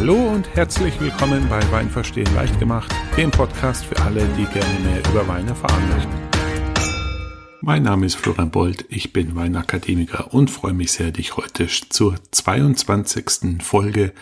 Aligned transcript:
Hallo 0.00 0.32
und 0.32 0.48
herzlich 0.56 0.98
willkommen 0.98 1.46
bei 1.50 1.60
Wein 1.70 1.90
verstehen 1.90 2.34
leicht 2.34 2.58
gemacht, 2.58 2.90
dem 3.18 3.30
Podcast 3.30 3.84
für 3.84 4.00
alle, 4.00 4.26
die 4.28 4.46
gerne 4.46 4.80
mehr 4.82 5.00
über 5.10 5.28
Wein 5.28 5.46
erfahren 5.46 5.86
möchten. 5.90 6.10
Mein 7.60 7.82
Name 7.82 8.06
ist 8.06 8.14
Florian 8.14 8.50
Bold, 8.50 8.86
ich 8.88 9.12
bin 9.12 9.36
Weinakademiker 9.36 10.32
und 10.32 10.50
freue 10.50 10.72
mich 10.72 10.92
sehr, 10.92 11.10
dich 11.10 11.36
heute 11.36 11.66
zur 11.66 12.14
22. 12.30 13.62
Folge 13.62 14.14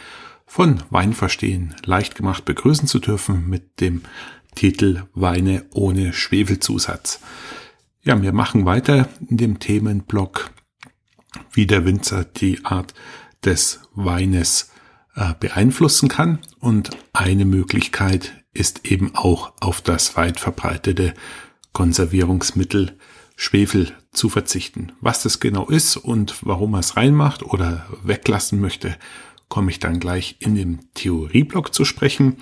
von 0.47 0.83
Wein 0.91 1.13
verstehen 1.13 1.77
leicht 1.85 2.17
gemacht 2.17 2.45
begrüßen 2.45 2.89
zu 2.89 2.99
dürfen 2.99 3.49
mit 3.49 3.81
dem 3.81 4.03
Titel 4.57 5.05
Weine 5.15 5.65
ohne 5.73 6.13
Schwefelzusatz. 6.13 7.21
Ja, 8.03 8.21
wir 8.21 8.33
machen 8.33 8.65
weiter 8.65 9.09
in 9.29 9.37
dem 9.37 9.61
Themenblock, 9.61 10.51
wie 11.53 11.69
der 11.69 11.85
Winzer 11.85 12.25
die 12.25 12.65
Art 12.65 12.95
des 13.45 13.79
Weines 13.95 14.73
äh, 15.19 15.35
beeinflussen 15.39 16.09
kann. 16.09 16.39
Und 16.61 16.91
eine 17.13 17.45
Möglichkeit 17.45 18.45
ist 18.53 18.87
eben 18.87 19.15
auch 19.17 19.53
auf 19.61 19.81
das 19.81 20.17
weit 20.17 20.39
verbreitete 20.39 21.13
Konservierungsmittel 21.73 22.97
Schwefel 23.35 23.93
zu 24.13 24.29
verzichten. 24.29 24.93
Was 25.01 25.23
das 25.23 25.41
genau 25.41 25.67
ist 25.67 25.97
und 25.97 26.37
warum 26.43 26.75
er 26.75 26.81
es 26.81 26.97
reinmacht 26.97 27.43
oder 27.43 27.87
weglassen 28.03 28.61
möchte, 28.61 28.97
komme 29.49 29.71
ich 29.71 29.81
dann 29.81 30.01
gleich 30.01 30.37
in 30.41 30.55
dem 30.55 30.93
Theorieblock 30.95 31.75
zu 31.75 31.85
sprechen. 31.85 32.37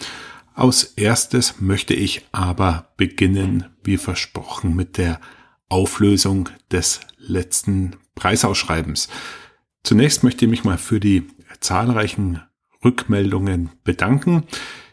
Aus 0.55 0.85
erstes 0.85 1.61
möchte 1.61 1.95
ich 1.95 2.27
aber 2.33 2.93
beginnen, 2.97 3.67
wie 3.85 3.99
versprochen, 3.99 4.75
mit 4.75 4.97
der 4.99 5.21
Auflösung 5.69 6.49
des 6.71 7.01
letzten 7.19 7.97
Preisausschreibens. 8.15 9.09
Zunächst 9.83 10.25
möchte 10.25 10.45
ich 10.47 10.51
mich 10.51 10.65
mal 10.65 10.79
für 10.79 11.01
die 11.01 11.29
zahlreichen 11.61 12.43
Rückmeldungen 12.85 13.71
bedanken. 13.85 14.45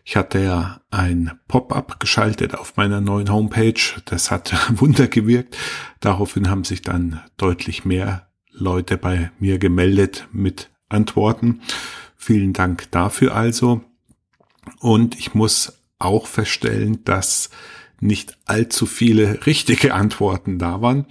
Ich 0.05 0.17
hatte 0.17 0.39
ja 0.39 0.81
ein 0.91 1.31
Pop-up 1.47 1.99
geschaltet 1.99 2.55
auf 2.55 2.75
meiner 2.75 2.99
neuen 2.99 3.31
Homepage. 3.31 3.79
Das 4.05 4.31
hat 4.31 4.53
Wunder 4.79 5.07
gewirkt. 5.07 5.57
Daraufhin 5.99 6.49
haben 6.49 6.65
sich 6.65 6.81
dann 6.81 7.21
deutlich 7.37 7.85
mehr 7.85 8.27
Leute 8.51 8.97
bei 8.97 9.31
mir 9.39 9.59
gemeldet 9.59 10.27
mit 10.31 10.69
Antworten. 10.89 11.61
Vielen 12.17 12.53
Dank 12.53 12.91
dafür 12.91 13.35
also. 13.35 13.81
Und 14.79 15.17
ich 15.17 15.33
muss 15.33 15.83
auch 15.99 16.27
feststellen, 16.27 17.03
dass 17.05 17.49
nicht 17.99 18.37
allzu 18.45 18.85
viele 18.85 19.45
richtige 19.45 19.93
Antworten 19.93 20.59
da 20.59 20.81
waren. 20.81 21.05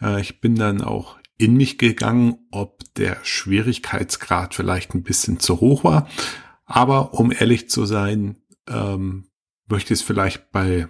Äh, 0.00 0.20
ich 0.20 0.40
bin 0.40 0.54
dann 0.54 0.82
auch 0.82 1.16
in 1.36 1.56
mich 1.56 1.78
gegangen, 1.78 2.36
ob 2.50 2.82
der 2.94 3.18
Schwierigkeitsgrad 3.22 4.54
vielleicht 4.54 4.94
ein 4.94 5.02
bisschen 5.02 5.40
zu 5.40 5.60
hoch 5.60 5.84
war. 5.84 6.08
Aber 6.64 7.14
um 7.14 7.32
ehrlich 7.32 7.68
zu 7.68 7.86
sein, 7.86 8.38
ähm, 8.68 9.26
möchte 9.66 9.94
ich 9.94 10.00
es 10.00 10.06
vielleicht 10.06 10.50
bei 10.52 10.88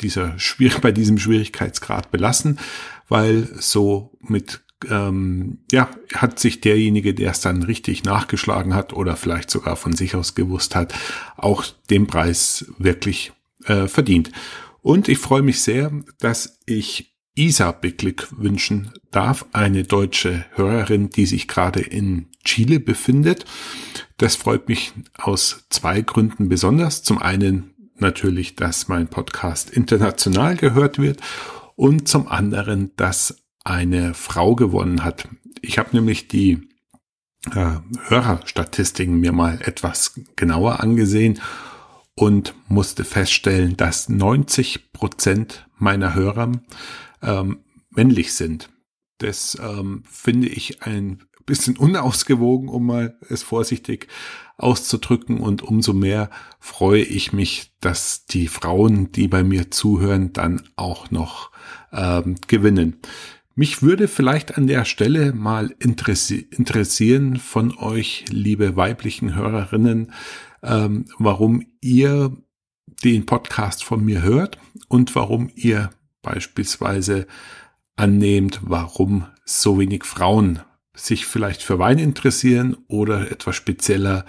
dieser 0.00 0.38
schwierig 0.38 0.80
bei 0.82 0.92
diesem 0.92 1.18
Schwierigkeitsgrad 1.18 2.10
belassen, 2.10 2.58
weil 3.08 3.48
so 3.60 4.16
mit 4.20 4.64
ähm, 4.90 5.60
ja 5.70 5.88
hat 6.14 6.38
sich 6.38 6.60
derjenige, 6.60 7.14
der 7.14 7.30
es 7.30 7.40
dann 7.40 7.62
richtig 7.62 8.04
nachgeschlagen 8.04 8.74
hat 8.74 8.92
oder 8.92 9.16
vielleicht 9.16 9.50
sogar 9.50 9.76
von 9.76 9.94
sich 9.94 10.14
aus 10.14 10.34
gewusst 10.34 10.74
hat, 10.74 10.94
auch 11.36 11.64
den 11.90 12.06
Preis 12.06 12.66
wirklich 12.78 13.32
äh, 13.64 13.86
verdient. 13.86 14.30
Und 14.82 15.08
ich 15.08 15.18
freue 15.18 15.42
mich 15.42 15.62
sehr, 15.62 15.90
dass 16.18 16.58
ich 16.66 17.13
Isa 17.36 17.72
beglückwünschen 17.72 18.92
darf, 19.10 19.46
eine 19.52 19.82
deutsche 19.82 20.44
Hörerin, 20.54 21.10
die 21.10 21.26
sich 21.26 21.48
gerade 21.48 21.80
in 21.80 22.26
Chile 22.44 22.78
befindet. 22.78 23.44
Das 24.18 24.36
freut 24.36 24.68
mich 24.68 24.92
aus 25.16 25.66
zwei 25.68 26.00
Gründen 26.00 26.48
besonders. 26.48 27.02
Zum 27.02 27.18
einen 27.18 27.74
natürlich, 27.96 28.54
dass 28.54 28.88
mein 28.88 29.08
Podcast 29.08 29.70
international 29.70 30.56
gehört 30.56 30.98
wird 30.98 31.20
und 31.74 32.06
zum 32.06 32.28
anderen, 32.28 32.92
dass 32.96 33.42
eine 33.64 34.14
Frau 34.14 34.54
gewonnen 34.54 35.02
hat. 35.02 35.28
Ich 35.60 35.78
habe 35.78 35.90
nämlich 35.92 36.28
die 36.28 36.68
äh, 37.52 37.78
Hörerstatistiken 38.08 39.18
mir 39.18 39.32
mal 39.32 39.58
etwas 39.62 40.20
genauer 40.36 40.80
angesehen 40.80 41.40
und 42.14 42.54
musste 42.68 43.04
feststellen, 43.04 43.76
dass 43.76 44.08
90 44.08 44.92
Prozent 44.92 45.66
meiner 45.76 46.14
Hörer 46.14 46.52
ähm, 47.24 47.60
männlich 47.90 48.34
sind. 48.34 48.70
Das 49.18 49.58
ähm, 49.60 50.02
finde 50.10 50.48
ich 50.48 50.82
ein 50.82 51.22
bisschen 51.46 51.76
unausgewogen, 51.78 52.68
um 52.68 52.86
mal 52.86 53.18
es 53.28 53.42
vorsichtig 53.42 54.08
auszudrücken. 54.56 55.40
Und 55.40 55.62
umso 55.62 55.92
mehr 55.92 56.30
freue 56.60 57.02
ich 57.02 57.32
mich, 57.32 57.72
dass 57.80 58.26
die 58.26 58.48
Frauen, 58.48 59.12
die 59.12 59.28
bei 59.28 59.42
mir 59.42 59.70
zuhören, 59.70 60.32
dann 60.32 60.62
auch 60.76 61.10
noch 61.10 61.50
ähm, 61.92 62.36
gewinnen. 62.46 62.96
Mich 63.56 63.82
würde 63.82 64.08
vielleicht 64.08 64.58
an 64.58 64.66
der 64.66 64.84
Stelle 64.84 65.32
mal 65.32 65.74
interessi 65.78 66.48
interessieren 66.50 67.36
von 67.36 67.76
euch, 67.78 68.24
liebe 68.28 68.74
weiblichen 68.74 69.36
Hörerinnen, 69.36 70.12
ähm, 70.62 71.04
warum 71.18 71.64
ihr 71.80 72.36
den 73.04 73.26
Podcast 73.26 73.84
von 73.84 74.04
mir 74.04 74.22
hört 74.22 74.58
und 74.88 75.14
warum 75.14 75.50
ihr 75.54 75.90
beispielsweise 76.24 77.28
annehmt, 77.94 78.58
warum 78.62 79.26
so 79.44 79.78
wenig 79.78 80.02
Frauen 80.02 80.58
sich 80.94 81.26
vielleicht 81.26 81.62
für 81.62 81.78
Wein 81.78 81.98
interessieren 81.98 82.76
oder 82.88 83.30
etwas 83.30 83.54
spezieller 83.54 84.24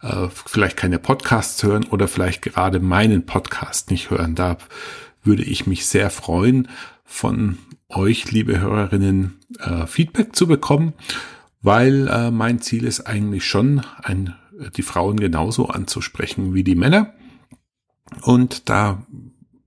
äh, 0.00 0.28
vielleicht 0.30 0.76
keine 0.76 0.98
Podcasts 0.98 1.62
hören 1.62 1.84
oder 1.84 2.08
vielleicht 2.08 2.42
gerade 2.42 2.80
meinen 2.80 3.26
Podcast 3.26 3.90
nicht 3.90 4.10
hören 4.10 4.34
darf, 4.34 4.68
würde 5.22 5.44
ich 5.44 5.66
mich 5.66 5.86
sehr 5.86 6.10
freuen, 6.10 6.68
von 7.04 7.58
euch, 7.88 8.30
liebe 8.32 8.60
Hörerinnen, 8.60 9.38
äh, 9.60 9.86
Feedback 9.86 10.34
zu 10.34 10.46
bekommen, 10.46 10.94
weil 11.62 12.08
äh, 12.08 12.30
mein 12.30 12.60
Ziel 12.60 12.84
ist 12.84 13.02
eigentlich 13.02 13.46
schon, 13.46 13.82
ein, 14.02 14.34
die 14.76 14.82
Frauen 14.82 15.18
genauso 15.18 15.68
anzusprechen 15.68 16.54
wie 16.54 16.64
die 16.64 16.74
Männer. 16.74 17.14
Und 18.22 18.68
da 18.68 19.06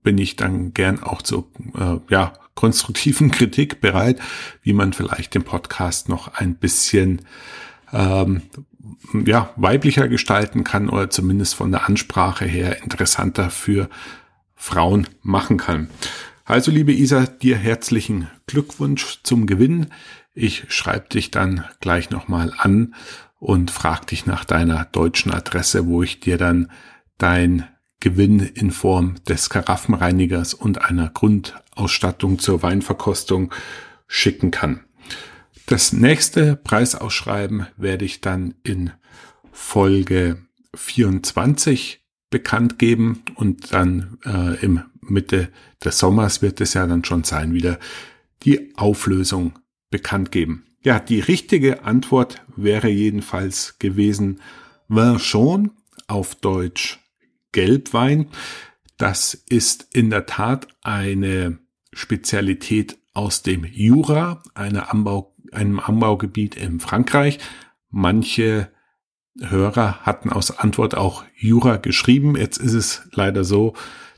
bin 0.08 0.16
ich 0.16 0.36
dann 0.36 0.72
gern 0.72 1.02
auch 1.02 1.20
zu 1.20 1.52
äh, 1.74 1.98
ja, 2.08 2.32
konstruktiven 2.54 3.30
Kritik 3.30 3.82
bereit, 3.82 4.18
wie 4.62 4.72
man 4.72 4.94
vielleicht 4.94 5.34
den 5.34 5.44
Podcast 5.44 6.08
noch 6.08 6.28
ein 6.28 6.54
bisschen 6.54 7.26
ähm, 7.92 8.40
ja, 9.26 9.50
weiblicher 9.56 10.08
gestalten 10.08 10.64
kann 10.64 10.88
oder 10.88 11.10
zumindest 11.10 11.56
von 11.56 11.72
der 11.72 11.86
Ansprache 11.86 12.46
her 12.46 12.82
interessanter 12.82 13.50
für 13.50 13.90
Frauen 14.54 15.06
machen 15.20 15.58
kann. 15.58 15.90
Also 16.46 16.70
liebe 16.70 16.94
Isa, 16.94 17.26
dir 17.26 17.58
herzlichen 17.58 18.28
Glückwunsch 18.46 19.20
zum 19.24 19.46
Gewinn. 19.46 19.88
Ich 20.32 20.64
schreibe 20.68 21.10
dich 21.10 21.30
dann 21.30 21.66
gleich 21.80 22.08
nochmal 22.08 22.54
an 22.56 22.94
und 23.38 23.70
frag 23.70 24.06
dich 24.06 24.24
nach 24.24 24.46
deiner 24.46 24.86
deutschen 24.86 25.32
Adresse, 25.34 25.86
wo 25.86 26.02
ich 26.02 26.18
dir 26.18 26.38
dann 26.38 26.70
dein 27.18 27.68
Gewinn 28.00 28.40
in 28.40 28.70
Form 28.70 29.16
des 29.28 29.50
Karaffenreinigers 29.50 30.54
und 30.54 30.82
einer 30.82 31.08
Grundausstattung 31.08 32.38
zur 32.38 32.62
Weinverkostung 32.62 33.52
schicken 34.06 34.50
kann. 34.50 34.80
Das 35.66 35.92
nächste 35.92 36.56
Preisausschreiben 36.56 37.66
werde 37.76 38.04
ich 38.04 38.20
dann 38.20 38.54
in 38.62 38.92
Folge 39.52 40.38
24 40.74 42.02
bekannt 42.30 42.78
geben 42.78 43.22
und 43.34 43.72
dann 43.72 44.18
äh, 44.24 44.56
im 44.64 44.82
Mitte 45.00 45.48
des 45.84 45.98
Sommers 45.98 46.42
wird 46.42 46.60
es 46.60 46.74
ja 46.74 46.86
dann 46.86 47.04
schon 47.04 47.24
sein, 47.24 47.52
wieder 47.52 47.78
die 48.44 48.76
Auflösung 48.76 49.58
bekannt 49.90 50.30
geben. 50.30 50.64
Ja, 50.82 51.00
die 51.00 51.20
richtige 51.20 51.84
Antwort 51.84 52.42
wäre 52.56 52.88
jedenfalls 52.88 53.78
gewesen 53.78 54.40
Vin 54.88 55.18
Jaune 55.18 55.70
auf 56.06 56.34
Deutsch 56.36 57.00
Gelbwein. 57.52 58.28
Das 58.96 59.34
ist 59.34 59.88
in 59.94 60.10
der 60.10 60.26
Tat 60.26 60.68
eine 60.82 61.58
Spezialität 61.92 62.98
aus 63.14 63.42
dem 63.42 63.64
Jura, 63.64 64.42
Anbau, 64.54 65.34
einem 65.52 65.80
Anbaugebiet 65.80 66.56
in 66.56 66.80
Frankreich. 66.80 67.38
Manche 67.90 68.70
Hörer 69.40 70.00
hatten 70.00 70.30
aus 70.30 70.58
Antwort 70.58 70.96
auch 70.96 71.24
Jura 71.36 71.76
geschrieben. 71.76 72.36
Jetzt 72.36 72.58
ist 72.58 72.74
es 72.74 73.08
leider 73.12 73.44
so, 73.44 73.74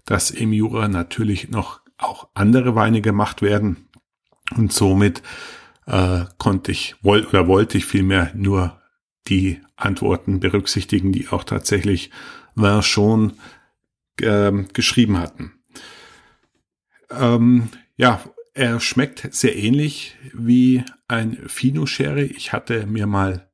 dass 0.07 0.31
im 0.31 0.53
Jura 0.53 0.89
natürlich 0.89 1.51
noch 1.51 1.81
auch 1.99 2.29
andere 2.35 2.75
Weine 2.75 3.03
gemacht 3.03 3.43
werden. 3.43 3.89
Und 4.57 4.73
somit 4.73 5.23
äh, 5.87 6.25
konnte 6.39 6.73
ich, 6.73 6.97
woll, 7.03 7.25
oder 7.27 7.47
wollte 7.47 7.79
ich 7.79 7.85
vielmehr 7.85 8.33
nur 8.35 8.81
die 9.29 9.61
Antworten 9.77 10.41
berücksichtigen, 10.41 11.13
die 11.13 11.29
auch 11.29 11.45
tatsächlich 11.45 12.11
Vin 12.63 12.83
schon 12.83 13.33
äh, 14.21 14.53
geschrieben 14.73 15.19
hatten. 15.19 15.53
Ähm, 17.11 17.69
ja, 17.97 18.21
er 18.55 18.81
schmeckt 18.81 19.33
sehr 19.35 19.57
ähnlich 19.57 20.17
wie 20.33 20.85
ein 21.09 21.39
Fino 21.47 21.87
Sherry. 21.87 22.33
Ich 22.37 22.53
hatte 22.53 22.87
mir 22.87 23.07
mal 23.07 23.49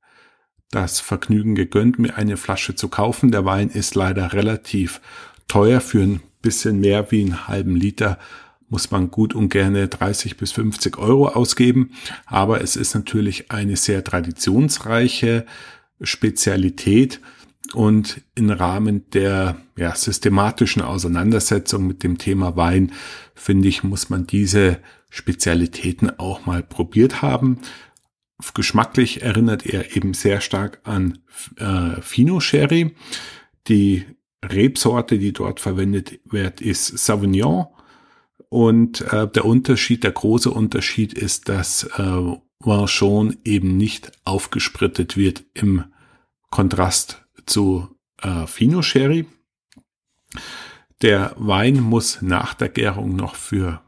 das 0.71 1.01
Vergnügen 1.01 1.55
gegönnt, 1.55 1.99
mir 1.99 2.17
eine 2.17 2.37
Flasche 2.37 2.75
zu 2.75 2.89
kaufen. 2.89 3.31
Der 3.31 3.45
Wein 3.45 3.69
ist 3.69 3.95
leider 3.95 4.33
relativ 4.33 5.01
teuer. 5.49 5.81
Für 5.81 6.03
ein 6.03 6.23
bisschen 6.43 6.81
mehr 6.81 7.11
wie 7.11 7.23
einen 7.23 7.49
halben 7.49 7.77
Liter 7.77 8.19
muss 8.69 8.91
man 8.91 9.11
gut 9.11 9.35
und 9.35 9.49
gerne 9.49 9.89
30 9.89 10.37
bis 10.37 10.53
50 10.53 10.99
Euro 10.99 11.29
ausgeben. 11.29 11.93
Aber 12.27 12.61
es 12.61 12.77
ist 12.77 12.95
natürlich 12.95 13.51
eine 13.51 13.77
sehr 13.77 14.03
traditionsreiche 14.03 15.47
Spezialität 16.01 17.21
und 17.75 18.23
im 18.35 18.51
Rahmen 18.51 19.09
der 19.11 19.57
ja, 19.77 19.95
systematischen 19.95 20.83
Auseinandersetzung 20.83 21.87
mit 21.87 22.03
dem 22.03 22.19
Thema 22.19 22.57
Wein, 22.57 22.93
finde 23.35 23.69
ich, 23.69 23.83
muss 23.83 24.11
man 24.11 24.27
diese 24.27 24.79
Spezialitäten 25.11 26.19
auch 26.19 26.47
mal 26.47 26.63
probiert 26.63 27.23
haben. 27.23 27.59
Geschmacklich 28.55 29.23
erinnert 29.23 29.65
er 29.65 29.97
eben 29.97 30.13
sehr 30.13 30.41
stark 30.41 30.81
an 30.85 31.19
äh, 31.57 32.01
Fino 32.03 32.41
Sherry. 32.41 32.95
Die 33.67 34.05
Rebsorte, 34.45 35.19
die 35.19 35.33
dort 35.33 35.61
verwendet 35.61 36.21
wird, 36.25 36.61
ist 36.61 36.99
Sauvignon. 36.99 37.67
Und 38.49 39.01
äh, 39.13 39.27
der 39.27 39.45
Unterschied, 39.45 40.05
der 40.05 40.13
große 40.13 40.51
Unterschied 40.51 41.15
ist, 41.15 41.49
dass 41.49 41.85
äh, 41.97 42.37
Vanchon 42.61 43.37
eben 43.45 43.77
nicht 43.77 44.13
aufgesprittet 44.25 45.17
wird 45.17 45.45
im 45.55 45.85
Kontrast 46.51 47.26
zu 47.47 47.89
äh, 48.23 48.47
Fino 48.47 48.83
Sherry. 48.83 49.27
Der 51.03 51.35
Wein 51.37 51.81
muss 51.81 52.23
nach 52.23 52.55
der 52.55 52.69
Gärung 52.69 53.17
noch 53.17 53.35
für 53.35 53.81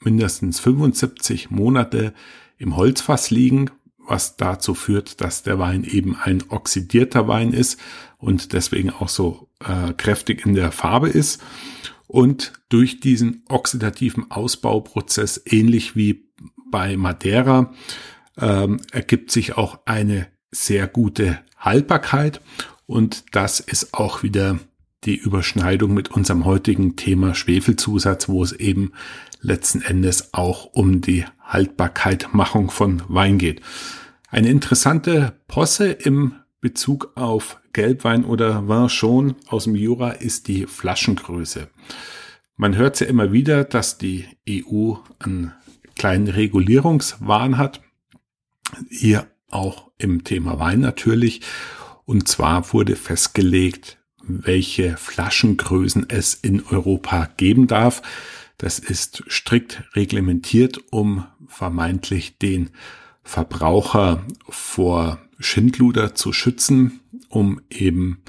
mindestens 0.00 0.60
75 0.60 1.50
Monate 1.50 2.14
im 2.58 2.76
Holzfass 2.76 3.30
liegen, 3.30 3.70
was 3.98 4.36
dazu 4.36 4.74
führt, 4.74 5.20
dass 5.20 5.42
der 5.42 5.58
Wein 5.58 5.84
eben 5.84 6.16
ein 6.16 6.44
oxidierter 6.48 7.26
Wein 7.26 7.52
ist 7.52 7.80
und 8.18 8.52
deswegen 8.52 8.90
auch 8.90 9.08
so 9.08 9.48
äh, 9.60 9.92
kräftig 9.94 10.46
in 10.46 10.54
der 10.54 10.72
Farbe 10.72 11.08
ist. 11.08 11.42
Und 12.06 12.52
durch 12.68 13.00
diesen 13.00 13.42
oxidativen 13.48 14.30
Ausbauprozess, 14.30 15.42
ähnlich 15.44 15.96
wie 15.96 16.28
bei 16.70 16.96
Madeira, 16.96 17.72
ähm, 18.38 18.80
ergibt 18.92 19.32
sich 19.32 19.56
auch 19.56 19.80
eine 19.86 20.28
sehr 20.52 20.86
gute 20.86 21.40
Haltbarkeit. 21.58 22.40
Und 22.86 23.24
das 23.32 23.60
ist 23.60 23.94
auch 23.94 24.22
wieder 24.22 24.58
die 25.04 25.16
Überschneidung 25.16 25.94
mit 25.94 26.10
unserem 26.10 26.44
heutigen 26.44 26.96
Thema 26.96 27.34
Schwefelzusatz, 27.34 28.28
wo 28.28 28.42
es 28.42 28.52
eben 28.52 28.92
letzten 29.40 29.82
Endes 29.82 30.32
auch 30.34 30.66
um 30.72 31.00
die 31.00 31.24
Haltbarkeitmachung 31.40 32.70
von 32.70 33.02
Wein 33.08 33.38
geht. 33.38 33.60
Eine 34.30 34.48
interessante 34.48 35.34
Posse 35.46 35.90
im 35.90 36.34
Bezug 36.60 37.12
auf 37.14 37.60
Gelbwein 37.72 38.24
oder 38.24 38.68
Vin 38.68 38.88
schon 38.88 39.36
aus 39.46 39.64
dem 39.64 39.76
Jura 39.76 40.10
ist 40.10 40.48
die 40.48 40.66
Flaschengröße. 40.66 41.68
Man 42.56 42.74
hört 42.74 42.98
ja 43.00 43.06
immer 43.06 43.32
wieder, 43.32 43.64
dass 43.64 43.98
die 43.98 44.26
EU 44.48 44.94
einen 45.18 45.52
kleinen 45.94 46.28
Regulierungswahn 46.28 47.58
hat. 47.58 47.82
Hier 48.88 49.26
auch 49.50 49.90
im 49.98 50.24
Thema 50.24 50.58
Wein 50.58 50.80
natürlich. 50.80 51.42
Und 52.06 52.28
zwar 52.28 52.72
wurde 52.72 52.96
festgelegt, 52.96 53.98
welche 54.22 54.96
Flaschengrößen 54.96 56.06
es 56.08 56.34
in 56.34 56.64
Europa 56.64 57.28
geben 57.36 57.66
darf. 57.66 58.02
Das 58.58 58.78
ist 58.78 59.24
strikt 59.28 59.82
reglementiert, 59.94 60.80
um 60.90 61.26
vermeintlich 61.46 62.38
den 62.38 62.70
Verbraucher 63.22 64.24
vor 64.48 65.20
Schindluder 65.38 66.14
zu 66.14 66.32
schützen, 66.32 67.00
um 67.28 67.60
eben 67.68 68.22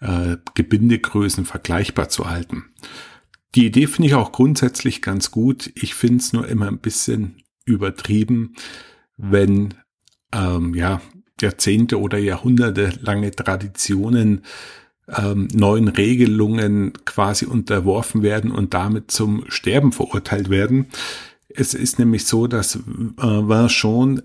äh, 0.00 0.36
Gebindegrößen 0.54 1.44
vergleichbar 1.44 2.08
zu 2.08 2.28
halten. 2.28 2.64
Die 3.54 3.66
Idee 3.66 3.86
finde 3.86 4.08
ich 4.08 4.14
auch 4.14 4.32
grundsätzlich 4.32 5.00
ganz 5.00 5.30
gut. 5.30 5.70
Ich 5.74 5.94
finde 5.94 6.18
es 6.18 6.32
nur 6.32 6.48
immer 6.48 6.68
ein 6.68 6.78
bisschen 6.78 7.36
übertrieben, 7.64 8.54
wenn 9.16 9.74
ähm, 10.32 10.74
ja 10.74 11.00
Jahrzehnte 11.42 12.00
oder 12.00 12.18
Jahrhunderte 12.18 12.92
lange 13.02 13.30
Traditionen 13.30 14.42
ähm, 15.08 15.48
neuen 15.52 15.88
Regelungen 15.88 16.92
quasi 17.04 17.44
unterworfen 17.44 18.22
werden 18.22 18.50
und 18.50 18.74
damit 18.74 19.10
zum 19.10 19.44
Sterben 19.48 19.92
verurteilt 19.92 20.48
werden. 20.48 20.86
Es 21.54 21.74
ist 21.74 21.98
nämlich 21.98 22.24
so, 22.24 22.46
dass 22.46 22.76
äh, 22.76 22.80
Vin 22.80 24.22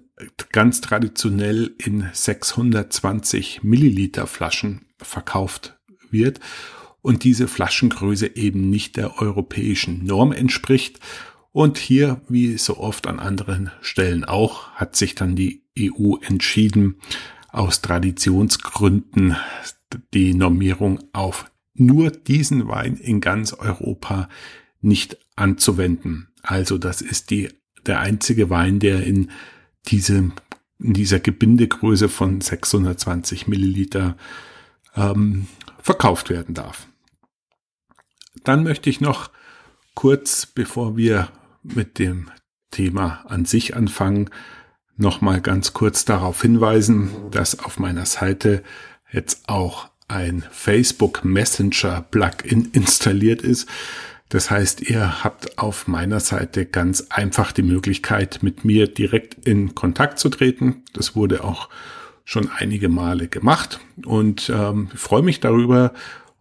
ganz 0.52 0.82
traditionell 0.82 1.74
in 1.78 2.06
620 2.14 3.64
Milliliter 3.64 4.28
Flaschen 4.28 4.86
verkauft 4.98 5.78
wird 6.10 6.40
und 7.02 7.24
diese 7.24 7.48
Flaschengröße 7.48 8.36
eben 8.36 8.70
nicht 8.70 8.98
der 8.98 9.22
europäischen 9.22 10.06
Norm 10.06 10.32
entspricht. 10.32 11.00
Und 11.58 11.80
hier, 11.80 12.22
wie 12.30 12.56
so 12.60 12.78
oft 12.78 13.08
an 13.08 13.20
anderen 13.20 13.72
Stellen 13.82 14.26
auch, 14.26 14.70
hat 14.74 14.96
sich 14.96 15.16
dann 15.16 15.36
die 15.36 15.64
EU 15.76 16.18
entschieden, 16.22 17.00
aus 17.50 17.82
Traditionsgründen 17.82 19.36
die 20.14 20.36
Normierung 20.36 21.00
auf 21.14 21.50
nur 21.74 22.12
diesen 22.12 22.68
Wein 22.68 22.96
in 22.98 23.22
ganz 23.22 23.54
Europa 23.54 24.30
nicht 24.82 25.18
anzuwenden. 25.36 26.28
Also 26.44 26.78
das 26.78 27.02
ist 27.02 27.32
die, 27.32 27.50
der 27.88 28.02
einzige 28.02 28.52
Wein, 28.52 28.78
der 28.78 29.04
in 29.04 29.32
diesem, 29.88 30.34
in 30.78 30.94
dieser 30.94 31.20
Gebindegröße 31.20 32.08
von 32.08 32.40
620 32.40 33.48
Milliliter 33.48 34.16
ähm, 34.96 35.48
verkauft 35.82 36.30
werden 36.30 36.54
darf. 36.54 36.88
Dann 38.44 38.62
möchte 38.62 38.92
ich 38.92 39.02
noch 39.02 39.32
kurz, 39.96 40.46
bevor 40.46 40.96
wir 40.96 41.32
mit 41.64 42.00
dem 42.00 42.30
Thema 42.72 43.26
an 43.28 43.46
sich 43.46 43.76
anfangen, 43.76 44.30
noch 44.98 45.22
mal 45.22 45.42
ganz 45.42 45.74
kurz 45.74 46.06
darauf 46.06 46.42
hinweisen, 46.42 47.10
dass 47.32 47.60
auf 47.60 47.80
meiner 47.80 48.06
Seite 48.06 48.64
jetzt 49.12 49.48
auch 49.48 49.90
ein 50.08 50.44
Facebook 50.52 51.24
Messenger 51.24 52.02
Plugin 52.02 52.70
installiert 52.74 53.42
ist. 53.42 53.68
Das 54.30 54.52
heißt, 54.52 54.82
ihr 54.82 55.24
habt 55.24 55.58
auf 55.58 55.88
meiner 55.88 56.20
Seite 56.20 56.66
ganz 56.66 57.08
einfach 57.10 57.52
die 57.52 57.62
Möglichkeit, 57.62 58.40
mit 58.42 58.66
mir 58.66 58.88
direkt 58.88 59.48
in 59.48 59.74
Kontakt 59.74 60.20
zu 60.20 60.30
treten. 60.30 60.84
Das 60.94 61.16
wurde 61.16 61.44
auch 61.44 61.70
schon 62.26 62.50
einige 62.50 62.90
Male 62.90 63.30
gemacht 63.30 63.80
und 64.06 64.52
ähm, 64.54 64.90
freue 64.94 65.22
mich 65.22 65.40
darüber, 65.40 65.94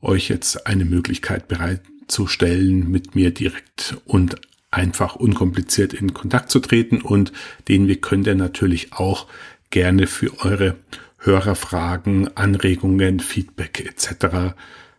euch 0.03 0.29
jetzt 0.29 0.67
eine 0.67 0.85
Möglichkeit 0.85 1.47
bereitzustellen, 1.47 2.91
mit 2.91 3.15
mir 3.15 3.33
direkt 3.33 3.97
und 4.05 4.37
einfach 4.77 5.17
unkompliziert 5.17 5.95
in 5.95 6.13
Kontakt 6.13 6.51
zu 6.51 6.61
treten 6.61 7.01
und 7.01 7.33
den 7.67 7.89
Weg 7.89 8.03
könnt 8.03 8.27
ihr 8.27 8.35
natürlich 8.35 8.93
auch 8.93 9.27
gerne 9.71 10.07
für 10.07 10.45
eure 10.45 10.77
Hörerfragen, 11.19 12.37
Anregungen, 12.37 13.21
Feedback 13.21 13.81
etc. 13.81 14.55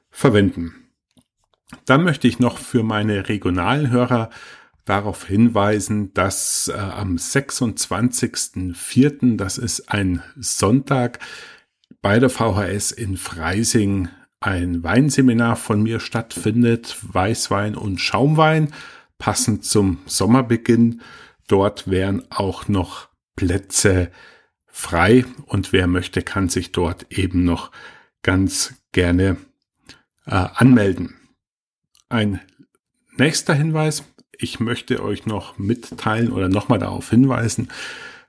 verwenden. 0.09 0.73
Dann 1.85 2.03
möchte 2.03 2.27
ich 2.27 2.39
noch 2.39 2.57
für 2.57 2.81
meine 2.81 3.29
regionalen 3.29 3.91
Hörer 3.91 4.31
darauf 4.83 5.27
hinweisen, 5.27 6.11
dass 6.13 6.71
äh, 6.73 6.77
am 6.77 7.17
26.04., 7.17 9.37
das 9.37 9.59
ist 9.59 9.91
ein 9.91 10.23
Sonntag, 10.37 11.19
bei 12.01 12.17
der 12.19 12.29
VHS 12.29 12.91
in 12.91 13.17
Freising 13.17 14.07
ein 14.39 14.83
Weinseminar 14.83 15.55
von 15.55 15.81
mir 15.83 15.99
stattfindet, 15.99 16.95
Weißwein 17.01 17.75
und 17.75 17.99
Schaumwein, 17.99 18.71
passend 19.17 19.65
zum 19.65 19.99
Sommerbeginn. 20.05 21.01
Dort 21.47 21.89
wären 21.89 22.23
auch 22.29 22.67
noch 22.67 23.09
Plätze 23.35 24.11
frei 24.65 25.25
und 25.45 25.73
wer 25.73 25.87
möchte, 25.87 26.21
kann 26.21 26.49
sich 26.49 26.71
dort 26.71 27.11
eben 27.11 27.43
noch 27.43 27.71
ganz 28.21 28.75
gerne 28.91 29.37
äh, 30.25 30.31
anmelden. 30.31 31.15
Ein 32.09 32.41
nächster 33.17 33.53
Hinweis, 33.53 34.03
ich 34.37 34.59
möchte 34.59 35.03
euch 35.03 35.25
noch 35.25 35.57
mitteilen 35.57 36.31
oder 36.31 36.49
nochmal 36.49 36.79
darauf 36.79 37.09
hinweisen, 37.09 37.69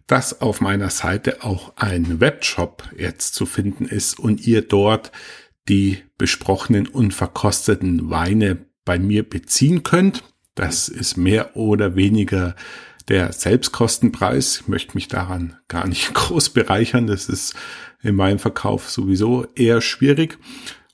dass 0.07 0.41
auf 0.41 0.61
meiner 0.61 0.91
Seite 0.91 1.45
auch 1.45 1.75
ein 1.77 2.21
Webshop 2.21 2.89
jetzt 2.97 3.35
zu 3.35 3.45
finden 3.45 3.85
ist 3.85 4.19
und 4.19 4.47
ihr 4.47 4.63
dort 4.63 5.13
die 5.69 6.03
besprochenen 6.17 6.89
und 6.89 7.13
verkosteten 7.13 8.09
Weine 8.09 8.65
bei 8.87 8.99
mir 8.99 9.29
beziehen 9.29 9.83
könnt. 9.83 10.25
Das 10.59 10.89
ist 10.89 11.17
mehr 11.17 11.57
oder 11.57 11.95
weniger 11.95 12.57
der 13.07 13.33
Selbstkostenpreis. 13.33 14.63
Ich 14.63 14.69
möchte 14.69 14.97
mich 14.97 15.07
daran 15.07 15.57
gar 15.69 15.87
nicht 15.87 16.13
groß 16.15 16.51
bereichern. 16.51 17.07
Das 17.07 17.29
ist 17.29 17.55
in 18.03 18.17
meinem 18.17 18.41
Verkauf 18.41 18.91
sowieso 18.91 19.47
eher 19.55 19.81
schwierig. 19.81 20.37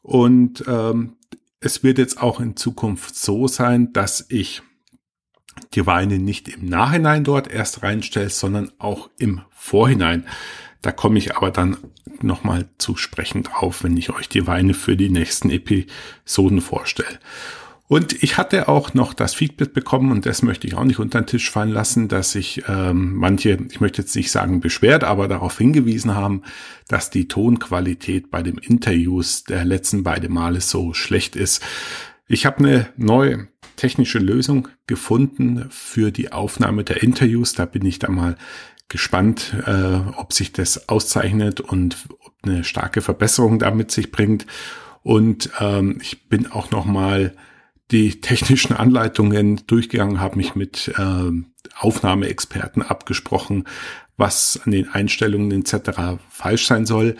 Und 0.02 0.64
ähm, 0.68 1.16
es 1.60 1.82
wird 1.82 1.96
jetzt 1.96 2.20
auch 2.20 2.40
in 2.40 2.56
Zukunft 2.56 3.16
so 3.16 3.48
sein, 3.48 3.94
dass 3.94 4.26
ich 4.28 4.60
die 5.72 5.86
Weine 5.86 6.18
nicht 6.18 6.48
im 6.48 6.66
Nachhinein 6.66 7.24
dort 7.24 7.50
erst 7.50 7.82
reinstelle, 7.82 8.28
sondern 8.28 8.70
auch 8.76 9.08
im 9.18 9.40
Vorhinein. 9.50 10.26
Da 10.82 10.92
komme 10.92 11.16
ich 11.16 11.38
aber 11.38 11.50
dann 11.50 11.78
nochmal 12.20 12.68
zu 12.76 12.96
sprechen 12.96 13.44
drauf, 13.44 13.82
wenn 13.82 13.96
ich 13.96 14.10
euch 14.10 14.28
die 14.28 14.46
Weine 14.46 14.74
für 14.74 14.94
die 14.94 15.08
nächsten 15.08 15.48
Episoden 15.48 16.60
vorstelle. 16.60 17.18
Und 17.86 18.22
ich 18.22 18.38
hatte 18.38 18.68
auch 18.68 18.94
noch 18.94 19.12
das 19.12 19.34
Feedback 19.34 19.74
bekommen, 19.74 20.10
und 20.10 20.24
das 20.24 20.42
möchte 20.42 20.66
ich 20.66 20.74
auch 20.74 20.84
nicht 20.84 20.98
unter 20.98 21.20
den 21.20 21.26
Tisch 21.26 21.50
fallen 21.50 21.70
lassen, 21.70 22.08
dass 22.08 22.32
sich 22.32 22.62
ähm, 22.66 23.14
manche, 23.14 23.58
ich 23.70 23.80
möchte 23.80 24.00
jetzt 24.00 24.16
nicht 24.16 24.30
sagen 24.30 24.60
beschwert, 24.60 25.04
aber 25.04 25.28
darauf 25.28 25.58
hingewiesen 25.58 26.14
haben, 26.14 26.42
dass 26.88 27.10
die 27.10 27.28
Tonqualität 27.28 28.30
bei 28.30 28.42
dem 28.42 28.56
Interviews 28.56 29.44
der 29.44 29.66
letzten 29.66 30.02
beiden 30.02 30.32
Male 30.32 30.62
so 30.62 30.94
schlecht 30.94 31.36
ist. 31.36 31.62
Ich 32.26 32.46
habe 32.46 32.58
eine 32.58 32.88
neue 32.96 33.48
technische 33.76 34.18
Lösung 34.18 34.68
gefunden 34.86 35.66
für 35.68 36.10
die 36.10 36.32
Aufnahme 36.32 36.84
der 36.84 37.02
Interviews. 37.02 37.52
Da 37.52 37.66
bin 37.66 37.84
ich 37.84 37.98
dann 37.98 38.14
mal 38.14 38.36
gespannt, 38.88 39.54
äh, 39.66 39.96
ob 40.16 40.32
sich 40.32 40.52
das 40.52 40.88
auszeichnet 40.88 41.60
und 41.60 41.96
ob 42.20 42.32
eine 42.44 42.64
starke 42.64 43.02
Verbesserung 43.02 43.58
damit 43.58 43.90
sich 43.90 44.10
bringt. 44.10 44.46
Und 45.02 45.50
ähm, 45.60 45.98
ich 46.00 46.28
bin 46.28 46.50
auch 46.50 46.70
noch 46.70 46.86
mal 46.86 47.34
die 47.90 48.20
technischen 48.20 48.74
Anleitungen 48.74 49.62
durchgegangen, 49.66 50.20
habe 50.20 50.36
mich 50.36 50.54
mit 50.54 50.92
äh, 50.96 51.30
Aufnahmeexperten 51.78 52.82
abgesprochen, 52.82 53.64
was 54.16 54.60
an 54.64 54.72
den 54.72 54.88
Einstellungen 54.88 55.50
etc. 55.52 56.18
falsch 56.30 56.66
sein 56.66 56.86
soll. 56.86 57.16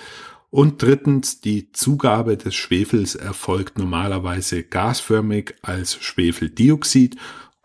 Und 0.48 0.82
drittens, 0.82 1.42
die 1.42 1.72
Zugabe 1.72 2.38
des 2.38 2.54
Schwefels 2.54 3.14
erfolgt 3.14 3.78
normalerweise 3.78 4.62
gasförmig 4.64 5.54
als 5.60 5.94
Schwefeldioxid 6.02 7.16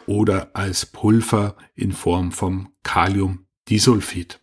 oder 0.05 0.51
als 0.53 0.85
Pulver 0.85 1.55
in 1.75 1.93
Form 1.93 2.33
vom 2.33 2.73
Kaliumdisulfid. 2.83 4.39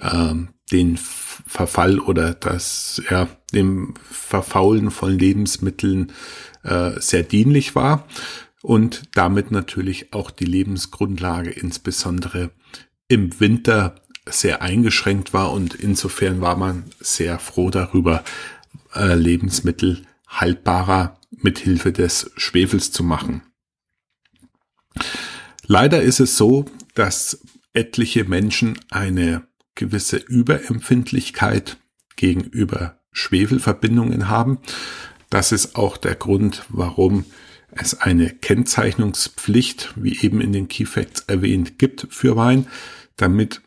ähm, 0.00 0.48
den 0.72 0.96
Verfall 0.96 1.98
oder 1.98 2.34
das, 2.34 3.02
ja, 3.10 3.28
dem 3.52 3.94
Verfaulen 4.10 4.90
von 4.90 5.18
Lebensmitteln 5.18 6.12
äh, 6.62 6.98
sehr 7.00 7.22
dienlich 7.22 7.74
war 7.74 8.06
und 8.62 9.02
damit 9.14 9.50
natürlich 9.50 10.12
auch 10.14 10.30
die 10.30 10.46
Lebensgrundlage 10.46 11.50
insbesondere 11.50 12.50
im 13.08 13.38
Winter 13.40 13.96
sehr 14.26 14.62
eingeschränkt 14.62 15.34
war 15.34 15.52
und 15.52 15.74
insofern 15.74 16.40
war 16.40 16.56
man 16.56 16.84
sehr 16.98 17.38
froh 17.38 17.70
darüber, 17.70 18.24
äh, 18.94 19.14
Lebensmittel 19.14 20.06
haltbarer 20.26 21.18
mithilfe 21.30 21.92
des 21.92 22.30
Schwefels 22.36 22.90
zu 22.90 23.04
machen. 23.04 23.42
Leider 25.66 26.02
ist 26.02 26.20
es 26.20 26.36
so, 26.36 26.64
dass 26.94 27.40
etliche 27.72 28.24
Menschen 28.24 28.78
eine 28.90 29.46
gewisse 29.74 30.16
Überempfindlichkeit 30.16 31.78
gegenüber 32.16 33.00
Schwefelverbindungen 33.12 34.28
haben. 34.28 34.58
Das 35.30 35.52
ist 35.52 35.76
auch 35.76 35.96
der 35.96 36.14
Grund, 36.14 36.64
warum 36.68 37.24
es 37.70 37.94
eine 38.00 38.30
Kennzeichnungspflicht, 38.30 39.94
wie 39.96 40.20
eben 40.20 40.40
in 40.40 40.52
den 40.52 40.68
Key 40.68 40.84
Facts 40.84 41.22
erwähnt, 41.26 41.78
gibt 41.78 42.06
für 42.10 42.36
Wein, 42.36 42.66
damit 43.16 43.62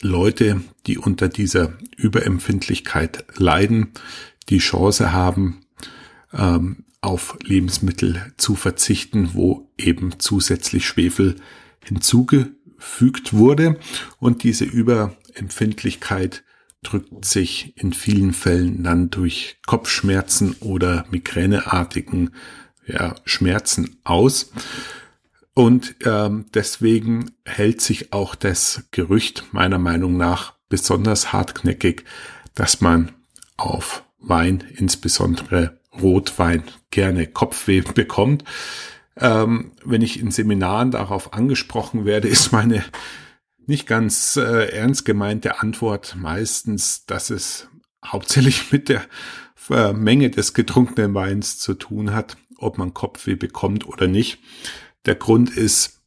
Leute, 0.00 0.62
die 0.86 0.96
unter 0.96 1.28
dieser 1.28 1.74
Überempfindlichkeit 1.96 3.24
leiden, 3.36 3.92
die 4.48 4.58
Chance 4.58 5.12
haben, 5.12 5.60
ähm, 6.32 6.84
auf 7.02 7.38
Lebensmittel 7.42 8.32
zu 8.36 8.54
verzichten, 8.54 9.30
wo 9.34 9.70
eben 9.78 10.18
zusätzlich 10.18 10.86
Schwefel 10.86 11.36
hinzugefügt 12.80 13.32
wurde. 13.32 13.78
Und 14.18 14.42
diese 14.42 14.64
Über 14.64 15.16
Empfindlichkeit 15.34 16.44
drückt 16.82 17.24
sich 17.24 17.74
in 17.76 17.92
vielen 17.92 18.32
Fällen 18.32 18.82
dann 18.82 19.10
durch 19.10 19.58
Kopfschmerzen 19.66 20.54
oder 20.60 21.04
migräneartigen 21.10 22.30
ja, 22.86 23.14
Schmerzen 23.24 23.98
aus. 24.02 24.52
Und 25.52 25.96
ähm, 26.06 26.46
deswegen 26.54 27.32
hält 27.44 27.82
sich 27.82 28.12
auch 28.12 28.34
das 28.34 28.84
Gerücht 28.92 29.44
meiner 29.52 29.78
Meinung 29.78 30.16
nach 30.16 30.54
besonders 30.68 31.32
hartknäckig, 31.32 32.04
dass 32.54 32.80
man 32.80 33.12
auf 33.56 34.04
Wein, 34.18 34.64
insbesondere 34.76 35.80
Rotwein, 36.00 36.62
gerne 36.90 37.26
Kopfweh 37.26 37.82
bekommt. 37.82 38.44
Ähm, 39.20 39.72
wenn 39.84 40.02
ich 40.02 40.18
in 40.18 40.30
Seminaren 40.30 40.90
darauf 40.90 41.34
angesprochen 41.34 42.04
werde, 42.04 42.28
ist 42.28 42.52
meine 42.52 42.84
nicht 43.66 43.86
ganz 43.86 44.36
äh, 44.36 44.72
ernst 44.72 45.04
gemeinte 45.04 45.60
Antwort 45.60 46.16
meistens, 46.18 47.04
dass 47.06 47.30
es 47.30 47.68
hauptsächlich 48.04 48.72
mit 48.72 48.88
der 48.88 49.02
äh, 49.70 49.92
Menge 49.92 50.30
des 50.30 50.54
getrunkenen 50.54 51.14
Weins 51.14 51.58
zu 51.58 51.74
tun 51.74 52.12
hat, 52.12 52.36
ob 52.56 52.78
man 52.78 52.94
Kopfweh 52.94 53.36
bekommt 53.36 53.86
oder 53.86 54.08
nicht. 54.08 54.38
Der 55.06 55.14
Grund 55.14 55.50
ist 55.50 56.00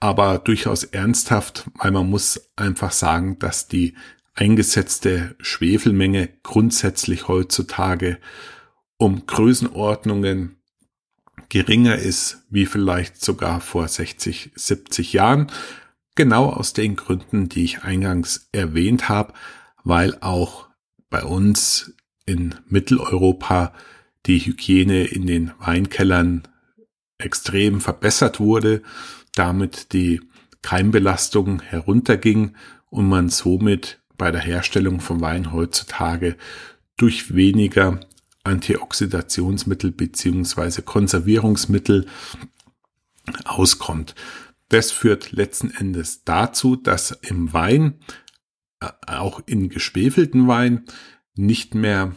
aber 0.00 0.38
durchaus 0.38 0.84
ernsthaft, 0.84 1.68
weil 1.74 1.90
man 1.90 2.08
muss 2.08 2.50
einfach 2.56 2.92
sagen, 2.92 3.38
dass 3.38 3.66
die 3.66 3.94
eingesetzte 4.34 5.34
Schwefelmenge 5.40 6.28
grundsätzlich 6.42 7.28
heutzutage 7.28 8.18
um 8.98 9.26
Größenordnungen 9.26 10.56
geringer 11.48 11.96
ist, 11.96 12.42
wie 12.50 12.66
vielleicht 12.66 13.24
sogar 13.24 13.60
vor 13.60 13.88
60, 13.88 14.50
70 14.54 15.12
Jahren. 15.12 15.46
Genau 16.14 16.48
aus 16.50 16.72
den 16.72 16.96
Gründen, 16.96 17.48
die 17.48 17.64
ich 17.64 17.82
eingangs 17.82 18.48
erwähnt 18.52 19.08
habe, 19.08 19.34
weil 19.84 20.16
auch 20.20 20.68
bei 21.10 21.22
uns 21.22 21.94
in 22.24 22.54
Mitteleuropa 22.68 23.72
die 24.26 24.40
Hygiene 24.40 25.04
in 25.04 25.26
den 25.26 25.52
Weinkellern 25.58 26.48
extrem 27.18 27.80
verbessert 27.80 28.40
wurde, 28.40 28.82
damit 29.34 29.92
die 29.92 30.20
Keimbelastung 30.62 31.62
herunterging 31.62 32.56
und 32.90 33.08
man 33.08 33.28
somit 33.28 34.00
bei 34.18 34.30
der 34.30 34.40
Herstellung 34.40 35.00
von 35.00 35.20
Wein 35.20 35.52
heutzutage 35.52 36.36
durch 36.96 37.34
weniger 37.34 38.00
Antioxidationsmittel 38.46 39.92
beziehungsweise 39.92 40.82
Konservierungsmittel 40.82 42.06
auskommt. 43.44 44.14
Das 44.68 44.90
führt 44.90 45.32
letzten 45.32 45.70
Endes 45.70 46.24
dazu, 46.24 46.76
dass 46.76 47.12
im 47.22 47.52
Wein, 47.52 48.00
äh, 48.80 48.88
auch 49.06 49.40
in 49.46 49.68
geschwefelten 49.68 50.48
Wein, 50.48 50.84
nicht 51.34 51.74
mehr 51.74 52.16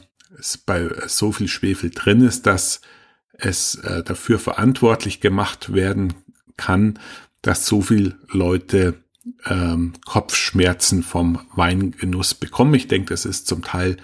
bei 0.66 0.90
so 1.08 1.32
viel 1.32 1.48
Schwefel 1.48 1.90
drin 1.90 2.22
ist, 2.22 2.46
dass 2.46 2.82
es 3.34 3.76
äh, 3.76 4.04
dafür 4.04 4.40
verantwortlich 4.40 5.20
gemacht 5.22 5.74
werden 5.74 6.14
kann, 6.58 7.00
dass 7.42 7.66
so 7.66 7.82
viel 7.82 8.18
Leute 8.30 9.04
ähm, 9.46 9.94
Kopfschmerzen 10.06 11.04
vom 11.04 11.40
Weingenuss 11.56 12.34
bekommen. 12.34 12.74
Ich 12.74 12.88
denke, 12.88 13.14
das 13.14 13.26
ist 13.26 13.48
zum 13.48 13.64
Teil 13.64 13.98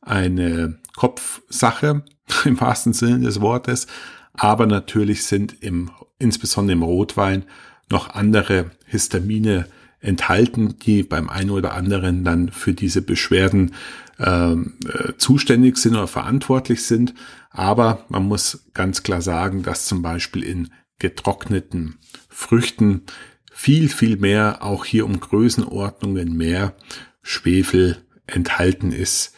eine 0.00 0.78
Kopfsache 0.96 2.02
im 2.44 2.60
wahrsten 2.60 2.92
Sinne 2.92 3.20
des 3.20 3.40
Wortes. 3.40 3.86
Aber 4.32 4.66
natürlich 4.66 5.24
sind 5.24 5.62
im, 5.62 5.90
insbesondere 6.18 6.74
im 6.74 6.82
Rotwein 6.82 7.44
noch 7.88 8.10
andere 8.10 8.72
Histamine 8.86 9.66
enthalten, 10.00 10.76
die 10.78 11.02
beim 11.02 11.30
einen 11.30 11.50
oder 11.50 11.72
anderen 11.74 12.24
dann 12.24 12.50
für 12.50 12.74
diese 12.74 13.02
Beschwerden 13.02 13.74
ähm, 14.18 14.74
äh, 14.86 15.14
zuständig 15.16 15.78
sind 15.78 15.94
oder 15.94 16.06
verantwortlich 16.06 16.84
sind. 16.84 17.14
Aber 17.50 18.04
man 18.08 18.24
muss 18.24 18.66
ganz 18.74 19.02
klar 19.02 19.22
sagen, 19.22 19.62
dass 19.62 19.86
zum 19.86 20.02
Beispiel 20.02 20.42
in 20.42 20.70
getrockneten 20.98 21.98
Früchten 22.28 23.02
viel, 23.50 23.88
viel 23.88 24.16
mehr, 24.16 24.62
auch 24.62 24.84
hier 24.84 25.06
um 25.06 25.18
Größenordnungen 25.18 26.36
mehr 26.36 26.74
Schwefel 27.22 27.98
enthalten 28.26 28.92
ist 28.92 29.34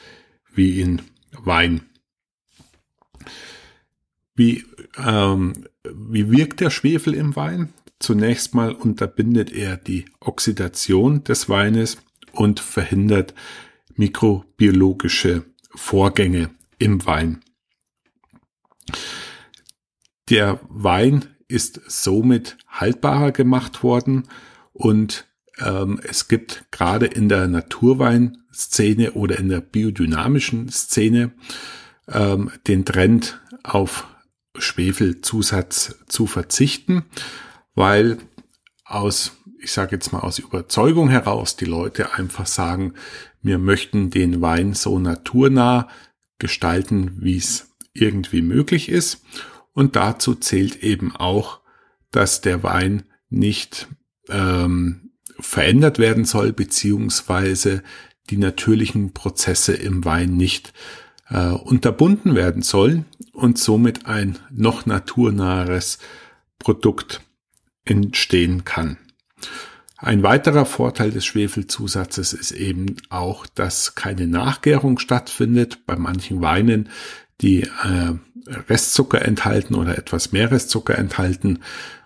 wie 0.52 0.80
in 0.80 1.02
Wein. 1.44 1.82
Wie, 4.34 4.64
ähm, 4.96 5.64
wie 5.84 6.30
wirkt 6.30 6.60
der 6.60 6.70
Schwefel 6.70 7.14
im 7.14 7.34
Wein? 7.36 7.72
Zunächst 7.98 8.54
mal 8.54 8.72
unterbindet 8.72 9.52
er 9.52 9.76
die 9.76 10.04
Oxidation 10.20 11.24
des 11.24 11.48
Weines 11.48 11.98
und 12.32 12.60
verhindert 12.60 13.34
mikrobiologische 13.96 15.44
Vorgänge 15.74 16.50
im 16.78 17.04
Wein. 17.04 17.42
Der 20.30 20.60
Wein 20.68 21.24
ist 21.48 21.80
somit 21.88 22.58
haltbarer 22.68 23.32
gemacht 23.32 23.82
worden 23.82 24.28
und 24.72 25.27
ähm, 25.58 26.00
es 26.02 26.28
gibt 26.28 26.64
gerade 26.70 27.06
in 27.06 27.28
der 27.28 27.48
Naturweinszene 27.48 29.12
oder 29.12 29.38
in 29.38 29.48
der 29.48 29.60
biodynamischen 29.60 30.68
Szene 30.68 31.32
ähm, 32.08 32.50
den 32.66 32.84
Trend 32.84 33.40
auf 33.62 34.06
Schwefelzusatz 34.56 35.96
zu 36.06 36.26
verzichten, 36.26 37.04
weil 37.74 38.18
aus, 38.84 39.36
ich 39.60 39.72
sage 39.72 39.96
jetzt 39.96 40.12
mal 40.12 40.20
aus 40.20 40.38
Überzeugung 40.38 41.08
heraus, 41.08 41.56
die 41.56 41.66
Leute 41.66 42.14
einfach 42.14 42.46
sagen, 42.46 42.94
wir 43.42 43.58
möchten 43.58 44.10
den 44.10 44.40
Wein 44.40 44.74
so 44.74 44.98
naturnah 44.98 45.88
gestalten, 46.38 47.16
wie 47.20 47.36
es 47.36 47.76
irgendwie 47.92 48.42
möglich 48.42 48.88
ist. 48.88 49.24
Und 49.72 49.96
dazu 49.96 50.34
zählt 50.34 50.82
eben 50.82 51.14
auch, 51.14 51.60
dass 52.10 52.40
der 52.40 52.62
Wein 52.62 53.04
nicht 53.28 53.88
ähm, 54.28 55.07
verändert 55.38 55.98
werden 55.98 56.24
soll, 56.24 56.52
beziehungsweise 56.52 57.82
die 58.30 58.36
natürlichen 58.36 59.12
Prozesse 59.12 59.72
im 59.72 60.04
Wein 60.04 60.36
nicht 60.36 60.72
äh, 61.30 61.48
unterbunden 61.48 62.34
werden 62.34 62.62
sollen 62.62 63.04
und 63.32 63.58
somit 63.58 64.06
ein 64.06 64.38
noch 64.50 64.86
naturnaheres 64.86 65.98
Produkt 66.58 67.22
entstehen 67.84 68.64
kann. 68.64 68.98
Ein 69.96 70.22
weiterer 70.22 70.64
Vorteil 70.64 71.10
des 71.10 71.26
Schwefelzusatzes 71.26 72.32
ist 72.32 72.52
eben 72.52 72.96
auch, 73.08 73.46
dass 73.46 73.96
keine 73.96 74.28
Nachgärung 74.28 74.98
stattfindet. 74.98 75.86
Bei 75.86 75.96
manchen 75.96 76.40
Weinen, 76.40 76.88
die 77.40 77.62
äh, 77.62 78.14
Restzucker 78.68 79.22
enthalten 79.22 79.74
oder 79.74 79.98
etwas 79.98 80.30
mehr 80.32 80.50
Restzucker 80.50 80.96
enthalten 80.96 81.60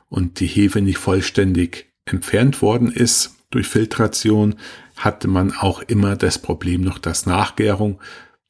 und 0.09 0.41
die 0.41 0.47
Hefe 0.47 0.81
nicht 0.81 0.99
vollständig 0.99 1.92
entfernt 2.05 2.63
worden 2.63 2.91
ist 2.91 3.35
durch 3.51 3.69
Filtration, 3.69 4.57
hatte 4.97 5.29
man 5.29 5.53
auch 5.53 5.83
immer 5.83 6.17
das 6.17 6.39
Problem 6.39 6.83
noch, 6.83 6.99
dass 6.99 7.27
Nachgärung 7.27 8.01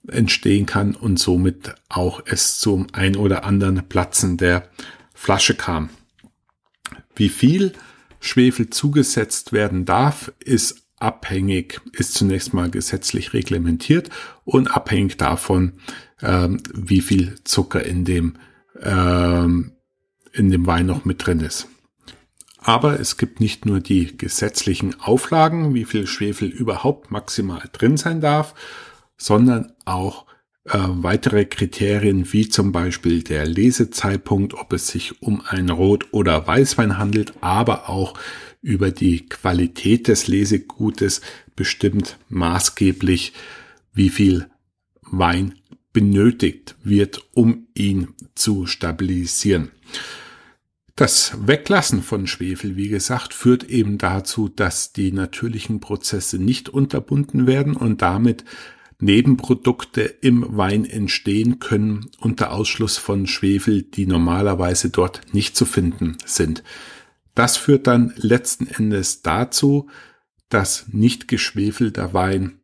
entstehen 0.09 0.67
kann 0.67 0.95
und 0.95 1.19
somit 1.19 1.75
auch 1.89 2.23
es 2.25 2.59
zum 2.59 2.89
ein 2.93 3.17
oder 3.17 3.45
anderen 3.45 3.89
Platzen 3.89 4.37
der 4.37 4.69
Flasche 5.15 5.55
kam. 5.55 5.91
Wie 7.15 7.29
viel 7.29 7.73
Schwefel 8.21 8.71
zugesetzt 8.71 9.53
werden 9.53 9.85
darf, 9.85 10.33
ist 10.41 10.83
abhängig, 10.99 11.81
ist 11.93 12.15
zunächst 12.15 12.55
mal 12.55 12.71
gesetzlich 12.71 13.33
reglementiert 13.33 14.11
und 14.45 14.69
abhängig 14.69 15.17
davon, 15.17 15.73
ähm, 16.23 16.63
wie 16.73 17.01
viel 17.01 17.37
Zucker 17.45 17.85
in 17.85 18.05
dem, 18.05 18.35
ähm, 18.81 19.73
in 20.33 20.51
dem 20.51 20.67
Wein 20.67 20.87
noch 20.87 21.05
mit 21.05 21.27
drin 21.27 21.41
ist. 21.41 21.69
Aber 22.65 23.01
es 23.01 23.17
gibt 23.17 23.41
nicht 23.41 23.67
nur 23.67 23.81
die 23.81 24.17
gesetzlichen 24.17 25.01
Auflagen, 25.01 25.75
wie 25.75 25.85
viel 25.85 26.07
Schwefel 26.07 26.49
überhaupt 26.49 27.11
maximal 27.11 27.63
drin 27.73 27.97
sein 27.97 28.21
darf, 28.21 28.55
sondern 29.17 29.73
auch 29.85 30.27
äh, 30.65 30.79
weitere 30.79 31.45
Kriterien 31.45 32.33
wie 32.33 32.49
zum 32.49 32.71
Beispiel 32.71 33.25
der 33.25 33.47
Lesezeitpunkt, 33.47 34.55
ob 34.55 34.73
es 34.73 34.87
sich 34.87 35.21
um 35.21 35.43
ein 35.45 35.71
Rot- 35.71 36.13
oder 36.13 36.47
Weißwein 36.47 36.99
handelt, 36.99 37.33
aber 37.41 37.89
auch 37.89 38.15
über 38.61 38.93
die 38.93 39.27
Qualität 39.27 40.07
des 40.07 40.29
Lesegutes 40.29 41.21
bestimmt 41.57 42.17
maßgeblich, 42.29 43.33
wie 43.93 44.09
viel 44.09 44.47
Wein 45.03 45.57
benötigt 45.93 46.77
wird, 46.85 47.25
um 47.33 47.67
ihn 47.75 48.15
zu 48.37 48.67
stabilisieren. 48.67 49.73
Das 50.95 51.33
Weglassen 51.47 52.03
von 52.03 52.27
Schwefel, 52.27 52.77
wie 52.77 52.89
gesagt, 52.89 53.33
führt 53.33 53.65
eben 53.65 53.97
dazu, 53.97 54.49
dass 54.49 54.93
die 54.93 55.11
natürlichen 55.11 55.81
Prozesse 55.81 56.39
nicht 56.39 56.69
unterbunden 56.69 57.47
werden 57.47 57.77
und 57.77 58.03
damit 58.03 58.45
Nebenprodukte 58.99 60.03
im 60.03 60.57
Wein 60.57 60.85
entstehen 60.85 61.59
können 61.59 62.11
unter 62.19 62.53
Ausschluss 62.53 62.99
von 62.99 63.27
Schwefel, 63.27 63.83
die 63.83 64.07
normalerweise 64.07 64.91
dort 64.91 65.33
nicht 65.33 65.57
zu 65.57 65.65
finden 65.65 66.19
sind. 66.25 66.63
Das 67.35 67.57
führt 67.57 67.87
dann 67.87 68.13
letzten 68.17 68.69
Endes 68.69 69.23
dazu, 69.23 69.89
dass 70.51 70.87
nicht 70.89 71.27
geschwefelter 71.27 72.13
Wein 72.13 72.61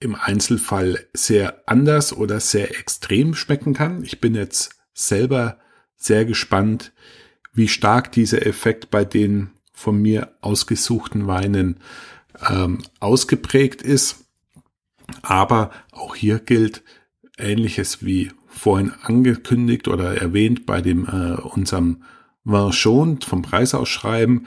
im 0.00 0.16
Einzelfall 0.16 1.06
sehr 1.14 1.62
anders 1.66 2.12
oder 2.12 2.40
sehr 2.40 2.78
extrem 2.78 3.34
schmecken 3.34 3.72
kann. 3.72 4.02
Ich 4.02 4.20
bin 4.20 4.34
jetzt 4.34 4.74
selber 4.92 5.58
sehr 5.96 6.24
gespannt, 6.24 6.92
wie 7.60 7.68
stark 7.68 8.10
dieser 8.12 8.46
Effekt 8.46 8.90
bei 8.90 9.04
den 9.04 9.50
von 9.74 10.00
mir 10.00 10.34
ausgesuchten 10.40 11.26
Weinen 11.26 11.76
ähm, 12.48 12.78
ausgeprägt 13.00 13.82
ist. 13.82 14.24
Aber 15.20 15.70
auch 15.92 16.14
hier 16.14 16.38
gilt 16.38 16.82
Ähnliches 17.36 18.02
wie 18.02 18.32
vorhin 18.46 18.92
angekündigt 19.02 19.88
oder 19.88 20.16
erwähnt 20.16 20.64
bei 20.64 20.80
dem 20.80 21.04
äh, 21.04 21.38
unserem 21.38 22.02
Vin 22.44 23.20
vom 23.20 23.42
Preisausschreiben. 23.42 24.46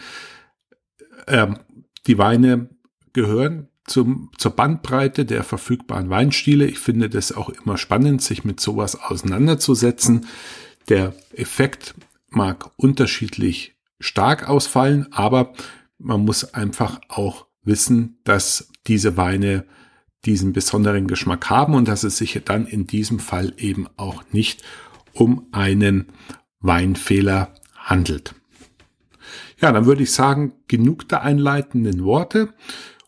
Ähm, 1.28 1.60
die 2.08 2.18
Weine 2.18 2.70
gehören 3.14 3.68
zum, 3.86 4.32
zur 4.40 4.56
Bandbreite 4.56 5.26
der 5.26 5.44
verfügbaren 5.44 6.10
Weinstile. 6.10 6.66
Ich 6.66 6.80
finde 6.80 7.12
das 7.12 7.32
auch 7.32 7.50
immer 7.50 7.78
spannend, 7.78 8.24
sich 8.24 8.44
mit 8.44 8.60
sowas 8.60 9.00
auseinanderzusetzen. 9.00 10.26
Der 10.90 11.14
Effekt 11.36 11.94
mag 12.36 12.72
unterschiedlich 12.78 13.76
stark 14.00 14.50
ausfallen, 14.50 15.08
aber 15.12 15.54
man 15.98 16.26
muss 16.26 16.54
einfach 16.54 17.00
auch 17.08 17.48
wissen, 17.64 18.20
dass 18.24 18.70
diese 18.88 19.18
Weine 19.18 19.66
diesen 20.26 20.54
besonderen 20.54 21.08
Geschmack 21.08 21.50
haben 21.50 21.76
und 21.76 21.88
dass 21.88 22.04
es 22.04 22.18
sich 22.18 22.40
dann 22.46 22.66
in 22.66 22.88
diesem 22.88 23.20
Fall 23.20 23.54
eben 23.58 23.88
auch 23.98 24.24
nicht 24.32 24.64
um 25.14 25.48
einen 25.52 26.08
Weinfehler 26.60 27.54
handelt. 27.76 28.36
Ja, 29.60 29.72
dann 29.72 29.86
würde 29.86 30.04
ich 30.04 30.12
sagen, 30.12 30.54
genug 30.68 31.08
der 31.10 31.22
einleitenden 31.22 32.04
Worte 32.04 32.54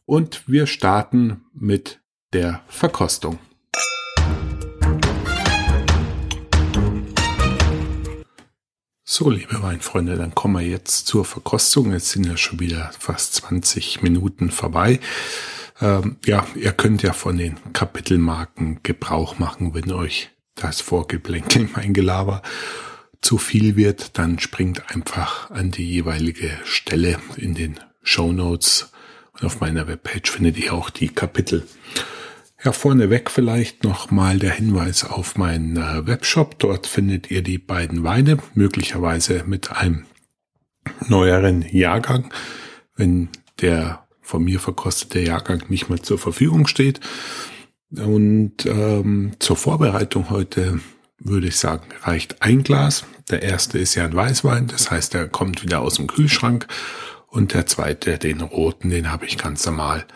und 0.06 0.48
wir 0.48 0.68
starten 0.68 1.42
mit 1.54 2.02
der 2.34 2.62
Verkostung. 2.68 3.40
So, 9.08 9.30
liebe 9.30 9.62
Weinfreunde, 9.62 10.16
dann 10.16 10.34
kommen 10.34 10.56
wir 10.56 10.68
jetzt 10.68 11.06
zur 11.06 11.26
Verkostung. 11.26 11.92
Jetzt 11.92 12.10
sind 12.10 12.26
ja 12.26 12.38
schon 12.38 12.60
wieder 12.60 12.90
fast 12.98 13.36
20 13.36 14.02
Minuten 14.02 14.50
vorbei. 14.50 15.00
Ähm, 15.80 16.16
ja, 16.26 16.48
ihr 16.56 16.72
könnt 16.72 17.04
ja 17.04 17.14
von 17.14 17.38
den 17.38 17.60
Kapitelmarken 17.72 18.80
Gebrauch 18.82 19.38
machen, 19.38 19.76
wenn 19.76 19.92
euch 19.92 20.32
das 20.56 20.82
Vorgeplänkel, 20.82 21.70
mein 21.76 21.94
Gelaber, 21.94 22.42
zu 23.22 23.38
viel 23.38 23.76
wird, 23.76 24.18
dann 24.18 24.40
springt 24.40 24.90
einfach 24.90 25.52
an 25.52 25.70
die 25.70 25.88
jeweilige 25.88 26.50
Stelle 26.64 27.20
in 27.38 27.54
den 27.54 27.80
Show 28.02 28.32
Notes 28.32 28.92
und 29.34 29.46
auf 29.46 29.60
meiner 29.60 29.88
Webpage 29.88 30.32
findet 30.32 30.58
ihr 30.58 30.74
auch 30.74 30.90
die 30.90 31.10
Kapitel. 31.10 31.68
Ja, 32.66 32.72
vorneweg 32.72 33.30
vielleicht 33.30 33.84
nochmal 33.84 34.40
der 34.40 34.50
Hinweis 34.50 35.04
auf 35.04 35.38
meinen 35.38 35.78
äh, 35.78 36.08
Webshop. 36.08 36.58
Dort 36.58 36.88
findet 36.88 37.30
ihr 37.30 37.44
die 37.44 37.60
beiden 37.60 38.04
Weine, 38.04 38.40
möglicherweise 38.56 39.44
mit 39.46 39.72
einem 39.72 40.08
neueren 41.08 41.62
Jahrgang, 41.62 42.34
wenn 42.96 43.30
der 43.62 44.08
von 44.20 44.44
mir 44.44 44.60
verkostete 44.60 45.20
Jahrgang 45.20 45.62
nicht 45.70 45.90
mehr 45.90 46.02
zur 46.02 46.18
Verfügung 46.18 46.66
steht. 46.66 47.02
Und 47.92 48.66
ähm, 48.66 49.34
zur 49.38 49.58
Vorbereitung 49.58 50.32
heute 50.32 50.80
würde 51.20 51.50
ich 51.50 51.58
sagen, 51.58 51.84
reicht 52.02 52.42
ein 52.42 52.64
Glas. 52.64 53.06
Der 53.30 53.44
erste 53.44 53.78
ist 53.78 53.94
ja 53.94 54.06
ein 54.06 54.16
Weißwein, 54.16 54.66
das 54.66 54.90
heißt, 54.90 55.14
er 55.14 55.28
kommt 55.28 55.62
wieder 55.62 55.82
aus 55.82 55.98
dem 55.98 56.08
Kühlschrank. 56.08 56.66
Und 57.28 57.54
der 57.54 57.68
zweite, 57.68 58.18
den 58.18 58.42
roten, 58.42 58.90
den 58.90 59.12
habe 59.12 59.28
ich 59.28 59.38
ganz 59.38 59.64
normal 59.68 60.08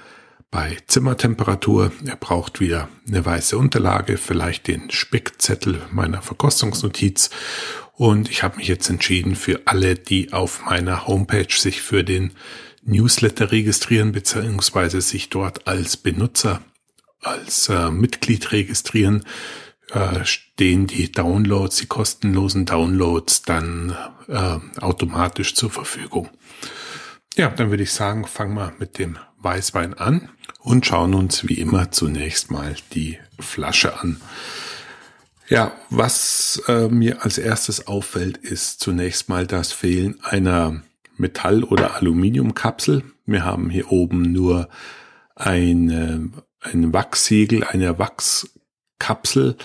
bei 0.52 0.78
Zimmertemperatur. 0.88 1.92
Er 2.06 2.16
braucht 2.16 2.60
wieder 2.60 2.90
eine 3.08 3.26
weiße 3.26 3.58
Unterlage, 3.58 4.18
vielleicht 4.18 4.68
den 4.68 4.90
Spickzettel 4.90 5.82
meiner 5.92 6.22
Verkostungsnotiz. 6.22 7.30
Und 7.94 8.30
ich 8.30 8.44
habe 8.44 8.58
mich 8.58 8.68
jetzt 8.68 8.90
entschieden 8.90 9.36
für 9.36 9.62
alle, 9.66 9.96
die 9.96 10.34
auf 10.34 10.66
meiner 10.66 11.06
Homepage 11.08 11.54
sich 11.54 11.82
für 11.82 12.04
den 12.04 12.34
Newsletter 12.84 13.52
registrieren, 13.52 14.12
beziehungsweise 14.12 15.02
sich 15.02 15.30
dort 15.30 15.68
als 15.68 15.98
Benutzer, 15.98 16.62
als 17.22 17.68
äh, 17.70 17.92
Mitglied 17.92 18.52
registrieren, 18.52 19.26
äh, 19.92 20.24
stehen 20.24 20.88
die 20.88 21.12
Downloads, 21.12 21.76
die 21.78 21.88
kostenlosen 21.88 22.66
Downloads 22.66 23.42
dann 23.42 23.96
äh, 24.28 24.58
automatisch 24.80 25.56
zur 25.56 25.70
Verfügung. 25.70 26.30
Ja, 27.36 27.50
dann 27.50 27.70
würde 27.70 27.84
ich 27.84 27.92
sagen, 27.92 28.26
fangen 28.26 28.56
wir 28.56 28.74
mit 28.80 28.98
dem 28.98 29.18
Weißwein 29.38 29.94
an 29.94 30.30
und 30.70 30.86
schauen 30.86 31.16
uns 31.16 31.48
wie 31.50 31.56
immer 31.56 31.90
zunächst 31.90 32.52
mal 32.52 32.76
die 32.94 33.18
Flasche 33.40 34.00
an. 34.00 34.22
Ja, 35.48 35.72
was 35.90 36.62
äh, 36.68 36.90
mir 36.90 37.24
als 37.26 37.40
erstes 37.40 37.88
auffällt, 37.88 38.38
ist 38.38 38.80
zunächst 38.80 39.30
mal 39.30 39.48
das 39.48 39.72
Fehlen 39.72 40.20
einer 40.22 40.84
Metall- 41.18 41.64
oder 41.64 41.96
Aluminiumkapsel. 41.96 43.02
Wir 43.26 43.44
haben 43.44 43.72
hier 43.72 43.92
oben 43.92 44.32
nur 44.32 44.70
eine, 45.36 46.30
ein 46.62 46.94
Wachssiegel, 46.94 47.64
eine 47.64 47.98
Wachskapsel. 47.98 49.58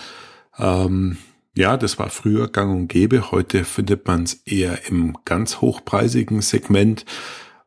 Ähm, 0.59 1.19
ja, 1.55 1.77
das 1.77 1.99
war 1.99 2.09
früher 2.09 2.49
gang 2.49 2.75
und 2.75 2.89
gäbe. 2.89 3.31
Heute 3.31 3.65
findet 3.65 4.07
man 4.07 4.23
es 4.23 4.35
eher 4.47 4.89
im 4.89 5.19
ganz 5.27 5.61
hochpreisigen 5.61 6.41
Segment. 6.41 7.05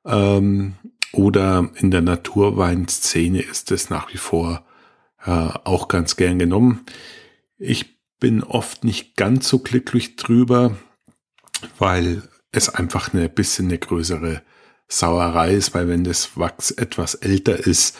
Ähm, 0.05 0.73
oder 1.11 1.69
in 1.75 1.91
der 1.91 2.01
Naturweinszene 2.01 3.41
ist 3.41 3.71
es 3.71 3.89
nach 3.89 4.13
wie 4.13 4.17
vor 4.17 4.65
äh, 5.25 5.31
auch 5.31 5.87
ganz 5.87 6.15
gern 6.15 6.39
genommen. 6.39 6.85
Ich 7.57 7.97
bin 8.19 8.43
oft 8.43 8.83
nicht 8.83 9.15
ganz 9.15 9.47
so 9.47 9.59
glücklich 9.59 10.15
drüber, 10.15 10.77
weil 11.77 12.23
es 12.51 12.69
einfach 12.69 13.13
eine 13.13 13.29
bisschen 13.29 13.67
eine 13.67 13.77
größere 13.77 14.41
Sauerei 14.87 15.53
ist, 15.53 15.73
weil 15.73 15.87
wenn 15.87 16.03
das 16.03 16.37
Wachs 16.37 16.71
etwas 16.71 17.15
älter 17.15 17.57
ist, 17.57 17.97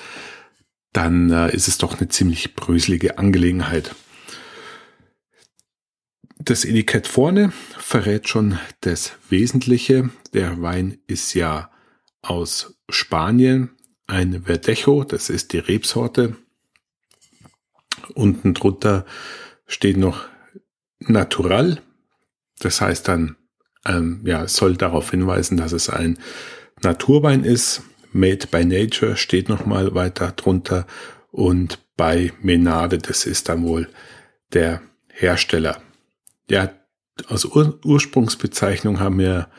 dann 0.94 1.32
äh, 1.32 1.54
ist 1.54 1.68
es 1.68 1.78
doch 1.78 2.00
eine 2.00 2.08
ziemlich 2.08 2.56
bröselige 2.56 3.18
Angelegenheit. 3.18 3.94
Das 6.40 6.64
Etikett 6.64 7.08
vorne 7.08 7.52
verrät 7.78 8.30
schon 8.30 8.58
das 8.82 9.14
Wesentliche. 9.30 10.10
Der 10.34 10.62
Wein 10.62 11.00
ist 11.08 11.34
ja 11.34 11.70
aus 12.22 12.76
Spanien, 12.90 13.72
ein 14.08 14.44
Verdejo, 14.44 15.04
das 15.04 15.30
ist 15.30 15.54
die 15.54 15.60
Rebsorte. 15.60 16.36
Unten 18.14 18.54
drunter 18.54 19.06
steht 19.68 19.98
noch 19.98 20.26
Natural, 21.00 21.82
das 22.60 22.82
heißt 22.82 23.08
dann, 23.08 23.36
ähm, 23.86 24.22
ja, 24.26 24.48
soll 24.48 24.78
darauf 24.78 25.12
hinweisen, 25.12 25.58
dass 25.58 25.72
es 25.72 25.90
ein 25.90 26.18
Naturwein 26.82 27.44
ist. 27.44 27.84
Made 28.14 28.48
by 28.48 28.66
Nature 28.66 29.18
steht 29.18 29.50
nochmal 29.50 29.94
weiter 29.94 30.32
drunter 30.32 30.88
und 31.32 31.80
bei 31.98 32.32
Menade, 32.42 33.00
das 33.00 33.26
ist 33.26 33.50
dann 33.50 33.64
wohl 33.64 33.90
der 34.54 34.82
Hersteller. 35.10 35.82
Ja, 36.50 36.72
als 37.28 37.46
Ur 37.46 37.80
Ursprungsbezeichnung 37.84 39.00
haben 39.00 39.20
wir 39.20 39.50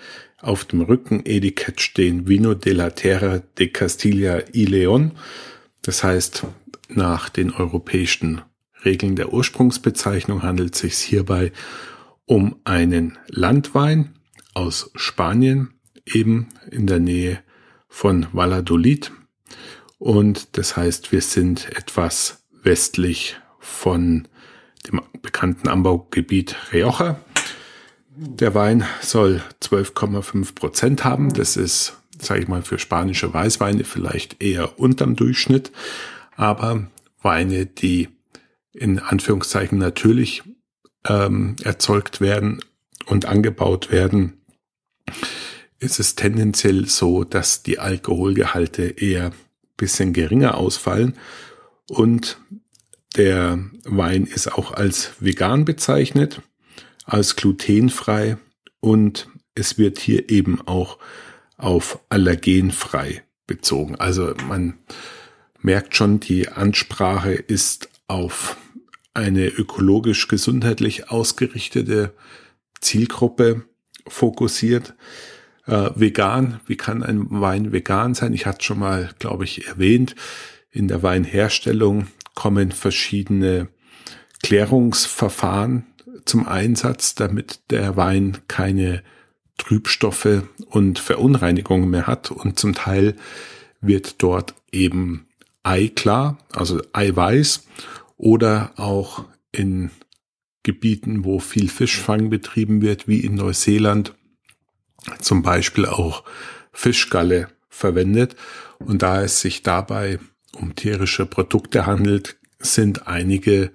auf 0.41 0.65
dem 0.65 0.81
Rücken 0.81 1.23
Etikett 1.25 1.81
stehen 1.81 2.29
Vino 2.29 2.55
de 2.55 2.73
la 2.73 2.91
Terra 2.91 3.41
de 3.59 3.69
Castilla 3.69 4.43
y 4.53 4.67
León. 4.67 5.13
Das 5.83 6.05
heißt, 6.05 6.47
nach 6.89 7.29
den 7.29 7.53
europäischen 7.53 8.43
Regeln 8.85 9.17
der 9.17 9.33
Ursprungsbezeichnung 9.33 10.43
handelt 10.43 10.75
es 10.75 10.81
sich 10.81 10.95
hierbei 10.95 11.53
um 12.25 12.57
einen 12.65 13.19
Landwein 13.29 14.15
aus 14.55 14.91
Spanien, 14.95 15.75
eben 16.05 16.49
in 16.71 16.87
der 16.87 17.01
Nähe 17.01 17.41
von 17.89 18.27
Valladolid. 18.33 19.13
Und 19.99 20.57
das 20.57 20.77
heißt, 20.77 21.11
wir 21.11 21.23
sind 21.23 21.69
etwas 21.77 22.47
westlich 22.63 23.37
von 23.59 24.29
dem 24.87 25.01
bekannten 25.21 25.69
Anbaugebiet 25.69 26.57
Rioja. 26.73 27.19
Der 28.21 28.53
Wein 28.53 28.85
soll 29.01 29.43
12,5 29.63 30.57
Prozent 30.57 31.05
haben. 31.05 31.33
Das 31.33 31.57
ist, 31.57 31.97
sage 32.21 32.41
ich 32.41 32.49
mal, 32.49 32.63
für 32.63 32.81
spanische 32.81 33.33
Weißweine 33.33 33.85
vielleicht 33.85 34.43
eher 34.43 34.81
unterm 34.81 35.15
Durchschnitt. 35.15 35.71
Aber 36.35 36.89
Weine, 37.23 37.67
die 37.67 38.09
in 38.73 38.99
Anführungszeichen 38.99 39.79
natürlich 39.79 40.43
ähm, 41.07 41.55
erzeugt 41.63 42.21
werden 42.21 42.61
und 43.07 43.27
angebaut 43.27 43.93
werden, 43.93 44.41
ist 45.79 46.01
es 46.01 46.17
tendenziell 46.17 46.87
so, 46.87 47.23
dass 47.23 47.63
die 47.63 47.79
Alkoholgehalte 47.79 48.83
eher 48.83 49.31
bisschen 49.77 50.13
geringer 50.13 50.57
ausfallen 50.57 51.17
und 51.89 52.41
der 53.17 53.61
Wein 53.85 54.25
ist 54.25 54.53
auch 54.53 54.73
als 54.73 55.13
vegan 55.21 55.65
bezeichnet 55.65 56.43
als 57.09 57.37
glutenfrei 57.37 58.37
und 58.81 59.29
es 59.55 59.79
wird 59.79 59.99
hier 59.99 60.31
eben 60.31 60.61
auch 60.67 60.99
auf 61.57 61.99
allergenfrei 62.11 63.23
bezogen. 63.47 63.97
Also 63.97 64.35
man 64.47 64.75
merkt 65.61 65.97
schon, 65.97 66.21
die 66.21 66.49
Ansprache 66.49 67.33
ist 67.33 67.89
auf 68.07 68.57
eine 69.15 69.49
ökologisch 69.49 70.29
gesundheitlich 70.29 71.11
ausgerichtete 71.11 72.15
Zielgruppe 72.81 73.65
fokussiert. 74.07 74.95
Äh, 75.67 75.91
vegan, 75.95 76.61
wie 76.67 76.77
kann 76.77 77.03
ein 77.03 77.27
Wein 77.31 77.73
vegan 77.73 78.15
sein? 78.15 78.33
Ich 78.33 78.47
hatte 78.47 78.65
schon 78.65 78.79
mal, 78.79 79.11
glaube 79.19 79.45
ich, 79.45 79.67
erwähnt, 79.67 80.15
in 80.71 80.87
der 80.87 81.03
Weinherstellung 81.03 82.07
kommen 82.35 82.71
verschiedene 82.71 83.69
Klärungsverfahren 84.43 85.87
zum 86.29 86.47
Einsatz, 86.47 87.15
damit 87.15 87.61
der 87.71 87.97
Wein 87.97 88.39
keine 88.49 89.03
Trübstoffe 89.57 90.43
und 90.67 90.99
Verunreinigungen 90.99 91.91
mehr 91.91 92.07
hat 92.07 92.31
und 92.31 92.59
zum 92.59 92.75
Teil 92.75 93.17
wird 93.81 94.23
dort 94.23 94.55
eben 94.73 95.27
eiklar, 95.63 96.39
also 96.53 96.81
eiweiß, 96.93 97.67
oder 98.17 98.73
auch 98.77 99.25
in 99.53 99.91
Gebieten, 100.63 101.25
wo 101.25 101.39
viel 101.39 101.69
Fischfang 101.69 102.31
betrieben 102.31 102.83
wird, 102.83 103.09
wie 103.09 103.21
in 103.21 103.37
Neuseeland, 103.37 104.15
zum 105.21 105.43
Beispiel 105.43 105.87
auch 105.87 106.25
Fischgalle 106.73 107.49
verwendet. 107.69 108.37
Und 108.79 109.03
da 109.03 109.23
es 109.23 109.41
sich 109.41 109.63
dabei 109.63 110.19
um 110.53 110.75
tierische 110.75 111.27
Produkte 111.27 111.87
handelt, 111.87 112.37
sind 112.59 113.07
einige 113.07 113.71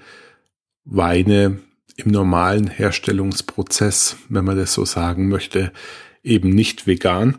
Weine 0.84 1.60
im 1.96 2.12
normalen 2.12 2.68
Herstellungsprozess, 2.68 4.18
wenn 4.30 4.46
man 4.46 4.58
das 4.58 4.74
so 4.74 4.86
sagen 4.86 5.28
möchte, 5.28 5.72
eben 6.24 6.50
nicht 6.50 6.88
vegan. 6.88 7.38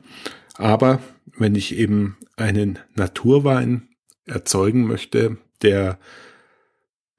Aber 0.55 1.01
wenn 1.37 1.55
ich 1.55 1.77
eben 1.77 2.17
einen 2.37 2.79
Naturwein 2.95 3.88
erzeugen 4.27 4.87
möchte, 4.87 5.38
der 5.62 5.99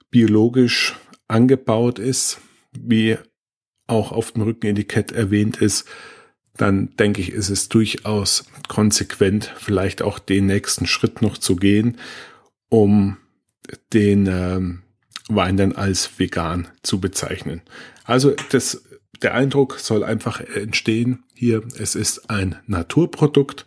biologisch 0.09 0.95
angebaut 1.27 1.99
ist, 1.99 2.39
wie 2.71 3.17
auch 3.87 4.11
auf 4.11 4.31
dem 4.31 4.43
Rückenetikett 4.43 5.11
erwähnt 5.11 5.57
ist, 5.57 5.85
dann 6.57 6.95
denke 6.95 7.21
ich, 7.21 7.31
ist 7.31 7.49
es 7.49 7.67
durchaus 7.67 8.45
konsequent, 8.67 9.53
vielleicht 9.57 10.01
auch 10.01 10.19
den 10.19 10.45
nächsten 10.45 10.85
Schritt 10.87 11.21
noch 11.21 11.37
zu 11.37 11.57
gehen, 11.57 11.97
um 12.69 13.17
den 13.93 14.27
ähm, 14.27 14.84
Wein 15.27 15.57
dann 15.57 15.73
als 15.73 16.19
vegan 16.19 16.67
zu 16.83 16.99
bezeichnen. 16.99 17.61
Also 18.03 18.35
das, 18.51 18.83
der 19.21 19.33
Eindruck 19.33 19.79
soll 19.79 20.03
einfach 20.03 20.39
entstehen 20.39 21.23
hier, 21.33 21.63
es 21.77 21.95
ist 21.95 22.29
ein 22.29 22.57
Naturprodukt, 22.67 23.65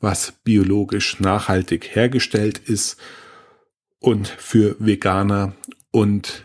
was 0.00 0.32
biologisch 0.44 1.20
nachhaltig 1.20 1.94
hergestellt 1.94 2.58
ist 2.58 2.98
und 3.98 4.28
für 4.28 4.76
Veganer 4.78 5.54
und 5.90 6.44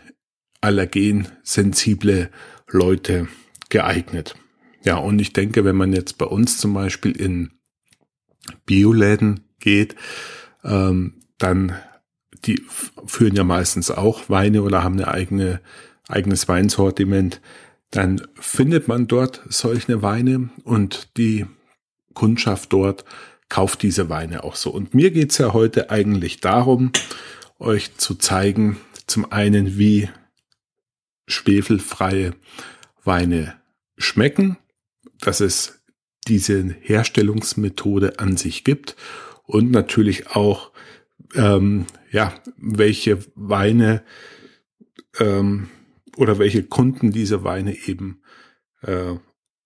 allergensensible 0.60 2.30
Leute 2.68 3.28
geeignet. 3.68 4.34
Ja, 4.84 4.96
und 4.96 5.20
ich 5.20 5.32
denke, 5.32 5.64
wenn 5.64 5.76
man 5.76 5.92
jetzt 5.92 6.18
bei 6.18 6.26
uns 6.26 6.58
zum 6.58 6.74
Beispiel 6.74 7.12
in 7.12 7.52
Bioläden 8.66 9.40
geht, 9.60 9.94
ähm, 10.64 11.22
dann 11.38 11.76
die 12.44 12.62
führen 13.06 13.36
ja 13.36 13.44
meistens 13.44 13.90
auch 13.90 14.28
Weine 14.28 14.62
oder 14.62 14.82
haben 14.82 14.94
eine 14.94 15.08
eigene, 15.08 15.60
eigenes 16.08 16.48
Weinsortiment, 16.48 17.40
dann 17.90 18.22
findet 18.34 18.88
man 18.88 19.06
dort 19.06 19.42
solche 19.48 20.02
Weine 20.02 20.50
und 20.64 21.16
die 21.16 21.46
Kundschaft 22.14 22.72
dort 22.72 23.04
kauft 23.48 23.82
diese 23.82 24.08
Weine 24.08 24.44
auch 24.44 24.56
so. 24.56 24.70
Und 24.70 24.94
mir 24.94 25.10
geht's 25.10 25.38
ja 25.38 25.52
heute 25.52 25.90
eigentlich 25.90 26.40
darum, 26.40 26.90
euch 27.58 27.96
zu 27.96 28.14
zeigen, 28.14 28.78
zum 29.06 29.30
einen, 29.30 29.78
wie 29.78 30.08
schwefelfreie 31.26 32.34
Weine 33.04 33.54
schmecken, 33.98 34.56
dass 35.20 35.40
es 35.40 35.82
diese 36.28 36.74
Herstellungsmethode 36.80 38.18
an 38.18 38.36
sich 38.36 38.64
gibt 38.64 38.96
und 39.44 39.70
natürlich 39.70 40.28
auch, 40.28 40.70
ähm, 41.34 41.86
ja, 42.10 42.34
welche 42.56 43.18
Weine 43.34 44.02
ähm, 45.18 45.68
oder 46.16 46.38
welche 46.38 46.62
Kunden 46.62 47.10
diese 47.10 47.44
Weine 47.44 47.76
eben 47.86 48.22
äh, 48.82 49.14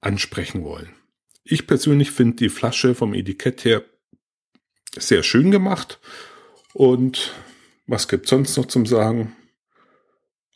ansprechen 0.00 0.64
wollen. 0.64 0.90
Ich 1.44 1.66
persönlich 1.66 2.10
finde 2.10 2.36
die 2.36 2.48
Flasche 2.48 2.94
vom 2.94 3.14
Etikett 3.14 3.64
her 3.64 3.84
sehr 4.96 5.22
schön 5.22 5.50
gemacht 5.50 6.00
und 6.72 7.32
was 7.86 8.08
gibt 8.08 8.28
sonst 8.28 8.56
noch 8.56 8.66
zum 8.66 8.86
Sagen? 8.86 9.36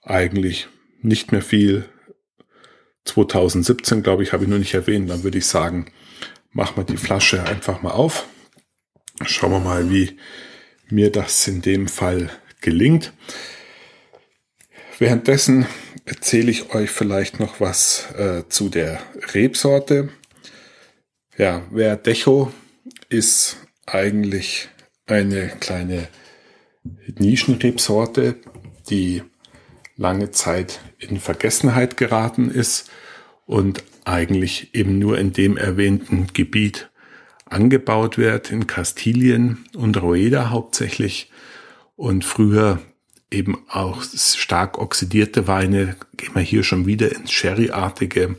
Eigentlich 0.03 0.69
nicht 1.01 1.33
mehr 1.33 1.43
viel. 1.43 1.89
2017, 3.05 4.03
glaube 4.03 4.23
ich, 4.23 4.33
habe 4.33 4.45
ich 4.45 4.51
nur 4.51 4.59
nicht 4.59 4.75
erwähnt. 4.75 5.09
Dann 5.09 5.23
würde 5.23 5.39
ich 5.39 5.47
sagen, 5.47 5.91
machen 6.51 6.77
wir 6.77 6.85
die 6.85 6.97
Flasche 6.97 7.43
einfach 7.45 7.83
mal 7.83 7.93
auf. 7.93 8.27
Schauen 9.25 9.53
wir 9.53 9.61
mal, 9.61 9.91
wie 9.91 10.19
mir 10.91 11.11
das 11.11 11.47
in 11.49 11.63
dem 11.63 11.89
Fall 11.89 12.31
gelingt. 12.61 13.13
Währenddessen 14.99 15.67
erzähle 16.05 16.51
ich 16.51 16.75
euch 16.75 16.91
vielleicht 16.91 17.41
noch 17.41 17.61
was 17.61 18.09
äh, 18.17 18.45
zu 18.49 18.69
der 18.69 19.01
Rebsorte. 19.35 20.11
Ja, 21.39 21.63
Verdecho 21.73 22.53
ist 23.09 23.57
eigentlich 23.87 24.69
eine 25.07 25.49
kleine 25.61 26.09
Nischenrebsorte, 27.19 28.37
die 28.91 29.23
lange 29.97 30.31
Zeit 30.31 30.81
in 30.99 31.19
Vergessenheit 31.19 31.97
geraten 31.97 32.51
ist 32.51 32.91
und 33.47 33.85
eigentlich 34.05 34.75
eben 34.75 34.99
nur 34.99 35.19
in 35.19 35.33
dem 35.33 35.57
erwähnten 35.57 36.29
Gebiet 36.33 36.90
angebaut 37.51 38.19
wird, 38.19 38.51
in 38.51 38.67
Kastilien 38.67 39.65
und 39.77 40.01
Rueda 40.01 40.51
hauptsächlich. 40.51 41.31
Und 41.97 42.25
früher 42.25 42.81
eben 43.31 43.59
auch 43.69 44.03
stark 44.03 44.79
oxidierte 44.79 45.47
Weine, 45.47 45.97
gehen 46.17 46.35
wir 46.35 46.43
hier 46.43 46.63
schon 46.63 46.87
wieder 46.87 47.15
ins 47.15 47.31
Sherry-artige. 47.31 48.37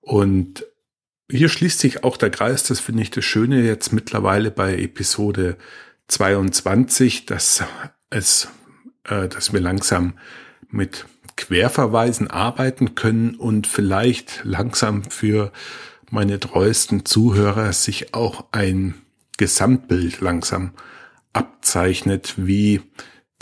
Und 0.00 0.64
hier 1.30 1.48
schließt 1.48 1.78
sich 1.78 2.02
auch 2.02 2.16
der 2.16 2.30
Kreis, 2.30 2.64
das 2.64 2.80
finde 2.80 3.02
ich 3.02 3.10
das 3.10 3.24
Schöne 3.24 3.62
jetzt 3.62 3.92
mittlerweile 3.92 4.50
bei 4.50 4.76
Episode 4.76 5.56
22, 6.08 7.26
dass 7.26 7.62
es, 8.10 8.48
äh, 9.04 9.28
dass 9.28 9.52
wir 9.52 9.60
langsam 9.60 10.14
mit 10.68 11.06
Querverweisen 11.36 12.28
arbeiten 12.28 12.94
können 12.94 13.34
und 13.36 13.66
vielleicht 13.66 14.40
langsam 14.42 15.04
für 15.04 15.52
meine 16.10 16.40
treuesten 16.40 17.04
Zuhörer 17.04 17.72
sich 17.72 18.14
auch 18.14 18.46
ein 18.52 18.94
Gesamtbild 19.38 20.20
langsam 20.20 20.72
abzeichnet, 21.32 22.34
wie 22.36 22.82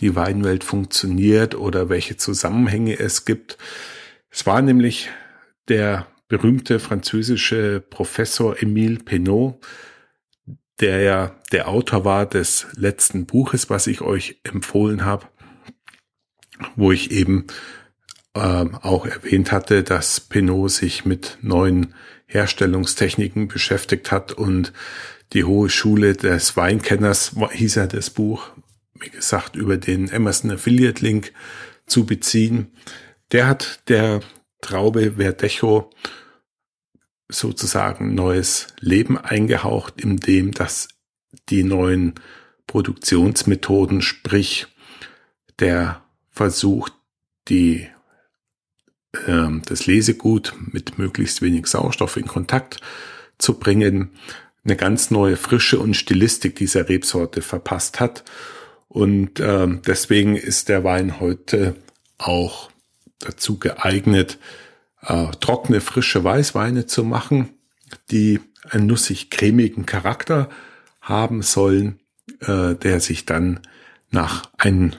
die 0.00 0.14
Weinwelt 0.14 0.62
funktioniert 0.62 1.54
oder 1.54 1.88
welche 1.88 2.16
Zusammenhänge 2.16 2.98
es 2.98 3.24
gibt. 3.24 3.58
Es 4.30 4.46
war 4.46 4.62
nämlich 4.62 5.08
der 5.68 6.06
berühmte 6.28 6.78
französische 6.78 7.80
Professor 7.80 8.54
Émile 8.56 9.02
Penot, 9.02 9.58
der 10.80 11.00
ja 11.00 11.34
der 11.50 11.68
Autor 11.68 12.04
war 12.04 12.26
des 12.26 12.66
letzten 12.76 13.26
Buches, 13.26 13.70
was 13.70 13.86
ich 13.86 14.02
euch 14.02 14.40
empfohlen 14.44 15.04
habe, 15.04 15.26
wo 16.76 16.92
ich 16.92 17.10
eben 17.10 17.46
äh, 18.34 18.66
auch 18.82 19.06
erwähnt 19.06 19.50
hatte, 19.50 19.82
dass 19.82 20.20
Pinot 20.20 20.70
sich 20.70 21.04
mit 21.04 21.38
neuen 21.40 21.94
Herstellungstechniken 22.28 23.48
beschäftigt 23.48 24.12
hat 24.12 24.32
und 24.32 24.72
die 25.32 25.44
Hohe 25.44 25.68
Schule 25.68 26.14
des 26.14 26.56
Weinkenners 26.56 27.34
hieß 27.50 27.74
ja 27.74 27.86
das 27.86 28.10
Buch, 28.10 28.50
wie 28.94 29.10
gesagt, 29.10 29.56
über 29.56 29.76
den 29.76 30.08
Emerson 30.08 30.50
Affiliate 30.50 31.04
Link 31.04 31.32
zu 31.86 32.06
beziehen. 32.06 32.72
Der 33.32 33.46
hat 33.46 33.80
der 33.88 34.20
Traube 34.60 35.12
Verdecho 35.16 35.90
sozusagen 37.28 38.14
neues 38.14 38.68
Leben 38.80 39.18
eingehaucht, 39.18 40.00
indem 40.00 40.52
das 40.52 40.88
die 41.48 41.62
neuen 41.62 42.14
Produktionsmethoden, 42.66 44.02
sprich 44.02 44.66
der 45.58 46.02
versucht, 46.30 46.92
die, 47.48 47.88
äh, 49.12 49.48
das 49.66 49.86
Lesegut 49.86 50.54
mit 50.72 50.98
möglichst 50.98 51.42
wenig 51.42 51.66
Sauerstoff 51.66 52.16
in 52.16 52.26
Kontakt 52.26 52.80
zu 53.38 53.58
bringen, 53.58 54.10
eine 54.64 54.76
ganz 54.76 55.10
neue 55.10 55.36
Frische 55.36 55.78
und 55.78 55.94
Stilistik 55.94 56.56
dieser 56.56 56.88
Rebsorte 56.88 57.40
verpasst 57.42 58.00
hat. 58.00 58.24
Und 58.88 59.40
äh, 59.40 59.66
deswegen 59.86 60.36
ist 60.36 60.68
der 60.68 60.84
Wein 60.84 61.20
heute 61.20 61.76
auch 62.18 62.70
dazu 63.18 63.58
geeignet, 63.58 64.38
äh, 65.02 65.26
trockene, 65.40 65.80
frische 65.80 66.24
Weißweine 66.24 66.86
zu 66.86 67.04
machen, 67.04 67.50
die 68.10 68.40
einen 68.68 68.86
nussig-cremigen 68.86 69.86
Charakter 69.86 70.48
haben 71.00 71.42
sollen, 71.42 72.00
äh, 72.40 72.74
der 72.74 73.00
sich 73.00 73.24
dann 73.24 73.60
nach 74.10 74.50
einem 74.58 74.92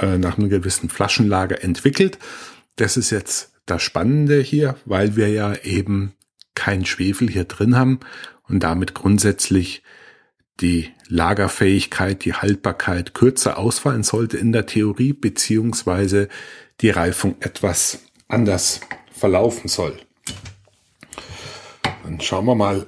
äh, 0.00 0.18
nach 0.18 0.38
einem 0.38 0.48
gewissen 0.48 0.88
Flaschenlager 0.88 1.62
entwickelt. 1.62 2.18
Das 2.76 2.96
ist 2.96 3.10
jetzt 3.10 3.52
das 3.66 3.82
Spannende 3.82 4.40
hier, 4.40 4.76
weil 4.84 5.16
wir 5.16 5.28
ja 5.28 5.54
eben 5.56 6.14
kein 6.54 6.84
Schwefel 6.84 7.28
hier 7.28 7.44
drin 7.44 7.76
haben 7.76 8.00
und 8.48 8.60
damit 8.60 8.94
grundsätzlich 8.94 9.82
die 10.60 10.90
Lagerfähigkeit, 11.08 12.24
die 12.24 12.34
Haltbarkeit 12.34 13.14
kürzer 13.14 13.58
ausfallen 13.58 14.02
sollte 14.02 14.38
in 14.38 14.52
der 14.52 14.66
Theorie, 14.66 15.12
beziehungsweise 15.12 16.28
die 16.80 16.90
Reifung 16.90 17.36
etwas 17.40 18.00
anders 18.28 18.80
verlaufen 19.10 19.68
soll. 19.68 19.98
Dann 22.04 22.20
schauen 22.20 22.46
wir 22.46 22.54
mal, 22.54 22.86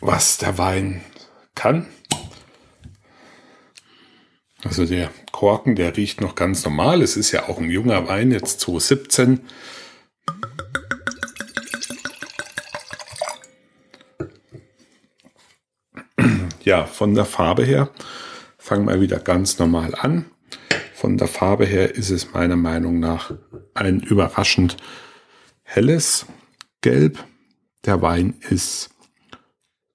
was 0.00 0.38
der 0.38 0.56
Wein 0.58 1.02
kann. 1.54 1.86
Also 4.64 4.86
der 4.86 5.10
Korken, 5.30 5.76
der 5.76 5.96
riecht 5.96 6.20
noch 6.20 6.34
ganz 6.34 6.64
normal. 6.64 7.02
Es 7.02 7.16
ist 7.16 7.30
ja 7.30 7.48
auch 7.48 7.58
ein 7.58 7.70
junger 7.70 8.08
Wein, 8.08 8.32
jetzt 8.32 8.60
2017. 8.60 9.40
Ja, 16.64 16.84
von 16.84 17.14
der 17.14 17.24
Farbe 17.24 17.64
her 17.64 17.90
fangen 18.58 18.86
wir 18.86 19.00
wieder 19.00 19.20
ganz 19.20 19.58
normal 19.58 19.94
an. 19.94 20.26
Von 20.92 21.16
der 21.16 21.28
Farbe 21.28 21.64
her 21.64 21.94
ist 21.94 22.10
es 22.10 22.32
meiner 22.34 22.56
Meinung 22.56 22.98
nach 22.98 23.32
ein 23.72 24.00
überraschend 24.00 24.76
helles 25.62 26.26
Gelb. 26.80 27.24
Der 27.84 28.02
Wein 28.02 28.34
ist 28.50 28.90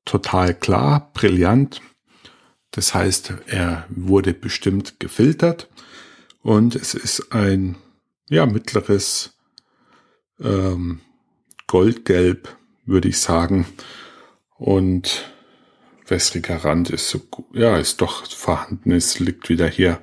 total 0.05 0.55
klar, 0.55 1.11
brillant. 1.13 1.81
Das 2.73 2.95
heißt, 2.95 3.33
er 3.45 3.85
wurde 3.89 4.33
bestimmt 4.33 4.99
gefiltert 4.99 5.69
und 6.41 6.75
es 6.75 6.95
ist 6.95 7.31
ein 7.31 7.75
ja 8.29 8.47
mittleres 8.47 9.37
ähm, 10.39 10.99
Goldgelb, 11.67 12.57
würde 12.85 13.09
ich 13.09 13.19
sagen. 13.19 13.67
Und 14.57 15.31
wässriger 16.07 16.65
Rand 16.65 16.89
ist 16.89 17.09
so 17.09 17.21
ja 17.53 17.77
ist 17.77 18.01
doch 18.01 18.25
vorhanden. 18.25 18.91
Es 18.91 19.19
liegt 19.19 19.49
wieder 19.49 19.67
hier 19.67 20.01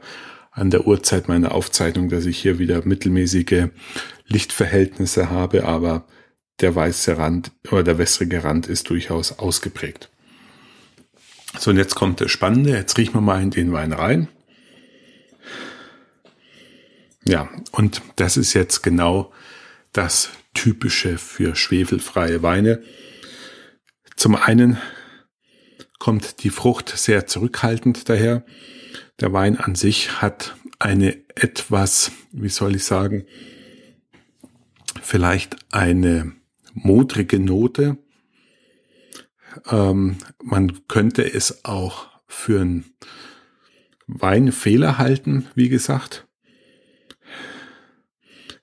an 0.52 0.70
der 0.70 0.86
Uhrzeit 0.86 1.26
meiner 1.26 1.52
Aufzeichnung, 1.52 2.08
dass 2.08 2.24
ich 2.24 2.38
hier 2.38 2.60
wieder 2.60 2.84
mittelmäßige 2.84 3.68
Lichtverhältnisse 4.26 5.28
habe, 5.28 5.64
aber 5.64 6.06
der 6.60 6.74
weiße 6.76 7.18
Rand 7.18 7.50
oder 7.72 7.82
der 7.82 7.98
wässrige 7.98 8.44
Rand 8.44 8.68
ist 8.68 8.90
durchaus 8.90 9.40
ausgeprägt. 9.40 10.09
So, 11.58 11.70
und 11.70 11.76
jetzt 11.76 11.94
kommt 11.94 12.20
das 12.20 12.30
Spannende. 12.30 12.70
Jetzt 12.70 12.96
riechen 12.96 13.14
wir 13.14 13.20
mal 13.20 13.42
in 13.42 13.50
den 13.50 13.72
Wein 13.72 13.92
rein. 13.92 14.28
Ja, 17.24 17.48
und 17.72 18.02
das 18.16 18.36
ist 18.36 18.54
jetzt 18.54 18.82
genau 18.82 19.32
das 19.92 20.30
Typische 20.54 21.18
für 21.18 21.54
schwefelfreie 21.54 22.42
Weine. 22.42 22.82
Zum 24.16 24.34
einen 24.34 24.78
kommt 25.98 26.42
die 26.42 26.50
Frucht 26.50 26.88
sehr 26.88 27.26
zurückhaltend 27.26 28.08
daher. 28.08 28.44
Der 29.20 29.32
Wein 29.32 29.58
an 29.58 29.74
sich 29.74 30.20
hat 30.22 30.56
eine 30.78 31.16
etwas, 31.36 32.10
wie 32.32 32.48
soll 32.48 32.76
ich 32.76 32.84
sagen, 32.84 33.26
vielleicht 35.02 35.56
eine 35.72 36.32
modrige 36.72 37.38
Note. 37.38 37.98
Ähm, 39.70 40.18
man 40.42 40.86
könnte 40.88 41.22
es 41.22 41.64
auch 41.64 42.08
für 42.26 42.60
einen 42.60 42.84
Weinfehler 44.06 44.98
halten, 44.98 45.46
wie 45.54 45.68
gesagt. 45.68 46.26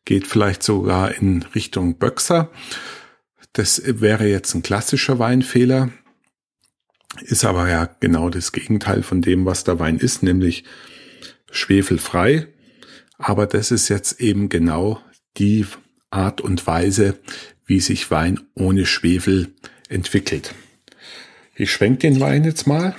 Geht 0.06 0.28
vielleicht 0.28 0.64
sogar 0.64 1.16
in 1.16 1.44
Richtung 1.56 1.98
Böxer. 1.98 2.50
Das 3.54 3.82
wäre 3.86 4.28
jetzt 4.28 4.54
ein 4.54 4.64
klassischer 4.64 5.20
Weinfehler. 5.20 5.90
Ist 7.22 7.46
aber 7.46 7.70
ja 7.70 7.90
genau 8.00 8.30
das 8.30 8.52
Gegenteil 8.52 9.04
von 9.04 9.22
dem, 9.22 9.46
was 9.46 9.64
der 9.64 9.80
Wein 9.80 9.98
ist, 9.98 10.24
nämlich 10.24 10.64
schwefelfrei. 11.52 12.48
Aber 13.18 13.48
das 13.48 13.72
ist 13.72 13.90
jetzt 13.90 14.22
eben 14.22 14.50
genau 14.50 15.02
die 15.38 15.66
Art 16.10 16.42
und 16.42 16.66
Weise, 16.68 17.18
wie 17.66 17.80
sich 17.80 18.12
Wein 18.12 18.40
ohne 18.54 18.86
Schwefel 18.86 19.54
entwickelt. 19.90 20.54
Ich 21.60 21.72
schwenke 21.72 22.02
den 22.02 22.20
Wein 22.20 22.44
jetzt 22.44 22.68
mal 22.68 22.96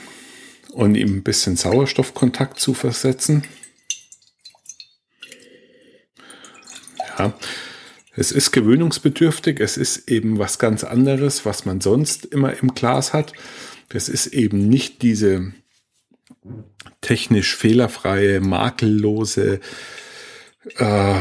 und 0.73 0.97
ihm 0.97 1.19
ein 1.19 1.23
bisschen 1.23 1.55
Sauerstoffkontakt 1.55 2.59
zu 2.59 2.75
versetzen. 2.75 3.45
Ja, 7.17 7.39
es 8.17 8.33
ist 8.33 8.51
gewöhnungsbedürftig. 8.51 9.61
Es 9.61 9.77
ist 9.77 10.11
eben 10.11 10.41
was 10.41 10.59
ganz 10.59 10.83
anderes, 10.83 11.45
was 11.45 11.67
man 11.67 11.81
sonst 11.81 12.25
immer 12.25 12.61
im 12.61 12.75
Glas 12.75 13.13
hat. 13.13 13.33
Das 13.91 14.09
ist 14.09 14.27
eben 14.27 14.69
nicht 14.69 15.03
diese 15.03 15.53
technisch 17.01 17.55
fehlerfreie, 17.55 18.41
makellose, 18.41 19.61
äh, 20.79 21.21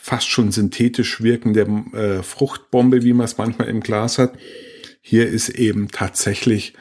fast 0.00 0.28
schon 0.28 0.52
synthetisch 0.52 1.22
wirkende 1.22 1.62
äh, 1.92 2.22
Fruchtbombe, 2.22 3.02
wie 3.02 3.14
man 3.14 3.24
es 3.24 3.36
manchmal 3.36 3.68
im 3.68 3.80
Glas 3.80 4.18
hat. 4.18 4.38
Hier 5.00 5.28
ist 5.28 5.48
eben 5.48 5.88
tatsächlich, 5.88 6.74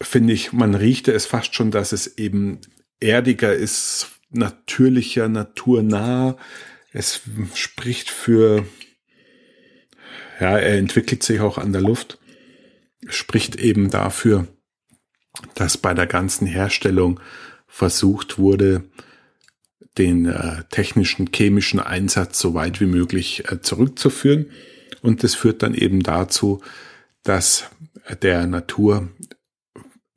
finde 0.00 0.32
ich, 0.32 0.52
man 0.52 0.74
riechte 0.74 1.12
es 1.12 1.26
fast 1.26 1.54
schon, 1.54 1.70
dass 1.70 1.92
es 1.92 2.18
eben 2.18 2.60
erdiger 3.00 3.54
ist, 3.54 4.08
natürlicher, 4.30 5.28
naturnah. 5.28 6.36
Es 6.92 7.22
spricht 7.54 8.10
für, 8.10 8.66
ja, 10.40 10.58
er 10.58 10.78
entwickelt 10.78 11.22
sich 11.22 11.40
auch 11.40 11.58
an 11.58 11.72
der 11.72 11.82
Luft, 11.82 12.18
spricht 13.08 13.56
eben 13.56 13.90
dafür, 13.90 14.46
dass 15.54 15.76
bei 15.76 15.94
der 15.94 16.06
ganzen 16.06 16.46
Herstellung 16.46 17.20
versucht 17.66 18.38
wurde, 18.38 18.84
den 19.98 20.26
äh, 20.26 20.64
technischen, 20.70 21.30
chemischen 21.32 21.80
Einsatz 21.80 22.38
so 22.38 22.54
weit 22.54 22.80
wie 22.80 22.86
möglich 22.86 23.50
äh, 23.50 23.60
zurückzuführen. 23.60 24.50
Und 25.04 25.22
das 25.22 25.34
führt 25.34 25.62
dann 25.62 25.74
eben 25.74 26.02
dazu, 26.02 26.62
dass 27.24 27.68
der 28.22 28.46
Natur 28.46 29.10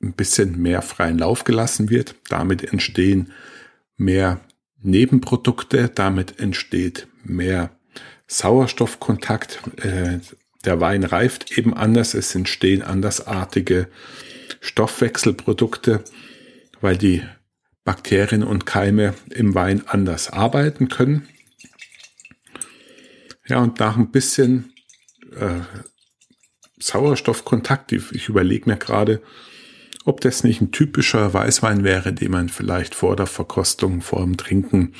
ein 0.02 0.14
bisschen 0.14 0.62
mehr 0.62 0.80
freien 0.80 1.18
Lauf 1.18 1.44
gelassen 1.44 1.90
wird. 1.90 2.14
Damit 2.30 2.64
entstehen 2.64 3.30
mehr 3.98 4.40
Nebenprodukte, 4.80 5.90
damit 5.94 6.40
entsteht 6.40 7.06
mehr 7.22 7.68
Sauerstoffkontakt. 8.28 9.60
Äh, 9.76 10.20
der 10.64 10.80
Wein 10.80 11.04
reift 11.04 11.58
eben 11.58 11.74
anders, 11.74 12.14
es 12.14 12.34
entstehen 12.34 12.80
andersartige 12.80 13.88
Stoffwechselprodukte, 14.62 16.02
weil 16.80 16.96
die 16.96 17.22
Bakterien 17.84 18.42
und 18.42 18.64
Keime 18.64 19.12
im 19.28 19.54
Wein 19.54 19.86
anders 19.86 20.30
arbeiten 20.30 20.88
können. 20.88 21.28
Ja, 23.46 23.58
und 23.58 23.78
nach 23.80 23.98
ein 23.98 24.10
bisschen 24.10 24.72
äh, 25.38 25.60
Sauerstoffkontakt, 26.78 27.92
ich 27.92 28.28
überlege 28.28 28.70
mir 28.70 28.76
gerade, 28.76 29.20
ob 30.04 30.20
das 30.20 30.44
nicht 30.44 30.60
ein 30.60 30.72
typischer 30.72 31.34
Weißwein 31.34 31.84
wäre, 31.84 32.12
den 32.12 32.30
man 32.30 32.48
vielleicht 32.48 32.94
vor 32.94 33.16
der 33.16 33.26
Verkostung, 33.26 34.00
vor 34.00 34.22
dem 34.22 34.36
Trinken 34.36 34.94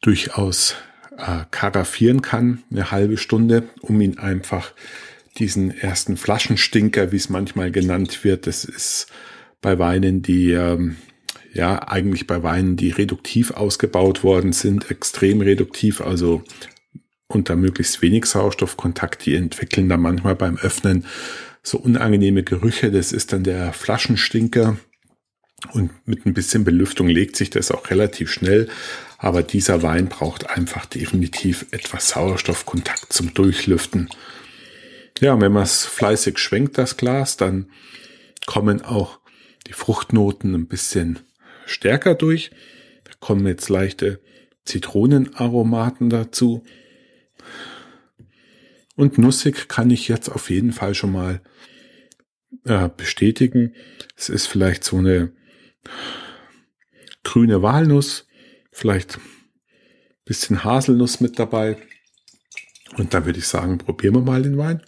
durchaus 0.00 0.76
äh, 1.16 1.44
karaffieren 1.50 2.22
kann, 2.22 2.62
eine 2.70 2.90
halbe 2.90 3.16
Stunde, 3.16 3.64
um 3.80 4.00
ihn 4.00 4.18
einfach 4.18 4.72
diesen 5.38 5.76
ersten 5.76 6.16
Flaschenstinker, 6.16 7.12
wie 7.12 7.16
es 7.16 7.28
manchmal 7.28 7.70
genannt 7.70 8.24
wird, 8.24 8.46
das 8.46 8.64
ist 8.64 9.06
bei 9.60 9.78
Weinen, 9.78 10.22
die 10.22 10.52
ähm, 10.52 10.96
ja 11.52 11.88
eigentlich 11.88 12.26
bei 12.26 12.42
Weinen, 12.42 12.76
die 12.76 12.90
reduktiv 12.90 13.52
ausgebaut 13.52 14.22
worden 14.22 14.52
sind, 14.52 14.90
extrem 14.90 15.40
reduktiv, 15.40 16.00
also 16.00 16.42
unter 17.28 17.56
möglichst 17.56 18.02
wenig 18.02 18.26
Sauerstoffkontakt, 18.26 19.26
die 19.26 19.34
entwickeln 19.34 19.88
da 19.88 19.96
manchmal 19.96 20.34
beim 20.34 20.56
Öffnen 20.56 21.06
so 21.62 21.78
unangenehme 21.78 22.42
Gerüche. 22.42 22.90
Das 22.90 23.12
ist 23.12 23.32
dann 23.32 23.44
der 23.44 23.72
Flaschenstinker. 23.72 24.76
Und 25.72 25.90
mit 26.06 26.26
ein 26.26 26.34
bisschen 26.34 26.64
Belüftung 26.64 27.08
legt 27.08 27.36
sich 27.36 27.48
das 27.48 27.70
auch 27.70 27.90
relativ 27.90 28.30
schnell. 28.30 28.68
Aber 29.16 29.42
dieser 29.42 29.82
Wein 29.82 30.08
braucht 30.08 30.50
einfach 30.50 30.84
definitiv 30.84 31.66
etwas 31.70 32.10
Sauerstoffkontakt 32.10 33.12
zum 33.12 33.32
Durchlüften. 33.32 34.10
Ja, 35.20 35.40
wenn 35.40 35.52
man 35.52 35.62
es 35.62 35.86
fleißig 35.86 36.38
schwenkt, 36.38 36.76
das 36.76 36.98
Glas, 36.98 37.38
dann 37.38 37.70
kommen 38.46 38.82
auch 38.82 39.20
die 39.66 39.72
Fruchtnoten 39.72 40.54
ein 40.54 40.66
bisschen 40.66 41.20
stärker 41.64 42.14
durch. 42.14 42.50
Da 43.04 43.12
kommen 43.20 43.46
jetzt 43.46 43.70
leichte 43.70 44.20
Zitronenaromaten 44.64 46.10
dazu. 46.10 46.62
Und 48.96 49.18
nussig 49.18 49.68
kann 49.68 49.90
ich 49.90 50.08
jetzt 50.08 50.28
auf 50.28 50.50
jeden 50.50 50.72
Fall 50.72 50.94
schon 50.94 51.12
mal 51.12 51.40
äh, 52.64 52.88
bestätigen. 52.88 53.74
Es 54.16 54.28
ist 54.28 54.46
vielleicht 54.46 54.84
so 54.84 54.98
eine 54.98 55.32
grüne 57.24 57.62
Walnuss, 57.62 58.26
vielleicht 58.70 59.18
bisschen 60.24 60.64
Haselnuss 60.64 61.20
mit 61.20 61.38
dabei. 61.38 61.76
Und 62.96 63.12
dann 63.12 63.26
würde 63.26 63.38
ich 63.38 63.48
sagen, 63.48 63.78
probieren 63.78 64.14
wir 64.14 64.22
mal 64.22 64.42
den 64.42 64.56
Wein. 64.56 64.82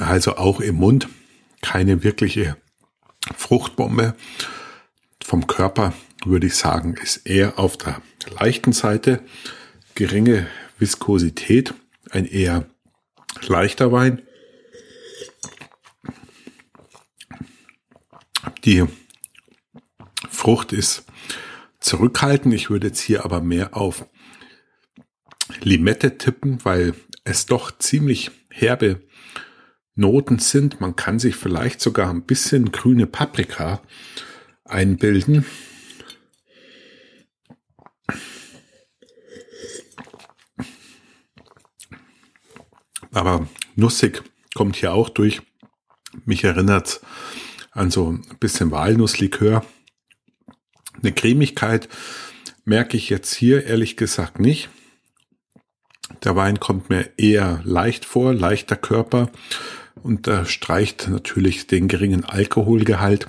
Also 0.00 0.36
auch 0.36 0.60
im 0.60 0.76
Mund 0.76 1.08
keine 1.62 2.02
wirkliche 2.02 2.56
Fruchtbombe. 3.36 4.14
Vom 5.22 5.46
Körper 5.46 5.94
würde 6.24 6.46
ich 6.46 6.56
sagen, 6.56 6.94
ist 6.94 7.26
eher 7.26 7.58
auf 7.58 7.76
der 7.76 8.00
leichten 8.38 8.72
Seite. 8.72 9.20
Geringe 9.94 10.46
Viskosität, 10.78 11.74
ein 12.10 12.26
eher 12.26 12.66
leichter 13.46 13.90
Wein. 13.92 14.22
Die 18.64 18.84
Frucht 20.30 20.72
ist 20.72 21.04
zurückhaltend. 21.80 22.54
Ich 22.54 22.68
würde 22.68 22.88
jetzt 22.88 23.00
hier 23.00 23.24
aber 23.24 23.40
mehr 23.40 23.76
auf 23.76 24.06
Limette 25.62 26.18
tippen, 26.18 26.64
weil 26.64 26.94
es 27.24 27.46
doch 27.46 27.76
ziemlich 27.78 28.30
herbe 28.50 29.00
Noten 29.96 30.38
sind. 30.38 30.80
Man 30.80 30.94
kann 30.94 31.18
sich 31.18 31.34
vielleicht 31.34 31.80
sogar 31.80 32.10
ein 32.10 32.22
bisschen 32.22 32.70
grüne 32.70 33.06
Paprika 33.06 33.82
einbilden. 34.64 35.44
Aber 43.10 43.48
nussig 43.74 44.22
kommt 44.54 44.76
hier 44.76 44.92
auch 44.92 45.08
durch. 45.08 45.40
Mich 46.26 46.44
erinnert 46.44 47.00
an 47.72 47.90
so 47.90 48.12
ein 48.12 48.22
bisschen 48.38 48.70
Walnusslikör. 48.70 49.64
Eine 51.02 51.12
Cremigkeit 51.12 51.88
merke 52.64 52.96
ich 52.98 53.08
jetzt 53.08 53.34
hier 53.34 53.64
ehrlich 53.64 53.96
gesagt 53.96 54.38
nicht. 54.38 54.68
Der 56.24 56.36
Wein 56.36 56.60
kommt 56.60 56.90
mir 56.90 57.10
eher 57.16 57.60
leicht 57.64 58.04
vor, 58.04 58.34
leichter 58.34 58.76
Körper 58.76 59.30
und 60.02 60.26
da 60.26 60.44
streicht 60.44 61.08
natürlich 61.08 61.66
den 61.66 61.88
geringen 61.88 62.24
Alkoholgehalt. 62.24 63.28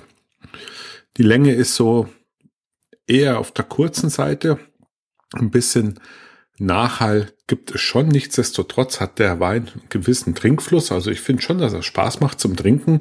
Die 1.16 1.22
Länge 1.22 1.52
ist 1.52 1.74
so 1.74 2.08
eher 3.06 3.38
auf 3.38 3.52
der 3.52 3.64
kurzen 3.64 4.10
Seite. 4.10 4.58
Ein 5.32 5.50
bisschen 5.50 5.98
Nachhall 6.58 7.32
gibt 7.46 7.74
es 7.74 7.80
schon. 7.80 8.08
Nichtsdestotrotz 8.08 9.00
hat 9.00 9.18
der 9.18 9.40
Wein 9.40 9.68
einen 9.68 9.88
gewissen 9.88 10.34
Trinkfluss. 10.34 10.92
Also 10.92 11.10
ich 11.10 11.20
finde 11.20 11.42
schon, 11.42 11.58
dass 11.58 11.72
er 11.72 11.82
Spaß 11.82 12.20
macht 12.20 12.40
zum 12.40 12.56
Trinken. 12.56 13.00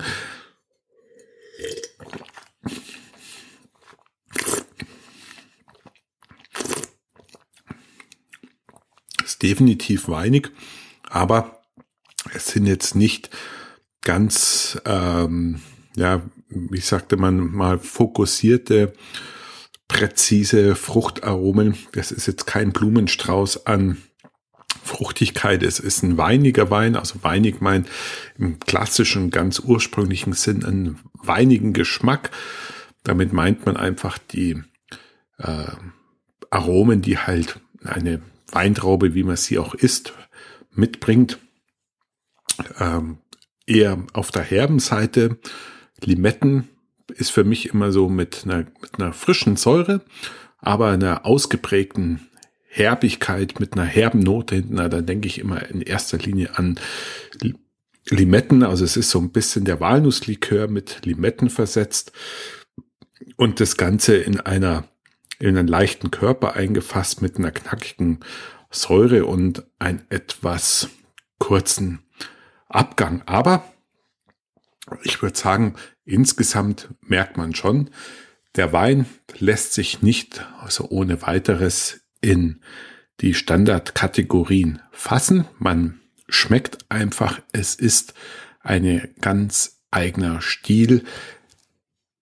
Ist 9.24 9.44
definitiv 9.44 10.08
weinig, 10.08 10.52
aber 11.04 11.62
es 12.34 12.48
sind 12.48 12.66
jetzt 12.66 12.96
nicht 12.96 13.30
ganz, 14.08 14.82
ähm, 14.86 15.60
ja, 15.98 16.22
wie 16.48 16.80
sagte 16.80 17.18
man 17.18 17.52
mal, 17.52 17.78
fokussierte 17.78 18.94
präzise 19.90 20.76
Fruchtaromen. 20.76 21.76
Das 21.92 22.14
ist 22.14 22.26
jetzt 22.26 22.48
kein 22.48 22.72
Blumenstrauß 22.72 23.68
an 23.68 23.98
Fruchtigkeit. 24.82 25.62
Es 25.62 25.82
ist 25.82 26.04
ein 26.04 26.18
weiniger 26.18 26.72
Wein, 26.72 26.96
also 26.96 27.22
weinig 27.24 27.60
meint 27.60 27.90
im 28.38 28.60
klassischen, 28.60 29.30
ganz 29.30 29.60
ursprünglichen 29.60 30.32
Sinn 30.32 30.64
einen 30.64 31.00
weinigen 31.14 31.74
Geschmack. 31.74 32.32
Damit 33.04 33.34
meint 33.34 33.66
man 33.66 33.76
einfach 33.76 34.18
die 34.18 34.64
äh, 35.38 35.72
Aromen, 36.50 37.02
die 37.02 37.18
halt 37.18 37.60
eine 37.84 38.22
Weintraube, 38.54 39.16
wie 39.16 39.24
man 39.24 39.36
sie 39.36 39.60
auch 39.60 39.74
isst, 39.74 40.14
mitbringt. 40.72 41.40
Ähm, 42.80 43.18
eher 43.68 44.04
auf 44.14 44.32
der 44.32 44.44
herben 44.44 44.80
Seite. 44.80 45.38
Limetten 46.04 46.70
ist 47.14 47.32
für 47.32 47.44
mich 47.44 47.70
immer 47.70 47.92
so 47.92 48.10
mit 48.10 48.44
einer, 48.46 48.66
mit 48.82 49.00
einer 49.00 49.14
frischen 49.14 49.56
Säure, 49.56 50.02
aber 50.60 50.90
einer 50.90 51.26
ausgeprägten 51.26 52.22
Herbigkeit 52.68 53.60
mit 53.60 53.74
einer 53.74 53.86
herben 53.86 54.20
Note 54.20 54.56
hinten. 54.56 54.76
Da 54.78 54.88
denke 54.90 55.28
ich 55.28 55.40
immer 55.40 55.68
in 55.70 55.82
erster 55.82 56.18
Linie 56.18 56.58
an 56.58 56.80
Limetten. 58.10 58.64
Also 58.64 58.86
es 58.86 58.98
ist 58.98 59.10
so 59.10 59.20
ein 59.20 59.32
bisschen 59.32 59.66
der 59.66 59.80
Walnusslikör 59.80 60.68
mit 60.68 61.06
Limetten 61.06 61.50
versetzt 61.50 62.12
und 63.36 63.60
das 63.60 63.78
Ganze 63.78 64.18
in 64.18 64.40
einer 64.40 64.86
in 65.40 65.56
einen 65.56 65.68
leichten 65.68 66.10
Körper 66.10 66.56
eingefasst 66.56 67.22
mit 67.22 67.38
einer 67.38 67.52
knackigen 67.52 68.22
Säure 68.72 69.26
und 69.26 69.64
ein 69.78 70.02
etwas 70.10 70.90
kurzen 71.38 72.00
Abgang. 72.70 73.24
Aber 73.26 73.64
ich 75.04 75.22
würde 75.22 75.38
sagen, 75.38 75.76
insgesamt 76.06 76.90
merkt 77.02 77.38
man 77.38 77.56
schon, 77.56 77.90
der 78.56 78.74
Wein 78.74 79.06
lässt 79.38 79.74
sich 79.74 80.02
nicht 80.02 80.46
also 80.60 80.90
ohne 80.90 81.22
weiteres 81.22 82.02
in 82.22 82.62
die 83.22 83.34
Standardkategorien 83.34 84.82
fassen. 84.92 85.46
Man 85.60 86.00
schmeckt 86.28 86.90
einfach, 86.90 87.42
es 87.52 87.76
ist 87.76 88.14
eine 88.62 89.10
ganz 89.22 89.82
eigener 89.92 90.42
Stil, 90.42 91.04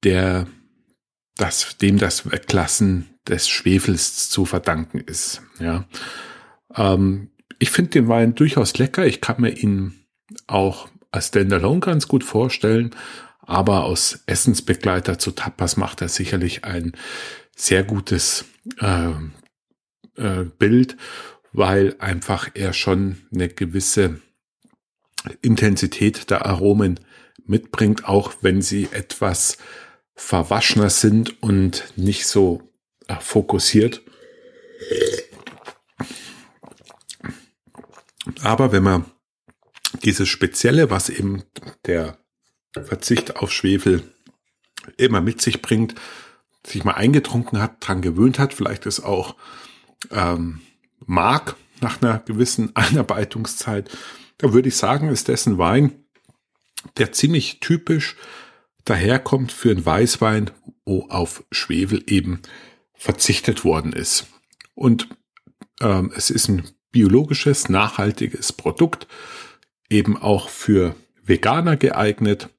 der 0.03 0.47
das, 1.37 1.77
dem 1.77 1.97
das 1.97 2.31
Weglassen 2.31 3.09
des 3.27 3.49
Schwefels 3.49 4.29
zu 4.29 4.45
verdanken 4.45 4.99
ist. 4.99 5.41
Ja, 5.59 5.85
ähm, 6.75 7.31
ich 7.59 7.71
finde 7.71 7.91
den 7.91 8.07
Wein 8.07 8.35
durchaus 8.35 8.77
lecker. 8.77 9.05
Ich 9.05 9.21
kann 9.21 9.41
mir 9.41 9.51
ihn 9.51 10.05
auch 10.47 10.88
als 11.11 11.28
Standalone 11.28 11.80
ganz 11.80 12.07
gut 12.07 12.23
vorstellen, 12.23 12.95
aber 13.41 13.84
aus 13.84 14.23
Essensbegleiter 14.26 15.19
zu 15.19 15.32
Tapas 15.32 15.78
macht 15.78 16.01
er 16.01 16.09
sicherlich 16.09 16.63
ein 16.63 16.93
sehr 17.55 17.84
gutes 17.84 18.45
äh, 18.80 19.11
äh, 20.17 20.43
Bild, 20.57 20.97
weil 21.53 21.95
einfach 21.99 22.49
er 22.53 22.73
schon 22.73 23.17
eine 23.34 23.47
gewisse 23.47 24.19
Intensität 25.41 26.30
der 26.30 26.45
Aromen 26.45 26.99
mitbringt, 27.45 28.07
auch 28.07 28.34
wenn 28.41 28.61
sie 28.61 28.89
etwas 28.91 29.57
verwaschener 30.15 30.89
sind 30.89 31.41
und 31.41 31.86
nicht 31.95 32.28
so 32.28 32.61
äh, 33.07 33.15
fokussiert. 33.19 34.01
Aber 38.41 38.71
wenn 38.71 38.84
man 38.84 39.05
dieses 40.03 40.29
Spezielle, 40.29 40.89
was 40.89 41.09
eben 41.09 41.43
der 41.85 42.17
Verzicht 42.73 43.37
auf 43.37 43.51
Schwefel 43.51 44.03
immer 44.97 45.21
mit 45.21 45.41
sich 45.41 45.61
bringt, 45.61 45.95
sich 46.65 46.83
mal 46.83 46.93
eingetrunken 46.93 47.61
hat, 47.61 47.77
dran 47.79 48.01
gewöhnt 48.01 48.39
hat, 48.39 48.53
vielleicht 48.53 48.85
es 48.85 49.03
auch 49.03 49.35
ähm, 50.11 50.61
mag 51.05 51.55
nach 51.81 52.01
einer 52.01 52.19
gewissen 52.19 52.71
Einarbeitungszeit, 52.75 53.89
da 54.37 54.53
würde 54.53 54.69
ich 54.69 54.77
sagen, 54.77 55.09
ist 55.09 55.27
dessen 55.27 55.57
Wein, 55.57 56.05
der 56.97 57.11
ziemlich 57.11 57.59
typisch 57.59 58.15
daherkommt 58.83 59.51
für 59.51 59.71
einen 59.71 59.85
Weißwein, 59.85 60.51
wo 60.85 61.07
auf 61.09 61.43
Schwefel 61.51 62.03
eben 62.07 62.41
verzichtet 62.93 63.63
worden 63.63 63.93
ist. 63.93 64.27
Und 64.75 65.09
ähm, 65.81 66.11
es 66.15 66.29
ist 66.29 66.47
ein 66.47 66.69
biologisches, 66.91 67.69
nachhaltiges 67.69 68.53
Produkt, 68.53 69.07
eben 69.89 70.17
auch 70.17 70.49
für 70.49 70.95
Veganer 71.23 71.77
geeignet. 71.77 72.49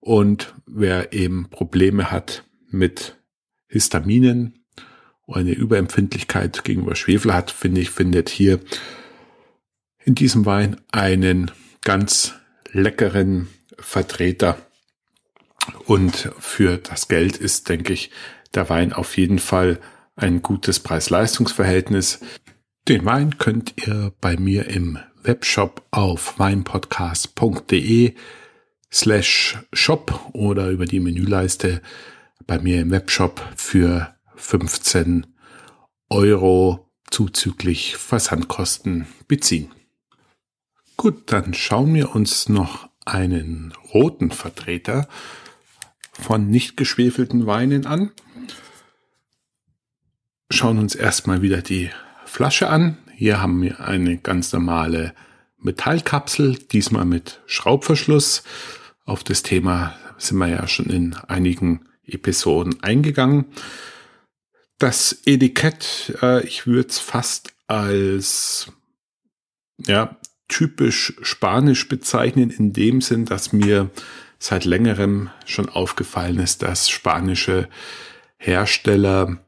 Und 0.00 0.54
wer 0.66 1.12
eben 1.12 1.48
Probleme 1.50 2.10
hat 2.10 2.44
mit 2.70 3.16
Histaminen 3.66 4.64
oder 5.26 5.40
eine 5.40 5.52
Überempfindlichkeit 5.52 6.64
gegenüber 6.64 6.96
Schwefel 6.96 7.34
hat, 7.34 7.50
finde 7.50 7.80
ich, 7.80 7.90
findet 7.90 8.28
hier 8.28 8.60
in 10.04 10.14
diesem 10.14 10.46
Wein 10.46 10.80
einen 10.90 11.50
ganz 11.82 12.34
leckeren 12.72 13.48
Vertreter. 13.78 14.58
Und 15.84 16.32
für 16.38 16.78
das 16.78 17.08
Geld 17.08 17.36
ist, 17.36 17.68
denke 17.68 17.92
ich, 17.92 18.10
der 18.54 18.70
Wein 18.70 18.92
auf 18.92 19.16
jeden 19.18 19.38
Fall 19.38 19.80
ein 20.16 20.40
gutes 20.40 20.80
Preis-Leistungs-Verhältnis. 20.80 22.20
Den 22.88 23.04
Wein 23.04 23.36
könnt 23.36 23.86
ihr 23.86 24.12
bei 24.20 24.36
mir 24.36 24.66
im 24.68 24.98
Webshop 25.28 25.82
auf 25.90 26.38
weinpodcast.de 26.38 28.14
slash 28.90 29.58
shop 29.74 30.30
oder 30.32 30.70
über 30.70 30.86
die 30.86 31.00
Menüleiste 31.00 31.82
bei 32.46 32.58
mir 32.58 32.80
im 32.80 32.90
Webshop 32.90 33.46
für 33.54 34.16
15 34.36 35.26
Euro 36.08 36.90
zuzüglich 37.10 37.96
Versandkosten 37.96 39.06
beziehen. 39.28 39.70
Gut, 40.96 41.30
dann 41.30 41.52
schauen 41.52 41.92
wir 41.92 42.14
uns 42.14 42.48
noch 42.48 42.88
einen 43.04 43.74
roten 43.92 44.30
Vertreter 44.30 45.08
von 46.12 46.48
nicht 46.48 46.78
geschwefelten 46.78 47.46
Weinen 47.46 47.84
an. 47.84 48.12
Schauen 50.50 50.78
uns 50.78 50.94
erstmal 50.94 51.42
wieder 51.42 51.60
die 51.60 51.90
Flasche 52.24 52.70
an. 52.70 52.96
Hier 53.18 53.42
haben 53.42 53.60
wir 53.62 53.80
eine 53.80 54.16
ganz 54.16 54.52
normale 54.52 55.12
Metallkapsel, 55.58 56.56
diesmal 56.56 57.04
mit 57.04 57.40
Schraubverschluss. 57.46 58.44
Auf 59.04 59.24
das 59.24 59.42
Thema 59.42 59.96
sind 60.18 60.38
wir 60.38 60.46
ja 60.46 60.68
schon 60.68 60.86
in 60.86 61.16
einigen 61.26 61.88
Episoden 62.04 62.80
eingegangen. 62.80 63.46
Das 64.78 65.20
Etikett, 65.24 66.16
äh, 66.22 66.46
ich 66.46 66.68
würde 66.68 66.90
es 66.90 67.00
fast 67.00 67.54
als 67.66 68.70
ja, 69.84 70.16
typisch 70.46 71.16
spanisch 71.20 71.88
bezeichnen, 71.88 72.50
in 72.50 72.72
dem 72.72 73.00
Sinn, 73.00 73.24
dass 73.24 73.52
mir 73.52 73.90
seit 74.38 74.64
längerem 74.64 75.30
schon 75.44 75.68
aufgefallen 75.68 76.38
ist, 76.38 76.62
dass 76.62 76.88
spanische 76.88 77.68
Hersteller 78.36 79.40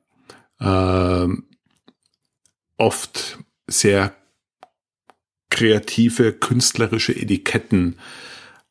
äh, 0.59 1.29
oft 2.77 3.39
sehr 3.71 4.15
kreative, 5.51 6.33
künstlerische 6.33 7.13
Etiketten 7.15 7.97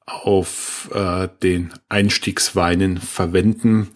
auf 0.05 0.89
äh, 0.93 1.27
den 1.43 1.73
Einstiegsweinen 1.87 2.97
verwenden. 2.97 3.89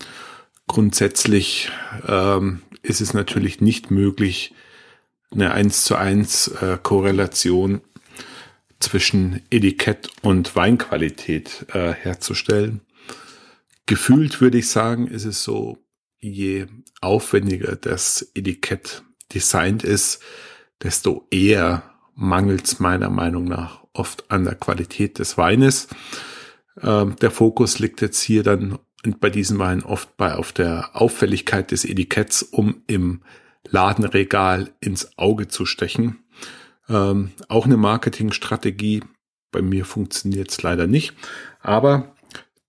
Grundsätzlich 0.68 1.72
ähm, 2.08 2.62
ist 2.82 3.02
es 3.02 3.14
natürlich 3.14 3.62
nicht 3.62 3.90
möglich, 3.90 4.54
eine 5.32 5.52
1 5.52 5.86
zu 5.86 5.96
1 5.96 6.48
äh, 6.48 6.78
Korrelation 6.82 7.82
zwischen 8.80 9.42
Etikett 9.50 10.10
und 10.22 10.56
Weinqualität 10.56 11.66
äh, 11.74 11.94
herzustellen. 11.94 12.82
Gefühlt 13.86 14.42
würde 14.42 14.60
ich 14.60 14.70
sagen, 14.70 15.08
ist 15.08 15.26
es 15.26 15.44
so, 15.44 15.78
je 16.20 16.68
aufwendiger 17.02 17.76
das 17.76 18.32
Etikett 18.36 19.04
designt 19.34 19.84
ist, 19.84 20.22
desto 20.84 21.28
eher 21.32 21.84
mangelt 22.16 22.66
es 22.66 22.80
meiner 22.80 23.10
Meinung 23.10 23.46
nach 23.46 23.84
oft 23.94 24.30
an 24.30 24.44
der 24.44 24.56
Qualität 24.56 25.20
des 25.20 25.38
Weines. 25.38 25.88
Ähm, 26.82 27.16
der 27.22 27.32
Fokus 27.32 27.80
liegt 27.80 28.02
jetzt 28.02 28.22
hier 28.22 28.44
dann 28.44 28.80
bei 29.20 29.30
diesem 29.30 29.60
Wein 29.60 29.84
oft 29.84 30.16
bei 30.18 30.36
auf 30.36 30.52
der 30.52 30.92
Auffälligkeit 30.94 31.72
des 31.72 31.86
Etiketts, 31.86 32.42
um 32.42 32.84
im 32.88 33.22
Ladenregal 33.68 34.72
ins 34.80 35.18
Auge 35.18 35.48
zu 35.48 35.66
stechen. 35.66 36.24
Ähm, 36.90 37.32
auch 37.48 37.66
eine 37.66 37.78
Marketingstrategie. 37.78 39.04
Bei 39.52 39.62
mir 39.62 39.86
funktioniert 39.86 40.52
es 40.52 40.62
leider 40.62 40.88
nicht. 40.88 41.14
Aber 41.62 42.16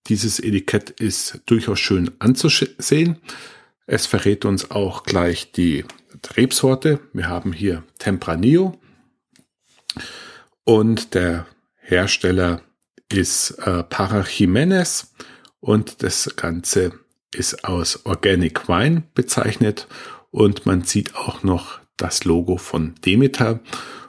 dieses 0.06 0.38
Etikett 0.38 0.90
ist 0.90 1.40
durchaus 1.46 1.80
schön 1.80 2.10
anzusehen. 2.18 3.18
Es 3.86 4.06
verrät 4.06 4.44
uns 4.44 4.70
auch 4.70 5.02
gleich 5.02 5.52
die 5.52 5.84
Rebsorte. 6.36 7.00
Wir 7.12 7.28
haben 7.28 7.52
hier 7.52 7.84
Tempranillo 7.98 8.78
und 10.64 11.14
der 11.14 11.46
Hersteller 11.76 12.62
ist 13.10 13.50
äh, 13.58 13.82
Para 13.84 14.22
Jiménez 14.22 15.08
und 15.60 16.02
das 16.02 16.34
Ganze 16.36 16.92
ist 17.34 17.64
aus 17.64 18.06
Organic 18.06 18.68
Wine 18.68 19.04
bezeichnet 19.14 19.86
und 20.30 20.66
man 20.66 20.82
sieht 20.82 21.14
auch 21.14 21.42
noch 21.42 21.80
das 21.96 22.24
Logo 22.24 22.56
von 22.56 22.94
Demeter 23.04 23.60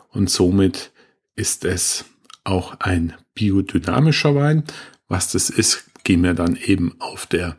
und 0.09 0.29
somit 0.29 0.91
ist 1.35 1.65
es 1.65 2.05
auch 2.43 2.79
ein 2.79 3.13
biodynamischer 3.33 4.35
Wein. 4.35 4.63
Was 5.07 5.31
das 5.31 5.49
ist, 5.49 5.85
gehen 6.03 6.23
wir 6.23 6.33
dann 6.33 6.55
eben 6.55 6.95
auf 6.99 7.25
der 7.25 7.57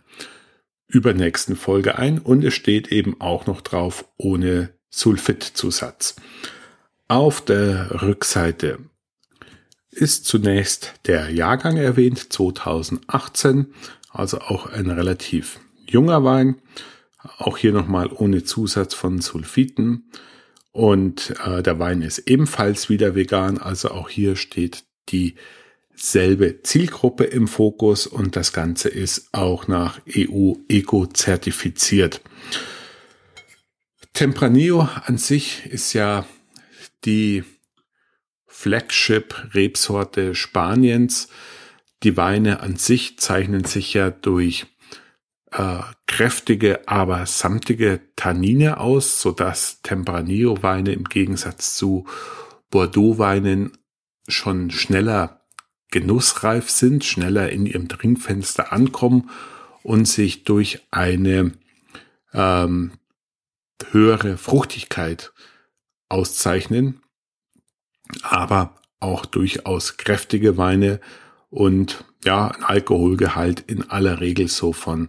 übernächsten 0.89 1.57
Folge 1.57 1.99
ein 1.99 2.19
und 2.19 2.45
es 2.45 2.55
steht 2.55 2.89
eben 2.89 3.21
auch 3.21 3.47
noch 3.47 3.61
drauf 3.61 4.07
ohne 4.17 4.71
Sulfitzusatz. 4.91 6.17
Auf 7.09 7.45
der 7.45 8.03
Rückseite 8.03 8.79
ist 9.91 10.27
zunächst 10.27 10.95
der 11.07 11.31
Jahrgang 11.31 11.77
erwähnt, 11.77 12.33
2018, 12.33 13.67
also 14.11 14.41
auch 14.41 14.67
ein 14.67 14.91
relativ 14.91 15.61
junger 15.87 16.25
Wein. 16.25 16.57
Auch 17.39 17.59
hier 17.59 17.73
nochmal 17.73 18.11
ohne 18.13 18.45
Zusatz 18.45 18.95
von 18.95 19.21
Sulfiten. 19.21 20.11
Und 20.71 21.35
äh, 21.45 21.63
der 21.63 21.79
Wein 21.79 22.03
ist 22.03 22.19
ebenfalls 22.19 22.89
wieder 22.91 23.15
vegan, 23.15 23.59
also 23.59 23.91
auch 23.91 24.09
hier 24.09 24.37
steht 24.37 24.85
dieselbe 25.97 26.63
Zielgruppe 26.63 27.25
im 27.25 27.49
Fokus 27.49 28.07
und 28.07 28.37
das 28.37 28.53
Ganze 28.53 28.89
ist 28.89 29.29
auch 29.33 29.69
nach 29.69 30.01
EU 30.15 30.55
Eco 30.69 31.07
zertifiziert. 31.07 32.21
Tempranillo 34.13 34.89
an 35.05 35.19
sich 35.19 35.67
ist 35.67 35.93
ja 35.93 36.27
die 37.05 37.45
Flagship-Rebsorte 38.47 40.35
Spaniens. 40.35 41.29
Die 42.03 42.17
Weine 42.17 42.61
an 42.61 42.77
sich 42.77 43.19
zeichnen 43.19 43.65
sich 43.65 43.93
ja 43.95 44.11
durch 44.11 44.67
äh, 45.53 45.81
kräftige, 46.07 46.89
aber 46.89 47.27
samtige 47.27 48.01
Tannine 48.17 48.79
aus, 48.81 49.21
sodass 49.21 49.83
Tempranillo-Weine 49.83 50.93
im 50.93 51.05
Gegensatz 51.05 51.77
zu 51.77 52.07
Bordeaux-Weinen 52.71 53.77
schon 54.29 54.71
schneller 54.71 55.46
genussreif 56.01 56.69
sind, 56.69 57.07
schneller 57.07 57.49
in 57.49 57.65
ihrem 57.65 57.89
Trinkfenster 57.89 58.71
ankommen 58.71 59.31
und 59.83 60.07
sich 60.07 60.45
durch 60.45 60.81
eine 60.91 61.53
ähm, 62.35 62.93
höhere 63.93 64.37
Fruchtigkeit 64.37 65.33
auszeichnen, 66.11 67.01
aber 68.21 68.79
auch 69.01 69.25
durchaus 69.25 69.97
kräftige 69.97 70.59
Weine 70.59 71.01
und 71.49 72.05
ja, 72.27 72.49
ein 72.49 72.63
Alkoholgehalt 72.63 73.61
in 73.61 73.91
aller 73.91 74.21
Regel 74.21 74.49
so 74.49 74.75
von 74.75 75.09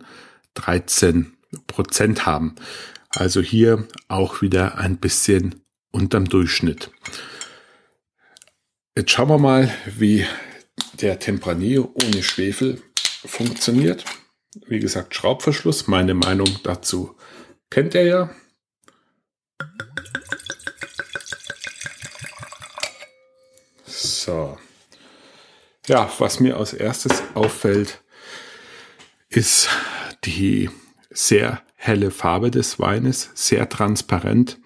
13 0.54 1.36
Prozent 1.68 2.26
haben. 2.26 2.56
Also 3.10 3.42
hier 3.42 3.90
auch 4.08 4.42
wieder 4.42 4.78
ein 4.78 4.96
bisschen 4.96 5.64
unterm 5.92 6.30
Durchschnitt. 6.30 6.92
Jetzt 8.96 9.12
schauen 9.12 9.30
wir 9.30 9.38
mal, 9.38 9.70
wie 9.98 10.26
der 10.94 11.20
Tempranillo 11.20 11.94
ohne 11.94 12.24
Schwefel 12.24 12.82
funktioniert. 13.26 14.06
Wie 14.68 14.80
gesagt, 14.80 15.16
Schraubverschluss. 15.16 15.88
Meine 15.88 16.14
Meinung 16.14 16.50
dazu 16.64 17.16
kennt 17.70 17.94
ihr 17.94 18.04
ja. 18.04 18.30
So. 23.86 24.58
Ja, 25.88 26.12
was 26.20 26.40
mir 26.40 26.58
als 26.58 26.74
erstes 26.74 27.24
auffällt, 27.34 28.02
ist 29.30 29.70
die 30.26 30.70
sehr 31.10 31.62
helle 31.76 32.12
Farbe 32.12 32.52
des 32.52 32.80
Weines, 32.80 33.30
sehr 33.36 33.70
transparent. 33.70 34.60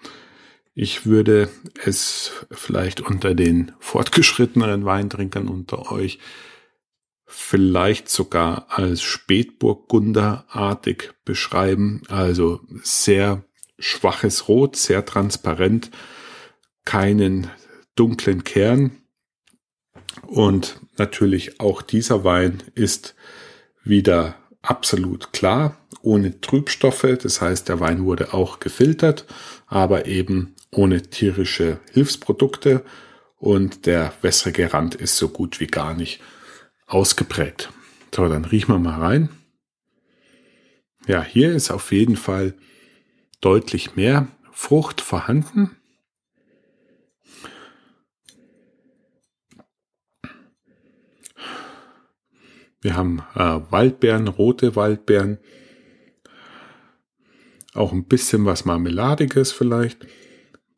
Ich 0.74 1.04
würde 1.04 1.50
es 1.84 2.32
vielleicht 2.50 3.02
unter 3.02 3.34
den 3.34 3.72
fortgeschritteneren 3.78 4.86
Weintrinkern 4.86 5.48
unter 5.48 5.92
euch 5.92 6.18
vielleicht 7.26 8.08
sogar 8.08 8.68
als 8.68 9.02
Spätburgunderartig 9.02 11.10
beschreiben. 11.24 12.02
Also 12.08 12.60
sehr 12.82 13.44
schwaches 13.78 14.48
Rot, 14.48 14.76
sehr 14.76 15.04
transparent, 15.04 15.90
keinen 16.84 17.50
dunklen 17.94 18.44
Kern. 18.44 19.02
Und 20.26 20.80
natürlich 20.96 21.60
auch 21.60 21.82
dieser 21.82 22.24
Wein 22.24 22.62
ist 22.74 23.14
wieder 23.82 24.36
absolut 24.62 25.32
klar, 25.32 25.76
ohne 26.00 26.40
Trübstoffe. 26.40 27.18
Das 27.22 27.40
heißt, 27.40 27.68
der 27.68 27.80
Wein 27.80 28.04
wurde 28.04 28.32
auch 28.32 28.60
gefiltert, 28.60 29.26
aber 29.66 30.06
eben 30.06 30.54
ohne 30.74 31.02
tierische 31.02 31.80
Hilfsprodukte. 31.92 32.84
Und 33.36 33.86
der 33.86 34.12
wässrige 34.22 34.72
Rand 34.72 34.94
ist 34.94 35.16
so 35.16 35.28
gut 35.28 35.60
wie 35.60 35.66
gar 35.66 35.94
nicht 35.94 36.20
ausgeprägt. 36.86 37.70
So, 38.14 38.28
dann 38.28 38.44
riechen 38.44 38.72
wir 38.72 38.78
mal 38.78 39.00
rein. 39.00 39.28
Ja, 41.06 41.22
hier 41.22 41.52
ist 41.52 41.70
auf 41.70 41.92
jeden 41.92 42.16
Fall 42.16 42.54
deutlich 43.40 43.96
mehr 43.96 44.28
Frucht 44.52 45.00
vorhanden. 45.00 45.76
Wir 52.80 52.96
haben 52.96 53.22
äh, 53.34 53.60
Waldbeeren, 53.70 54.28
rote 54.28 54.74
Waldbeeren, 54.74 55.38
auch 57.74 57.92
ein 57.92 58.04
bisschen 58.04 58.44
was 58.44 58.64
Marmeladiges 58.64 59.52
vielleicht, 59.52 60.06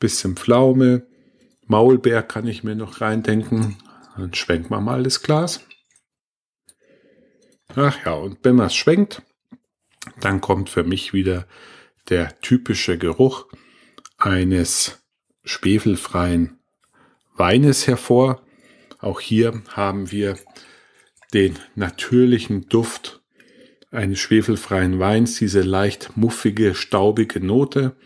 bisschen 0.05 0.37
Pflaume, 0.37 1.07
Maulbeer 1.67 2.23
kann 2.23 2.47
ich 2.47 2.63
mir 2.63 2.75
noch 2.75 3.01
reindenken. 3.01 3.79
Dann 4.19 4.35
schwenken 4.35 4.69
wir 4.69 4.83
mal 4.83 5.03
das 5.03 5.23
Glas. 5.23 5.63
Ach 7.75 7.97
ja, 8.05 8.13
und 8.13 8.37
wenn 8.43 8.57
man 8.57 8.67
es 8.67 8.75
schwenkt, 8.75 9.23
dann 10.21 10.43
kommt 10.43 10.69
für 10.69 10.85
mich 10.85 11.15
wieder 11.15 11.47
der 12.11 12.39
typische 12.43 12.99
Geruch 12.99 13.47
eines 14.19 15.03
schwefelfreien 15.43 16.59
Weines 17.35 17.87
hervor. 17.87 18.43
Auch 18.99 19.21
hier 19.21 19.63
haben 19.71 20.13
wir 20.13 20.37
den 21.33 21.59
natürlichen 21.77 22.69
Duft 22.69 23.23
eines 23.91 24.21
schwefelfreien 24.21 24.99
Weins, 24.99 25.39
diese 25.39 25.63
leicht 25.63 26.15
muffige, 26.15 26.75
staubige 26.75 27.41
Note. 27.41 27.97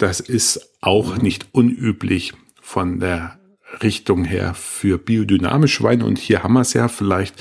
Das 0.00 0.18
ist 0.18 0.78
auch 0.80 1.18
nicht 1.18 1.48
unüblich 1.52 2.32
von 2.62 3.00
der 3.00 3.38
Richtung 3.82 4.24
her 4.24 4.54
für 4.54 4.96
biodynamische 4.96 5.82
Weine. 5.82 6.06
Und 6.06 6.16
hier 6.16 6.42
haben 6.42 6.54
wir 6.54 6.62
es 6.62 6.72
ja. 6.72 6.88
Vielleicht 6.88 7.34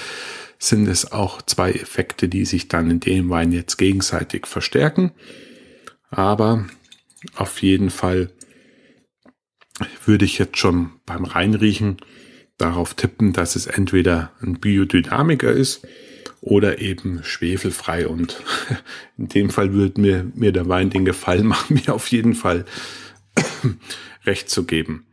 sind 0.57 0.89
es 0.89 1.13
auch 1.13 1.41
zwei 1.41 1.71
Effekte, 1.71 2.27
die 2.27 2.43
sich 2.43 2.67
dann 2.67 2.91
in 2.91 2.99
dem 2.99 3.29
Wein 3.29 3.53
jetzt 3.53 3.77
gegenseitig 3.77 4.45
verstärken. 4.45 5.13
Aber 6.09 6.65
auf 7.33 7.61
jeden 7.61 7.91
Fall 7.91 8.29
würde 10.05 10.25
ich 10.25 10.37
jetzt 10.37 10.57
schon 10.57 10.91
beim 11.05 11.23
Reinriechen 11.23 11.95
darauf 12.57 12.93
tippen, 12.93 13.31
dass 13.31 13.55
es 13.55 13.67
entweder 13.67 14.33
ein 14.41 14.59
Biodynamiker 14.59 15.49
ist 15.49 15.87
oder 16.41 16.79
eben 16.79 17.23
schwefelfrei. 17.23 18.07
Und 18.07 18.41
in 19.17 19.27
dem 19.27 19.49
Fall 19.49 19.73
würde 19.73 20.01
mir, 20.01 20.31
mir 20.35 20.51
der 20.51 20.67
Wein 20.69 20.89
den 20.89 21.05
Gefallen 21.05 21.47
machen, 21.47 21.75
mir 21.85 21.93
auf 21.93 22.07
jeden 22.07 22.33
Fall 22.33 22.65
recht 24.25 24.49
zu 24.49 24.65
geben. 24.65 25.07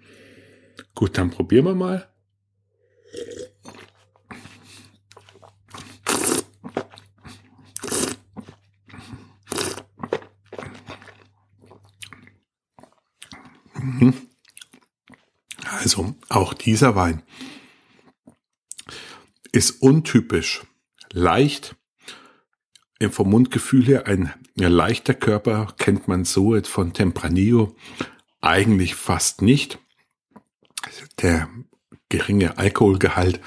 Gut, 0.95 1.19
dann 1.19 1.31
probieren 1.31 1.67
wir 1.67 1.75
mal. 1.75 2.09
Mhm. 13.75 14.15
Also 15.81 16.15
auch 16.29 16.55
dieser 16.55 16.97
Wein 16.97 17.23
ist 19.53 19.83
untypisch 19.83 20.65
leicht. 21.17 21.75
Vom 23.11 23.31
Mundgefühl 23.31 23.85
her 23.85 24.07
ein 24.07 24.33
leichter 24.55 25.15
Körper 25.15 25.75
kennt 25.79 26.09
man 26.09 26.25
so 26.25 26.59
von 26.63 26.93
Tempranillo 26.93 27.75
eigentlich 28.41 28.95
fast 28.95 29.43
nicht. 29.43 29.79
Der 31.21 31.49
geringe 32.09 32.59
Alkoholgehalt 32.59 33.41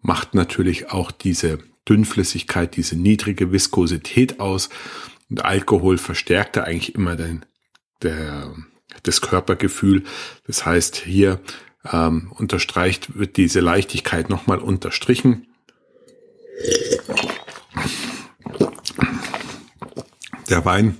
macht 0.00 0.34
natürlich 0.34 0.90
auch 0.90 1.10
diese 1.10 1.58
Dünnflüssigkeit, 1.88 2.76
diese 2.76 2.96
niedrige 2.96 3.52
Viskosität 3.52 4.40
aus. 4.40 4.68
Und 5.28 5.44
Alkohol 5.44 5.98
verstärkte 5.98 6.64
eigentlich 6.64 6.94
immer 6.94 7.16
den, 7.16 7.44
der, 8.02 8.54
das 9.02 9.20
Körpergefühl. 9.20 10.04
Das 10.46 10.66
heißt, 10.66 10.96
hier 10.96 11.40
ähm, 11.90 12.32
unterstreicht, 12.36 13.16
wird 13.16 13.36
diese 13.36 13.60
Leichtigkeit 13.60 14.28
nochmal 14.28 14.58
unterstrichen. 14.58 15.46
Der 20.48 20.64
Wein 20.64 20.98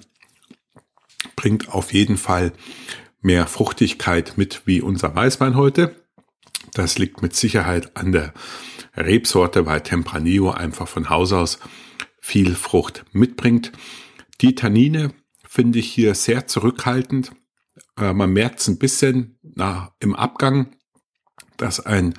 bringt 1.37 1.69
auf 1.69 1.93
jeden 1.93 2.17
Fall 2.17 2.53
mehr 3.21 3.47
Fruchtigkeit 3.47 4.35
mit 4.37 4.63
wie 4.65 4.81
unser 4.81 5.15
Weißwein 5.15 5.57
heute. 5.57 5.95
Das 6.75 6.99
liegt 6.99 7.23
mit 7.23 7.35
Sicherheit 7.35 7.97
an 7.97 8.13
der 8.13 8.33
Rebsorte, 8.97 9.67
weil 9.67 9.83
Tempranillo 9.83 10.51
einfach 10.51 10.89
von 10.89 11.11
Haus 11.11 11.33
aus 11.33 11.59
viel 12.21 12.55
Frucht 12.55 13.05
mitbringt. 13.13 13.73
Die 14.41 14.55
Tannine 14.55 15.13
finde 15.47 15.81
ich 15.81 15.93
hier 15.93 16.15
sehr 16.15 16.47
zurückhaltend. 16.47 17.33
Äh, 17.99 18.13
man 18.13 18.33
merkt 18.33 18.61
es 18.61 18.69
ein 18.69 18.79
bisschen 18.79 19.39
nach, 19.43 19.93
im 20.01 20.15
Abgang, 20.15 20.77
dass 21.57 21.81
ein 21.81 22.15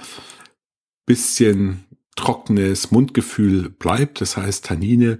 bisschen 1.05 1.85
trockenes 2.15 2.91
Mundgefühl 2.91 3.69
bleibt. 3.69 4.21
Das 4.21 4.37
heißt, 4.37 4.65
Tannine 4.65 5.19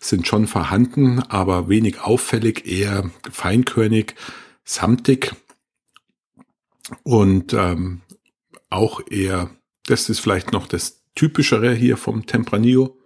sind 0.00 0.26
schon 0.26 0.46
vorhanden, 0.46 1.20
aber 1.20 1.68
wenig 1.68 2.00
auffällig, 2.00 2.66
eher 2.66 3.10
feinkörnig, 3.30 4.14
samtig 4.64 5.34
und 7.02 7.52
ähm, 7.52 8.02
auch 8.70 9.00
eher, 9.10 9.50
das 9.86 10.08
ist 10.08 10.20
vielleicht 10.20 10.52
noch 10.52 10.66
das 10.66 11.02
typischere 11.14 11.74
hier 11.74 11.96
vom 11.96 12.26
Tempranillo. 12.26 12.96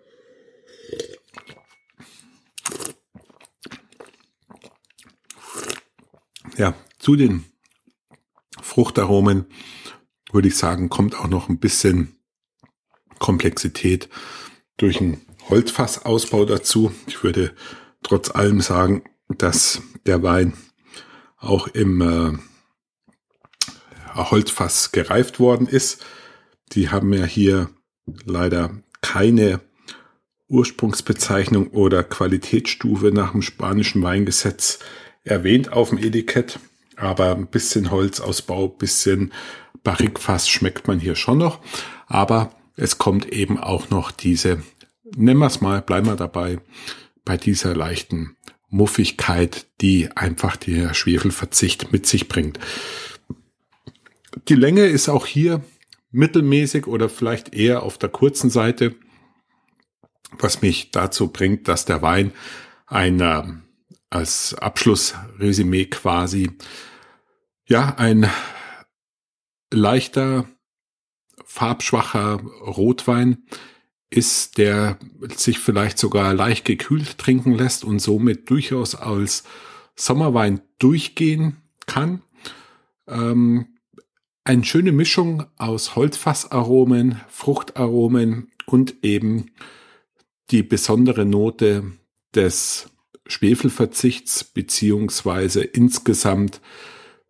Ja, 6.59 6.75
zu 6.99 7.17
den 7.17 7.45
Fruchtaromen 8.61 9.47
würde 10.31 10.49
ich 10.49 10.57
sagen, 10.57 10.89
kommt 10.89 11.15
auch 11.15 11.29
noch 11.29 11.49
ein 11.49 11.59
bisschen 11.59 12.17
Komplexität 13.23 14.09
durch 14.77 15.01
einen 15.01 15.21
Holzfassausbau 15.49 16.45
dazu. 16.45 16.93
Ich 17.07 17.23
würde 17.23 17.55
trotz 18.03 18.31
allem 18.31 18.61
sagen, 18.61 19.05
dass 19.29 19.81
der 20.07 20.25
Wein 20.25 20.55
auch 21.39 21.69
im 21.69 22.01
äh, 22.01 22.37
Holzfass 24.15 24.91
gereift 24.91 25.39
worden 25.39 25.69
ist. 25.69 26.05
Die 26.73 26.91
haben 26.91 27.13
ja 27.13 27.25
hier 27.25 27.71
leider 28.25 28.83
keine 29.01 29.61
Ursprungsbezeichnung 30.49 31.69
oder 31.69 32.03
Qualitätsstufe 32.03 33.13
nach 33.13 33.33
dem 33.33 33.43
spanischen 33.43 34.03
Weingesetz 34.03 34.81
erwähnt 35.23 35.73
auf 35.73 35.91
dem 35.91 35.99
Etikett, 35.99 36.59
aber 36.97 37.37
ein 37.37 37.47
bisschen 37.47 37.93
Holzausbau, 37.93 38.67
bisschen 38.67 39.33
Barrikfass 39.85 40.49
schmeckt 40.49 40.89
man 40.89 40.99
hier 40.99 41.15
schon 41.15 41.39
noch, 41.39 41.61
aber 42.09 42.51
es 42.77 42.99
kommt 42.99 43.29
eben 43.33 43.59
auch 43.59 43.91
noch 43.91 44.11
diese, 44.11 44.63
nennen 45.17 45.41
wir 45.41 45.47
es 45.47 45.61
mal, 45.61 45.83
bleiben 45.83 46.07
wir 46.07 46.17
dabei, 46.17 46.61
bei 47.25 47.37
dieser 47.37 47.75
leichten 47.75 48.37
Muffigkeit, 48.69 49.67
die 49.81 50.11
einfach 50.17 50.57
der 50.57 50.95
Schwefelverzicht 50.95 51.93
mit 51.93 52.07
sich 52.07 52.29
bringt. 52.29 52.59
Die 54.49 54.55
Länge 54.55 54.87
ist 54.87 55.09
auch 55.09 55.27
hier 55.27 55.63
mittelmäßig 56.11 56.87
oder 56.87 57.09
vielleicht 57.09 57.55
eher 57.55 57.83
auf 57.83 57.99
der 57.99 58.09
kurzen 58.09 58.51
Seite, 58.51 58.95
was 60.39 60.63
mich 60.63 60.91
dazu 60.91 61.29
bringt, 61.29 61.69
dass 61.69 61.85
der 61.85 62.03
Wein 62.03 62.33
ein 62.87 63.21
äh, 63.21 63.43
als 64.11 64.55
Abschlussresümee 64.55 65.87
quasi 65.87 66.51
ja 67.67 67.95
ein 67.97 68.29
leichter 69.73 70.47
farbschwacher 71.53 72.41
Rotwein 72.63 73.45
ist, 74.09 74.57
der 74.57 74.99
sich 75.37 75.59
vielleicht 75.59 75.99
sogar 75.99 76.33
leicht 76.33 76.65
gekühlt 76.65 77.19
trinken 77.19 77.53
lässt 77.53 77.85
und 77.85 77.99
somit 77.99 78.49
durchaus 78.49 78.95
als 78.95 79.45
Sommerwein 79.95 80.63
durchgehen 80.79 81.59
kann. 81.87 82.23
Ähm, 83.07 83.67
eine 84.45 84.65
schöne 84.65 84.93
Mischung 84.93 85.45
aus 85.59 85.95
Holzfassaromen, 85.95 87.21
Fruchtaromen 87.29 88.51
und 88.65 89.05
eben 89.05 89.51
die 90.51 90.63
besondere 90.63 91.27
Note 91.27 91.93
des 92.35 92.89
Schwefelverzichts 93.27 94.45
beziehungsweise 94.45 95.63
insgesamt 95.63 96.63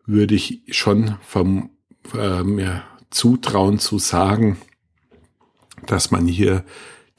würde 0.06 0.36
ich 0.36 0.62
schon 0.68 1.16
vom 1.22 1.70
äh, 2.14 2.44
mir 2.44 2.84
zutrauen 3.12 3.78
zu 3.78 3.98
sagen, 3.98 4.58
dass 5.86 6.10
man 6.10 6.26
hier 6.26 6.64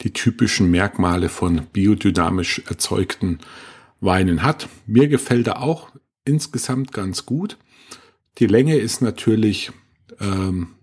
die 0.02 0.12
typischen 0.12 0.70
Merkmale 0.70 1.28
von 1.28 1.66
biodynamisch 1.72 2.62
erzeugten 2.68 3.38
Weinen 4.00 4.42
hat. 4.42 4.68
Mir 4.86 5.08
gefällt 5.08 5.46
er 5.46 5.62
auch 5.62 5.90
insgesamt 6.24 6.92
ganz 6.92 7.26
gut. 7.26 7.58
Die 8.38 8.46
Länge 8.46 8.76
ist 8.76 9.00
natürlich 9.00 9.72
ähm, 10.20 10.74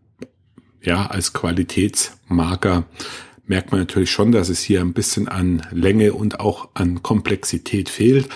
ja 0.82 1.08
als 1.08 1.34
Qualitätsmarker 1.34 2.86
merkt 3.46 3.72
man 3.72 3.82
natürlich 3.82 4.12
schon, 4.12 4.32
dass 4.32 4.48
es 4.48 4.62
hier 4.62 4.80
ein 4.80 4.94
bisschen 4.94 5.28
an 5.28 5.68
Länge 5.72 6.14
und 6.14 6.40
auch 6.40 6.70
an 6.74 7.04
Komplexität 7.04 7.90
fehlt. 7.90 8.30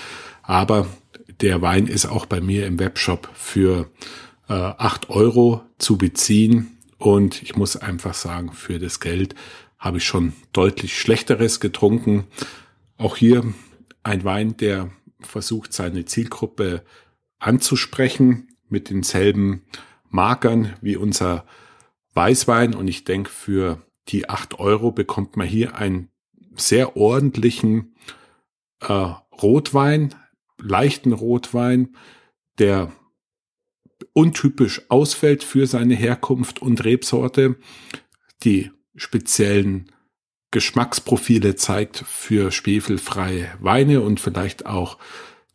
Aber 0.43 0.87
der 1.41 1.61
Wein 1.61 1.87
ist 1.87 2.05
auch 2.05 2.25
bei 2.25 2.41
mir 2.41 2.67
im 2.67 2.79
Webshop 2.79 3.29
für 3.33 3.89
äh, 4.49 4.53
8 4.53 5.09
Euro 5.09 5.63
zu 5.77 5.97
beziehen. 5.97 6.77
Und 6.97 7.41
ich 7.43 7.55
muss 7.55 7.75
einfach 7.75 8.13
sagen, 8.13 8.53
für 8.53 8.79
das 8.79 8.99
Geld 8.99 9.35
habe 9.77 9.97
ich 9.97 10.05
schon 10.05 10.33
deutlich 10.53 10.97
schlechteres 10.97 11.59
getrunken. 11.59 12.25
Auch 12.97 13.17
hier 13.17 13.43
ein 14.03 14.23
Wein, 14.23 14.57
der 14.57 14.89
versucht, 15.19 15.73
seine 15.73 16.05
Zielgruppe 16.05 16.83
anzusprechen 17.39 18.47
mit 18.69 18.89
denselben 18.89 19.63
Markern 20.09 20.73
wie 20.81 20.95
unser 20.95 21.45
Weißwein. 22.13 22.73
Und 22.73 22.87
ich 22.87 23.03
denke, 23.03 23.29
für 23.29 23.81
die 24.07 24.29
8 24.29 24.59
Euro 24.59 24.91
bekommt 24.91 25.37
man 25.37 25.47
hier 25.47 25.75
einen 25.75 26.09
sehr 26.55 26.95
ordentlichen 26.95 27.95
äh, 28.79 28.93
Rotwein, 28.93 30.15
leichten 30.57 31.11
Rotwein, 31.11 31.95
der 32.57 32.91
untypisch 34.13 34.81
ausfällt 34.89 35.43
für 35.43 35.67
seine 35.67 35.95
Herkunft 35.95 36.61
und 36.61 36.83
Rebsorte. 36.83 37.55
Die 38.43 38.71
speziellen 38.95 39.91
Geschmacksprofile 40.51 41.55
zeigt 41.55 41.97
für 42.07 42.51
schwefelfreie 42.51 43.53
Weine 43.59 44.01
und 44.01 44.19
vielleicht 44.19 44.65
auch 44.65 44.97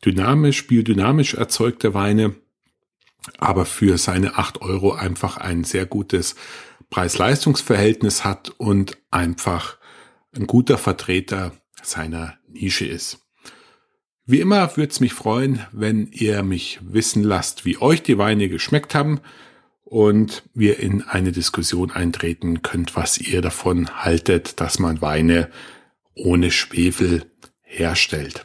dynamisch, 0.04 0.66
biodynamisch 0.66 1.34
erzeugte 1.34 1.94
Weine, 1.94 2.34
aber 3.38 3.66
für 3.66 3.98
seine 3.98 4.36
acht 4.36 4.60
Euro 4.60 4.92
einfach 4.92 5.36
ein 5.36 5.64
sehr 5.64 5.86
gutes 5.86 6.34
Preis-Leistungs-Verhältnis 6.90 8.24
hat 8.24 8.50
und 8.58 8.98
einfach 9.10 9.78
ein 10.34 10.46
guter 10.46 10.78
Vertreter 10.78 11.52
seiner 11.82 12.38
Nische 12.48 12.86
ist. 12.86 13.19
Wie 14.30 14.38
immer 14.38 14.76
würde 14.76 14.92
es 14.92 15.00
mich 15.00 15.12
freuen, 15.12 15.66
wenn 15.72 16.06
ihr 16.12 16.44
mich 16.44 16.78
wissen 16.82 17.24
lasst, 17.24 17.64
wie 17.64 17.78
euch 17.78 18.04
die 18.04 18.16
Weine 18.16 18.48
geschmeckt 18.48 18.94
haben 18.94 19.18
und 19.82 20.44
wir 20.54 20.78
in 20.78 21.02
eine 21.02 21.32
Diskussion 21.32 21.90
eintreten 21.90 22.62
könnt, 22.62 22.94
was 22.94 23.18
ihr 23.18 23.42
davon 23.42 23.90
haltet, 24.04 24.60
dass 24.60 24.78
man 24.78 25.02
Weine 25.02 25.50
ohne 26.14 26.52
Schwefel 26.52 27.24
herstellt. 27.62 28.44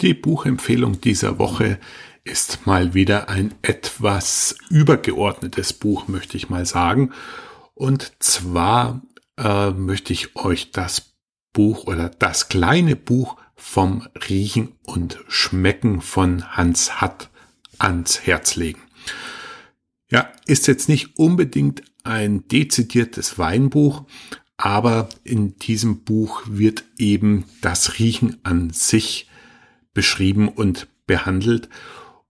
Die 0.00 0.14
Buchempfehlung 0.14 0.98
dieser 0.98 1.38
Woche 1.38 1.78
ist 2.24 2.66
mal 2.66 2.94
wieder 2.94 3.28
ein 3.28 3.52
etwas 3.60 4.56
übergeordnetes 4.70 5.74
Buch, 5.74 6.08
möchte 6.08 6.38
ich 6.38 6.48
mal 6.48 6.64
sagen. 6.64 7.12
Und 7.74 8.14
zwar 8.20 9.02
äh, 9.38 9.70
möchte 9.70 10.12
ich 10.12 10.36
euch 10.36 10.70
das 10.70 11.14
Buch 11.52 11.84
oder 11.86 12.08
das 12.08 12.48
kleine 12.48 12.96
Buch 12.96 13.36
vom 13.56 14.06
Riechen 14.28 14.72
und 14.82 15.18
Schmecken 15.28 16.00
von 16.00 16.56
Hans 16.56 17.00
Hatt 17.00 17.30
ans 17.78 18.20
Herz 18.26 18.56
legen. 18.56 18.80
Ja, 20.10 20.28
ist 20.46 20.66
jetzt 20.66 20.88
nicht 20.88 21.18
unbedingt 21.18 21.82
ein 22.02 22.46
dezidiertes 22.48 23.38
Weinbuch, 23.38 24.04
aber 24.56 25.08
in 25.24 25.56
diesem 25.58 26.04
Buch 26.04 26.42
wird 26.46 26.84
eben 26.98 27.44
das 27.60 27.98
Riechen 27.98 28.38
an 28.44 28.70
sich 28.70 29.28
beschrieben 29.94 30.48
und 30.48 30.88
behandelt 31.06 31.68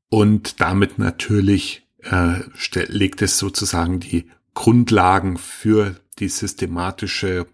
und 0.08 0.60
damit 0.60 0.98
natürlich 0.98 1.86
äh, 2.02 2.40
legt 2.88 3.22
es 3.22 3.38
sozusagen 3.38 4.00
die 4.00 4.30
Grundlagen 4.54 5.36
für 5.36 5.96
die 6.18 6.28
systematische, 6.28 7.46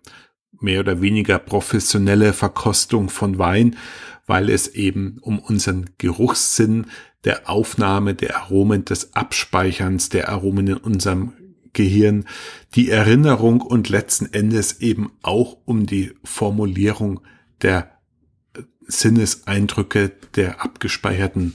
mehr 0.61 0.81
oder 0.81 1.01
weniger 1.01 1.39
professionelle 1.39 2.33
Verkostung 2.33 3.09
von 3.09 3.39
Wein, 3.39 3.77
weil 4.27 4.51
es 4.51 4.69
eben 4.69 5.19
um 5.21 5.39
unseren 5.39 5.91
Geruchssinn 5.99 6.87
der 7.25 7.49
Aufnahme 7.49 8.15
der 8.15 8.37
Aromen, 8.37 8.85
des 8.85 9.15
Abspeicherns 9.15 10.09
der 10.09 10.29
Aromen 10.29 10.69
in 10.69 10.77
unserem 10.77 11.33
Gehirn, 11.73 12.25
die 12.75 12.91
Erinnerung 12.91 13.61
und 13.61 13.89
letzten 13.89 14.27
Endes 14.33 14.81
eben 14.81 15.13
auch 15.23 15.59
um 15.65 15.87
die 15.87 16.13
Formulierung 16.25 17.21
der 17.63 17.91
Sinneseindrücke 18.87 20.13
der 20.35 20.65
abgespeicherten 20.65 21.55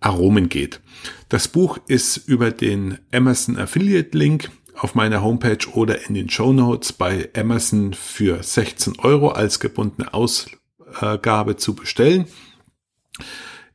Aromen 0.00 0.48
geht. 0.48 0.80
Das 1.28 1.48
Buch 1.48 1.78
ist 1.86 2.16
über 2.16 2.50
den 2.50 2.98
Amazon 3.12 3.58
Affiliate 3.58 4.16
Link 4.16 4.50
auf 4.74 4.94
meiner 4.94 5.22
Homepage 5.22 5.68
oder 5.72 6.06
in 6.08 6.14
den 6.14 6.30
Show 6.30 6.52
Notes 6.52 6.92
bei 6.92 7.28
Amazon 7.36 7.94
für 7.94 8.42
16 8.42 8.98
Euro 9.00 9.28
als 9.28 9.60
gebundene 9.60 10.12
Ausgabe 10.14 11.56
zu 11.56 11.74
bestellen. 11.74 12.26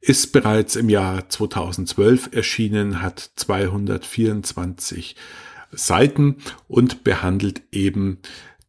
Ist 0.01 0.31
bereits 0.33 0.75
im 0.75 0.89
Jahr 0.89 1.29
2012 1.29 2.29
erschienen, 2.31 3.01
hat 3.01 3.31
224 3.35 5.15
Seiten 5.71 6.37
und 6.67 7.03
behandelt 7.03 7.63
eben 7.71 8.19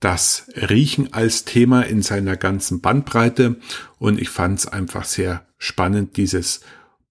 das 0.01 0.49
Riechen 0.55 1.13
als 1.13 1.45
Thema 1.45 1.83
in 1.83 2.03
seiner 2.03 2.37
ganzen 2.37 2.81
Bandbreite. 2.81 3.57
Und 3.99 4.21
ich 4.21 4.29
fand 4.29 4.59
es 4.59 4.67
einfach 4.67 5.05
sehr 5.05 5.47
spannend, 5.59 6.17
dieses 6.17 6.61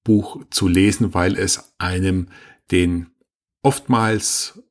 Buch 0.03 0.43
zu 0.49 0.67
lesen, 0.67 1.13
weil 1.13 1.37
es 1.37 1.73
einem 1.77 2.27
den 2.71 3.07
oftmals 3.61 4.61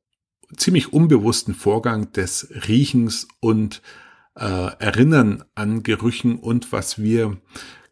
ziemlich 0.57 0.93
unbewussten 0.93 1.53
Vorgang 1.53 2.11
des 2.11 2.49
Riechens 2.67 3.27
und 3.39 3.81
äh, 4.35 4.71
Erinnern 4.79 5.43
an 5.55 5.83
Gerüchen 5.83 6.37
und 6.37 6.71
was 6.71 7.01
wir 7.01 7.37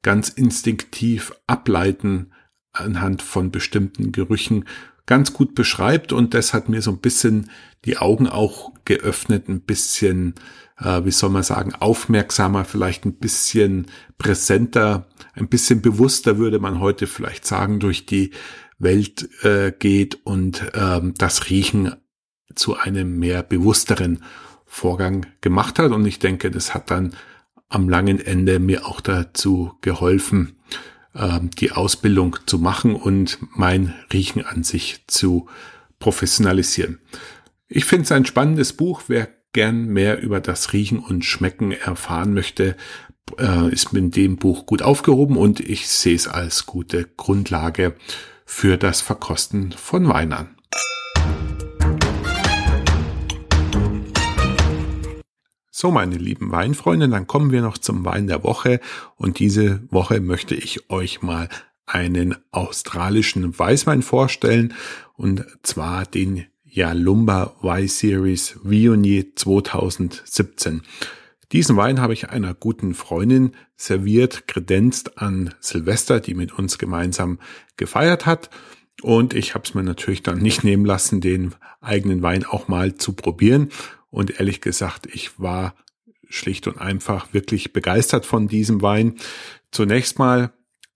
ganz 0.02 0.30
instinktiv 0.30 1.34
ableiten 1.48 2.34
anhand 2.74 3.22
von 3.22 3.52
bestimmten 3.52 4.12
Gerüchen 4.12 4.66
ganz 5.06 5.34
gut 5.34 5.56
beschreibt. 5.56 6.14
Und 6.14 6.34
das 6.34 6.54
hat 6.54 6.70
mir 6.70 6.82
so 6.82 6.92
ein 6.92 7.00
bisschen 7.00 7.50
die 7.86 7.98
Augen 7.98 8.28
auch 8.28 8.72
geöffnet, 8.86 9.48
ein 9.48 9.62
bisschen, 9.62 10.36
äh, 10.78 11.04
wie 11.06 11.12
soll 11.12 11.30
man 11.30 11.44
sagen, 11.44 11.74
aufmerksamer, 11.76 12.66
vielleicht 12.66 13.06
ein 13.06 13.16
bisschen 13.16 13.88
präsenter, 14.18 15.08
ein 15.34 15.48
bisschen 15.48 15.82
bewusster 15.82 16.38
würde 16.38 16.60
man 16.60 16.80
heute 16.80 17.08
vielleicht 17.08 17.46
sagen, 17.46 17.80
durch 17.80 18.06
die 18.06 18.32
Welt 18.80 19.30
äh, 19.44 19.72
geht 19.72 20.26
und 20.26 20.72
ähm, 20.74 21.14
das 21.18 21.50
Riechen 21.50 21.96
zu 22.56 22.78
einem 22.78 23.20
mehr 23.20 23.44
bewussteren 23.44 24.24
Vorgang 24.66 25.28
gemacht 25.42 25.80
hat. 25.80 25.92
Und 25.92 26.06
ich 26.06 26.20
denke, 26.20 26.52
das 26.52 26.74
hat 26.74 26.92
dann 26.92 27.16
am 27.70 27.90
langen 27.90 28.20
Ende 28.20 28.60
mir 28.60 28.86
auch 28.86 29.02
dazu 29.02 29.74
geholfen, 29.82 30.58
ähm, 31.16 31.50
die 31.52 31.72
Ausbildung 31.72 32.38
zu 32.46 32.60
machen 32.60 32.96
und 32.96 33.40
mein 33.56 33.94
Riechen 34.12 34.46
an 34.46 34.64
sich 34.64 35.04
zu 35.08 35.48
professionalisieren. 36.00 37.00
Ich 37.68 37.86
finde 37.86 38.04
es 38.04 38.12
ein 38.12 38.26
spannendes 38.26 38.74
Buch. 38.74 39.04
Wer 39.08 39.30
gern 39.54 39.86
mehr 39.86 40.22
über 40.22 40.42
das 40.42 40.74
Riechen 40.74 41.00
und 41.00 41.26
Schmecken 41.26 41.72
erfahren 41.72 42.34
möchte, 42.34 42.76
äh, 43.40 43.72
ist 43.72 43.94
mit 43.94 44.16
dem 44.16 44.38
Buch 44.38 44.66
gut 44.66 44.82
aufgehoben 44.82 45.38
und 45.38 45.60
ich 45.60 45.88
sehe 45.88 46.16
es 46.16 46.28
als 46.28 46.66
gute 46.66 47.06
Grundlage 47.18 47.96
für 48.46 48.78
das 48.78 49.02
Verkosten 49.02 49.72
von 49.72 50.08
Weinern. 50.08 50.56
So, 55.76 55.90
meine 55.90 56.18
lieben 56.18 56.52
Weinfreunde, 56.52 57.10
dann 57.10 57.26
kommen 57.26 57.50
wir 57.52 57.64
noch 57.64 57.80
zum 57.80 58.06
Wein 58.06 58.28
der 58.28 58.44
Woche 58.44 58.80
und 59.16 59.40
diese 59.40 59.82
Woche 59.90 60.20
möchte 60.20 60.54
ich 60.54 60.92
euch 60.92 61.24
mal 61.24 61.50
einen 61.88 62.36
australischen 62.52 63.58
Weißwein 63.58 64.04
vorstellen 64.04 64.76
und 65.16 65.44
zwar 65.64 66.06
den 66.06 66.46
Yalumba 66.64 67.56
Y 67.64 67.88
Series 67.88 68.60
Viognier 68.64 69.36
2017. 69.36 70.84
Diesen 71.52 71.76
Wein 71.76 72.00
habe 72.00 72.14
ich 72.14 72.30
einer 72.30 72.54
guten 72.54 72.94
Freundin 72.94 73.54
serviert, 73.76 74.48
kredenzt 74.48 75.18
an 75.18 75.56
Silvester, 75.60 76.20
die 76.20 76.36
mit 76.36 76.54
uns 76.54 76.78
gemeinsam 76.78 77.40
gefeiert 77.78 78.28
hat. 78.28 78.52
Und 79.02 79.34
ich 79.34 79.56
habe 79.56 79.66
es 79.66 79.74
mir 79.74 79.82
natürlich 79.82 80.22
dann 80.22 80.38
nicht 80.38 80.64
nehmen 80.64 80.86
lassen, 80.86 81.20
den 81.20 81.56
eigenen 81.82 82.22
Wein 82.22 82.46
auch 82.46 82.68
mal 82.68 82.94
zu 82.94 83.14
probieren. 83.14 83.70
Und 84.14 84.40
ehrlich 84.40 84.62
gesagt, 84.62 85.08
ich 85.12 85.40
war 85.40 85.74
schlicht 86.30 86.68
und 86.68 86.78
einfach 86.78 87.34
wirklich 87.34 87.74
begeistert 87.74 88.28
von 88.28 88.48
diesem 88.48 88.84
Wein. 88.84 89.16
Zunächst 89.72 90.20
mal 90.20 90.54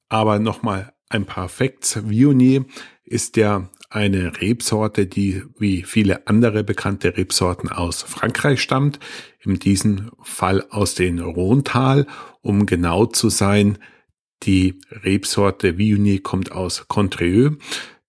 aber 0.07 0.37
nochmal 0.37 0.93
ein 1.09 1.25
paar 1.25 1.49
Facts. 1.49 2.07
Viognier 2.07 2.65
ist 3.05 3.35
ja 3.35 3.71
eine 3.89 4.39
Rebsorte, 4.39 5.07
die 5.07 5.41
wie 5.57 5.81
viele 5.81 6.27
andere 6.27 6.63
bekannte 6.63 7.17
Rebsorten 7.17 7.69
aus 7.69 8.03
Frankreich 8.03 8.61
stammt. 8.61 8.99
In 9.39 9.57
diesem 9.57 10.11
Fall 10.21 10.63
aus 10.69 10.93
den 10.93 11.17
Rhontal. 11.17 12.05
Um 12.41 12.67
genau 12.67 13.07
zu 13.07 13.29
sein, 13.29 13.79
die 14.43 14.79
Rebsorte 14.91 15.79
Viognier 15.79 16.21
kommt 16.21 16.51
aus 16.51 16.87
Contreux. 16.87 17.57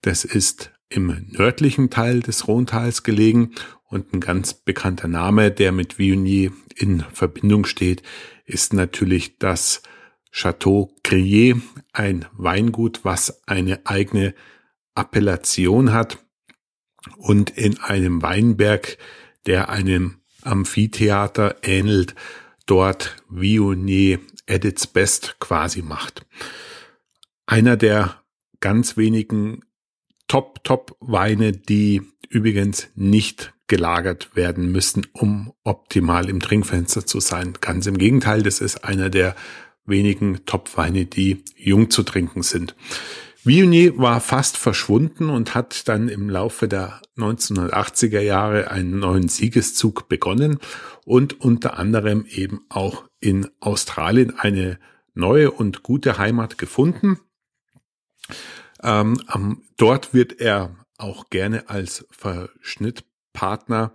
Das 0.02 0.26
ist 0.26 0.70
im 0.90 1.28
nördlichen 1.30 1.88
Teil 1.88 2.20
des 2.20 2.46
Rhontals 2.46 3.04
gelegen 3.04 3.52
und 3.88 4.12
ein 4.12 4.20
ganz 4.20 4.54
bekannter 4.54 5.08
Name, 5.08 5.50
der 5.50 5.72
mit 5.72 5.98
Viognier 5.98 6.52
in 6.76 7.00
Verbindung 7.12 7.64
steht, 7.64 8.02
ist 8.44 8.72
natürlich 8.72 9.38
das 9.38 9.82
Chateau 10.30 10.94
Crier, 11.02 11.60
ein 11.92 12.26
Weingut, 12.32 13.04
was 13.04 13.42
eine 13.46 13.86
eigene 13.86 14.34
Appellation 14.94 15.92
hat 15.92 16.18
und 17.16 17.50
in 17.50 17.78
einem 17.80 18.22
Weinberg, 18.22 18.98
der 19.46 19.70
einem 19.70 20.20
Amphitheater 20.42 21.56
ähnelt, 21.62 22.14
dort 22.66 23.16
Viognier 23.28 24.20
at 24.48 24.64
its 24.64 24.86
best 24.86 25.36
quasi 25.40 25.82
macht. 25.82 26.26
Einer 27.46 27.76
der 27.76 28.22
ganz 28.60 28.96
wenigen 28.96 29.64
Top-Top-Weine, 30.26 31.52
die 31.52 32.02
übrigens 32.28 32.88
nicht 32.94 33.54
gelagert 33.68 34.34
werden 34.34 34.72
müssen, 34.72 35.06
um 35.12 35.52
optimal 35.62 36.28
im 36.28 36.40
Trinkfenster 36.40 37.06
zu 37.06 37.20
sein. 37.20 37.54
Ganz 37.60 37.86
im 37.86 37.98
Gegenteil, 37.98 38.42
das 38.42 38.60
ist 38.60 38.84
einer 38.84 39.10
der 39.10 39.36
wenigen 39.84 40.44
Topweine, 40.44 41.06
die 41.06 41.44
jung 41.56 41.90
zu 41.90 42.02
trinken 42.02 42.42
sind. 42.42 42.74
Viognier 43.44 43.96
war 43.96 44.20
fast 44.20 44.58
verschwunden 44.58 45.30
und 45.30 45.54
hat 45.54 45.88
dann 45.88 46.08
im 46.08 46.28
Laufe 46.28 46.68
der 46.68 47.00
1980er 47.16 48.20
Jahre 48.20 48.70
einen 48.70 48.98
neuen 48.98 49.28
Siegeszug 49.28 50.08
begonnen 50.08 50.58
und 51.04 51.40
unter 51.40 51.78
anderem 51.78 52.26
eben 52.28 52.60
auch 52.68 53.04
in 53.20 53.48
Australien 53.60 54.38
eine 54.38 54.78
neue 55.14 55.50
und 55.50 55.82
gute 55.82 56.18
Heimat 56.18 56.58
gefunden. 56.58 57.20
Ähm, 58.82 59.20
dort 59.76 60.14
wird 60.14 60.40
er 60.40 60.76
auch 60.98 61.30
gerne 61.30 61.68
als 61.68 62.06
Verschnittpartner 63.38 63.92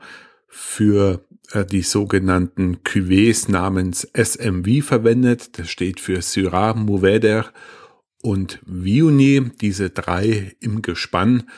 für 0.48 1.26
äh, 1.52 1.66
die 1.66 1.82
sogenannten 1.82 2.78
Cuvées 2.84 3.52
namens 3.52 4.08
SMV 4.14 4.86
verwendet. 4.86 5.58
Das 5.58 5.70
steht 5.70 6.00
für 6.00 6.22
Syrah 6.22 6.72
Mourvèdre 6.72 7.46
und 8.22 8.60
Viognier, 8.66 9.52
diese 9.62 9.90
drei 9.90 10.56
im 10.60 10.82
Gespann, 10.82 11.50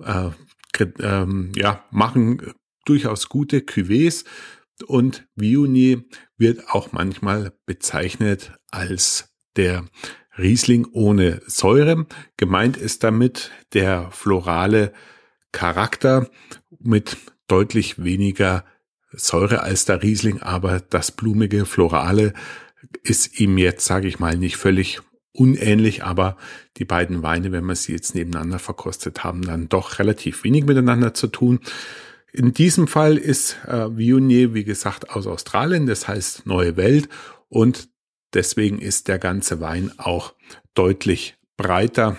äh, 0.00 0.30
ähm, 1.00 1.52
ja, 1.54 1.84
machen 1.90 2.54
durchaus 2.84 3.28
gute 3.28 3.60
Cuvées 3.60 4.24
und 4.86 5.26
Viognier 5.36 6.02
wird 6.36 6.68
auch 6.70 6.92
manchmal 6.92 7.52
bezeichnet 7.66 8.52
als 8.70 9.30
der 9.56 9.84
Riesling 10.38 10.86
ohne 10.92 11.42
Säure. 11.46 12.06
Gemeint 12.36 12.76
ist 12.76 13.04
damit 13.04 13.50
der 13.74 14.10
florale 14.10 14.92
Charakter 15.52 16.30
mit 16.80 17.16
deutlich 17.52 18.02
weniger 18.02 18.64
Säure 19.12 19.62
als 19.62 19.84
der 19.84 20.02
Riesling, 20.02 20.40
aber 20.40 20.80
das 20.80 21.12
blumige 21.12 21.66
Florale 21.66 22.32
ist 23.02 23.38
ihm 23.38 23.58
jetzt, 23.58 23.84
sage 23.84 24.08
ich 24.08 24.18
mal, 24.18 24.38
nicht 24.38 24.56
völlig 24.56 25.00
unähnlich, 25.32 26.02
aber 26.02 26.38
die 26.78 26.86
beiden 26.86 27.22
Weine, 27.22 27.52
wenn 27.52 27.66
wir 27.66 27.76
sie 27.76 27.92
jetzt 27.92 28.14
nebeneinander 28.14 28.58
verkostet 28.58 29.22
haben, 29.22 29.42
dann 29.42 29.68
doch 29.68 29.98
relativ 29.98 30.44
wenig 30.44 30.64
miteinander 30.64 31.12
zu 31.12 31.26
tun. 31.26 31.60
In 32.32 32.54
diesem 32.54 32.88
Fall 32.88 33.18
ist 33.18 33.58
äh, 33.66 33.94
Viognier, 33.94 34.54
wie 34.54 34.64
gesagt, 34.64 35.10
aus 35.10 35.26
Australien, 35.26 35.86
das 35.86 36.08
heißt 36.08 36.46
Neue 36.46 36.78
Welt 36.78 37.10
und 37.50 37.90
deswegen 38.32 38.78
ist 38.78 39.08
der 39.08 39.18
ganze 39.18 39.60
Wein 39.60 39.92
auch 39.98 40.32
deutlich 40.72 41.36
breiter, 41.58 42.16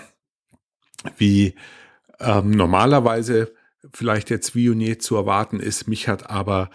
wie 1.18 1.56
ähm, 2.20 2.52
normalerweise 2.52 3.52
vielleicht 3.92 4.30
jetzt 4.30 4.54
Viognier 4.54 4.98
zu 4.98 5.16
erwarten 5.16 5.60
ist. 5.60 5.88
Mich 5.88 6.08
hat 6.08 6.30
aber 6.30 6.70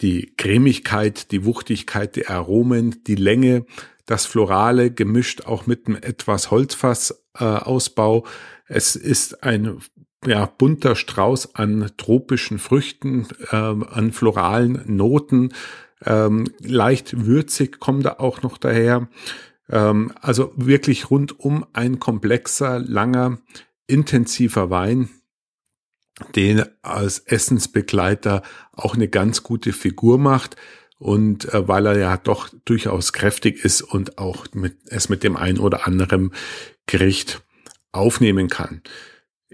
die 0.00 0.34
Cremigkeit, 0.36 1.30
die 1.30 1.44
Wuchtigkeit, 1.44 2.16
die 2.16 2.26
Aromen, 2.26 3.02
die 3.06 3.14
Länge, 3.14 3.66
das 4.06 4.26
Florale 4.26 4.90
gemischt 4.90 5.46
auch 5.46 5.66
mit 5.66 5.86
einem 5.86 5.96
etwas 5.96 6.50
Holzfassausbau. 6.50 8.18
Äh, 8.18 8.28
es 8.66 8.96
ist 8.96 9.42
ein 9.42 9.78
ja, 10.26 10.46
bunter 10.46 10.96
Strauß 10.96 11.54
an 11.54 11.90
tropischen 11.96 12.58
Früchten, 12.58 13.26
äh, 13.50 13.56
an 13.56 14.12
floralen 14.12 14.82
Noten. 14.86 15.52
Ähm, 16.04 16.46
leicht 16.60 17.26
würzig 17.26 17.78
kommt 17.78 18.04
da 18.04 18.16
auch 18.18 18.42
noch 18.42 18.58
daher. 18.58 19.08
Ähm, 19.70 20.12
also 20.20 20.52
wirklich 20.56 21.10
rundum 21.10 21.64
ein 21.72 21.98
komplexer, 21.98 22.78
langer, 22.78 23.38
intensiver 23.86 24.70
Wein, 24.70 25.08
den 26.34 26.64
als 26.82 27.18
Essensbegleiter 27.18 28.42
auch 28.72 28.94
eine 28.94 29.08
ganz 29.08 29.42
gute 29.42 29.72
Figur 29.72 30.18
macht 30.18 30.56
und 30.98 31.52
äh, 31.52 31.66
weil 31.68 31.86
er 31.86 31.98
ja 31.98 32.16
doch 32.16 32.48
durchaus 32.64 33.12
kräftig 33.12 33.64
ist 33.64 33.82
und 33.82 34.18
auch 34.18 34.46
mit, 34.54 34.76
es 34.86 35.08
mit 35.08 35.22
dem 35.22 35.36
ein 35.36 35.58
oder 35.58 35.86
anderen 35.86 36.32
Gericht 36.86 37.42
aufnehmen 37.92 38.48
kann. 38.48 38.82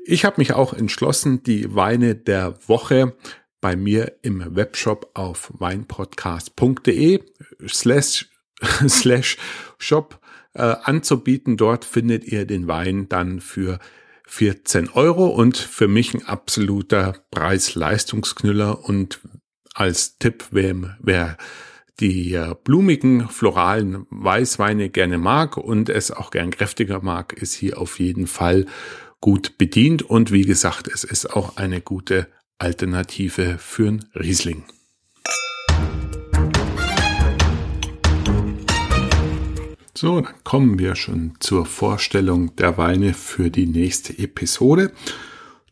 Ich 0.05 0.25
habe 0.25 0.37
mich 0.39 0.53
auch 0.53 0.73
entschlossen, 0.73 1.43
die 1.43 1.75
Weine 1.75 2.15
der 2.15 2.57
Woche 2.69 3.17
bei 3.61 3.77
mir 3.77 4.17
im 4.23 4.57
Webshop 4.57 5.11
auf 5.15 5.53
weinpodcast.de 5.59 7.21
slash, 7.69 8.29
slash 8.89 9.37
shop 9.79 10.21
äh, 10.55 10.63
anzubieten. 10.63 11.57
Dort 11.57 11.85
findet 11.85 12.25
ihr 12.25 12.47
den 12.47 12.67
Wein 12.69 13.09
dann 13.09 13.41
für 13.41 13.79
14 14.31 14.91
Euro 14.91 15.27
und 15.27 15.57
für 15.57 15.89
mich 15.89 16.15
ein 16.15 16.25
absoluter 16.25 17.17
Preis-Leistungsknüller 17.33 18.85
und 18.89 19.19
als 19.75 20.19
Tipp, 20.19 20.45
wer, 20.53 20.97
wer 21.01 21.37
die 21.99 22.35
äh, 22.35 22.55
blumigen, 22.63 23.29
floralen 23.29 24.07
Weißweine 24.09 24.89
gerne 24.89 25.19
mag 25.19 25.57
und 25.57 25.89
es 25.89 26.13
auch 26.13 26.31
gern 26.31 26.53
kräftiger 26.53 27.03
mag, 27.03 27.33
ist 27.33 27.55
hier 27.55 27.79
auf 27.79 27.99
jeden 27.99 28.29
Fall 28.29 28.67
gut 29.21 29.59
bedient. 29.59 30.03
Und 30.03 30.31
wie 30.31 30.45
gesagt, 30.45 30.87
es 30.87 31.03
ist 31.03 31.35
auch 31.35 31.57
eine 31.57 31.81
gute 31.81 32.29
Alternative 32.59 33.59
für 33.59 33.89
ein 33.89 34.05
Riesling. 34.15 34.63
So, 40.01 40.23
dann 40.23 40.33
kommen 40.45 40.79
wir 40.79 40.95
schon 40.97 41.33
zur 41.41 41.67
Vorstellung 41.67 42.57
der 42.57 42.79
Weine 42.79 43.13
für 43.13 43.51
die 43.51 43.67
nächste 43.67 44.19
Episode. 44.19 44.93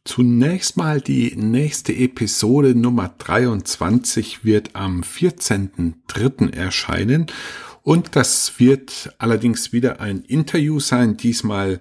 Zunächst 0.05 0.77
mal 0.77 1.01
die 1.01 1.35
nächste 1.35 1.95
Episode 1.95 2.75
Nummer 2.75 3.09
23 3.17 4.45
wird 4.45 4.77
am 4.77 5.01
14.03. 5.01 6.55
erscheinen 6.55 7.29
und 7.83 8.17
das 8.17 8.61
wird 8.61 9.15
allerdings 9.17 9.73
wieder 9.73 9.99
ein 10.03 10.21
Interview 10.21 10.79
sein, 10.79 11.17
diesmal 11.17 11.81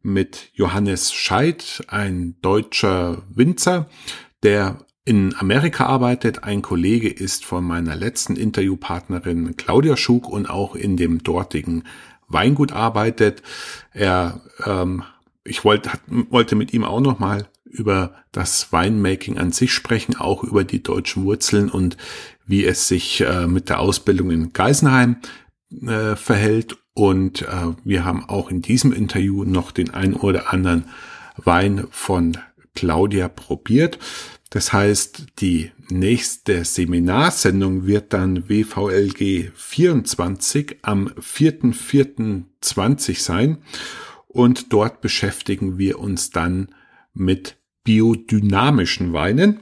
mit 0.00 0.50
Johannes 0.54 1.12
Scheid, 1.12 1.82
ein 1.88 2.36
deutscher 2.42 3.24
Winzer, 3.28 3.90
der 4.44 4.86
in 5.08 5.34
Amerika 5.38 5.86
arbeitet. 5.86 6.44
Ein 6.44 6.60
Kollege 6.60 7.08
ist 7.08 7.46
von 7.46 7.64
meiner 7.64 7.96
letzten 7.96 8.36
Interviewpartnerin 8.36 9.56
Claudia 9.56 9.96
Schug 9.96 10.28
und 10.28 10.50
auch 10.50 10.74
in 10.74 10.98
dem 10.98 11.22
dortigen 11.22 11.84
Weingut 12.28 12.72
arbeitet. 12.72 13.42
Er, 13.94 14.42
ähm, 14.66 15.04
ich 15.44 15.64
wollte, 15.64 15.92
wollte 16.28 16.56
mit 16.56 16.74
ihm 16.74 16.84
auch 16.84 17.00
noch 17.00 17.18
mal 17.18 17.48
über 17.64 18.16
das 18.32 18.70
Winemaking 18.70 19.38
an 19.38 19.50
sich 19.50 19.72
sprechen, 19.72 20.14
auch 20.14 20.44
über 20.44 20.62
die 20.62 20.82
deutschen 20.82 21.24
Wurzeln 21.24 21.70
und 21.70 21.96
wie 22.44 22.66
es 22.66 22.86
sich 22.86 23.22
äh, 23.22 23.46
mit 23.46 23.70
der 23.70 23.80
Ausbildung 23.80 24.30
in 24.30 24.52
Geisenheim 24.52 25.16
äh, 25.86 26.16
verhält. 26.16 26.76
Und 26.92 27.42
äh, 27.42 27.72
wir 27.82 28.04
haben 28.04 28.28
auch 28.28 28.50
in 28.50 28.60
diesem 28.60 28.92
Interview 28.92 29.44
noch 29.44 29.70
den 29.72 29.88
ein 29.88 30.12
oder 30.12 30.52
anderen 30.52 30.84
Wein 31.38 31.86
von 31.90 32.36
Claudia 32.74 33.28
probiert. 33.28 33.98
Das 34.50 34.72
heißt, 34.72 35.26
die 35.40 35.72
nächste 35.90 36.64
Seminarsendung 36.64 37.86
wird 37.86 38.14
dann 38.14 38.48
WVLG 38.48 39.50
24 39.54 40.78
am 40.82 41.08
4.4.20 41.08 43.22
sein. 43.22 43.58
Und 44.26 44.72
dort 44.72 45.00
beschäftigen 45.00 45.78
wir 45.78 45.98
uns 45.98 46.30
dann 46.30 46.68
mit 47.12 47.56
biodynamischen 47.84 49.12
Weinen. 49.12 49.60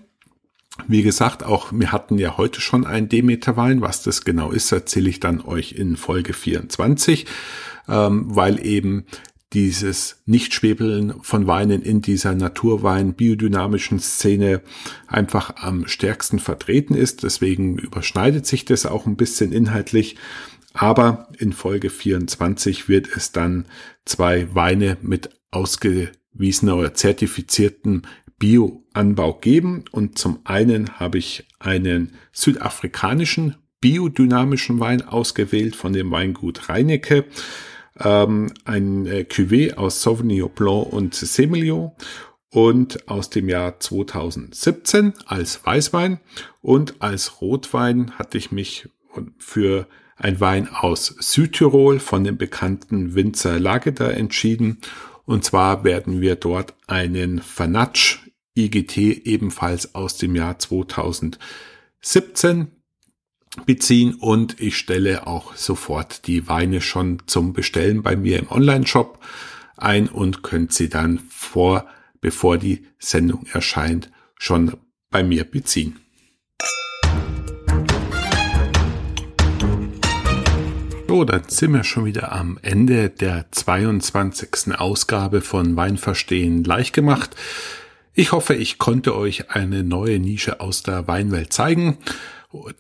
Wie 0.86 1.02
gesagt, 1.02 1.42
auch 1.42 1.72
wir 1.72 1.90
hatten 1.90 2.18
ja 2.18 2.36
heute 2.36 2.60
schon 2.60 2.86
einen 2.86 3.08
Demeter-Wein. 3.08 3.80
Was 3.80 4.02
das 4.02 4.24
genau 4.24 4.50
ist, 4.50 4.70
erzähle 4.70 5.08
ich 5.08 5.20
dann 5.20 5.40
euch 5.40 5.72
in 5.72 5.96
Folge 5.96 6.32
24, 6.32 7.26
ähm, 7.88 8.26
weil 8.28 8.64
eben 8.64 9.06
dieses 9.52 10.22
Nichtschwebeln 10.26 11.14
von 11.22 11.46
Weinen 11.46 11.82
in 11.82 12.02
dieser 12.02 12.34
Naturwein 12.34 13.14
biodynamischen 13.14 14.00
Szene 14.00 14.62
einfach 15.06 15.56
am 15.56 15.86
stärksten 15.86 16.38
vertreten 16.38 16.94
ist. 16.94 17.22
Deswegen 17.22 17.78
überschneidet 17.78 18.46
sich 18.46 18.64
das 18.64 18.86
auch 18.86 19.06
ein 19.06 19.16
bisschen 19.16 19.52
inhaltlich. 19.52 20.16
Aber 20.74 21.28
in 21.38 21.52
Folge 21.52 21.90
24 21.90 22.88
wird 22.88 23.08
es 23.16 23.32
dann 23.32 23.66
zwei 24.04 24.54
Weine 24.54 24.98
mit 25.00 25.30
ausgewiesener 25.50 26.76
oder 26.76 26.92
zertifizierten 26.94 28.02
Bioanbau 28.38 29.34
geben. 29.34 29.84
Und 29.90 30.18
zum 30.18 30.40
einen 30.44 30.98
habe 30.98 31.18
ich 31.18 31.46
einen 31.60 32.12
südafrikanischen 32.32 33.56
biodynamischen 33.80 34.80
Wein 34.80 35.02
ausgewählt 35.02 35.76
von 35.76 35.92
dem 35.92 36.10
Weingut 36.10 36.68
Reinecke 36.68 37.24
ähm, 38.00 38.52
ein 38.64 39.06
äh, 39.06 39.26
Cuvée 39.28 39.74
aus 39.74 40.02
Sauvignon 40.02 40.50
Blanc 40.50 40.92
und 40.92 41.14
Semillon 41.14 41.92
und 42.50 43.08
aus 43.08 43.30
dem 43.30 43.48
Jahr 43.48 43.80
2017 43.80 45.14
als 45.26 45.64
Weißwein 45.64 46.20
und 46.62 46.96
als 47.00 47.40
Rotwein 47.40 48.12
hatte 48.18 48.38
ich 48.38 48.52
mich 48.52 48.88
für 49.38 49.86
ein 50.16 50.40
Wein 50.40 50.68
aus 50.68 51.14
Südtirol 51.18 52.00
von 52.00 52.24
dem 52.24 52.38
bekannten 52.38 53.14
Winzer 53.14 53.60
Lageda 53.60 54.10
entschieden. 54.10 54.78
Und 55.24 55.44
zwar 55.44 55.84
werden 55.84 56.20
wir 56.20 56.36
dort 56.36 56.74
einen 56.86 57.40
Fanatsch 57.40 58.20
IGT 58.56 58.96
ebenfalls 59.26 59.94
aus 59.94 60.16
dem 60.16 60.34
Jahr 60.34 60.58
2017 60.58 61.38
beziehen 63.64 64.14
und 64.14 64.60
ich 64.60 64.76
stelle 64.76 65.26
auch 65.26 65.54
sofort 65.56 66.26
die 66.26 66.48
Weine 66.48 66.80
schon 66.80 67.22
zum 67.26 67.52
Bestellen 67.52 68.02
bei 68.02 68.16
mir 68.16 68.38
im 68.38 68.50
Online-Shop 68.50 69.18
ein 69.76 70.08
und 70.08 70.42
könnt 70.42 70.72
sie 70.72 70.88
dann 70.88 71.20
vor, 71.30 71.86
bevor 72.20 72.58
die 72.58 72.86
Sendung 72.98 73.46
erscheint, 73.52 74.10
schon 74.38 74.76
bei 75.10 75.22
mir 75.22 75.44
beziehen. 75.44 75.98
So, 81.08 81.24
dann 81.24 81.44
sind 81.48 81.72
wir 81.72 81.84
schon 81.84 82.04
wieder 82.04 82.32
am 82.32 82.58
Ende 82.62 83.08
der 83.10 83.46
22. 83.50 84.78
Ausgabe 84.78 85.40
von 85.40 85.76
Wein 85.76 85.98
verstehen 85.98 86.64
leicht 86.64 86.92
gemacht. 86.92 87.36
Ich 88.12 88.32
hoffe, 88.32 88.54
ich 88.54 88.78
konnte 88.78 89.14
euch 89.14 89.50
eine 89.50 89.82
neue 89.82 90.18
Nische 90.18 90.60
aus 90.60 90.82
der 90.82 91.06
Weinwelt 91.06 91.52
zeigen, 91.52 91.98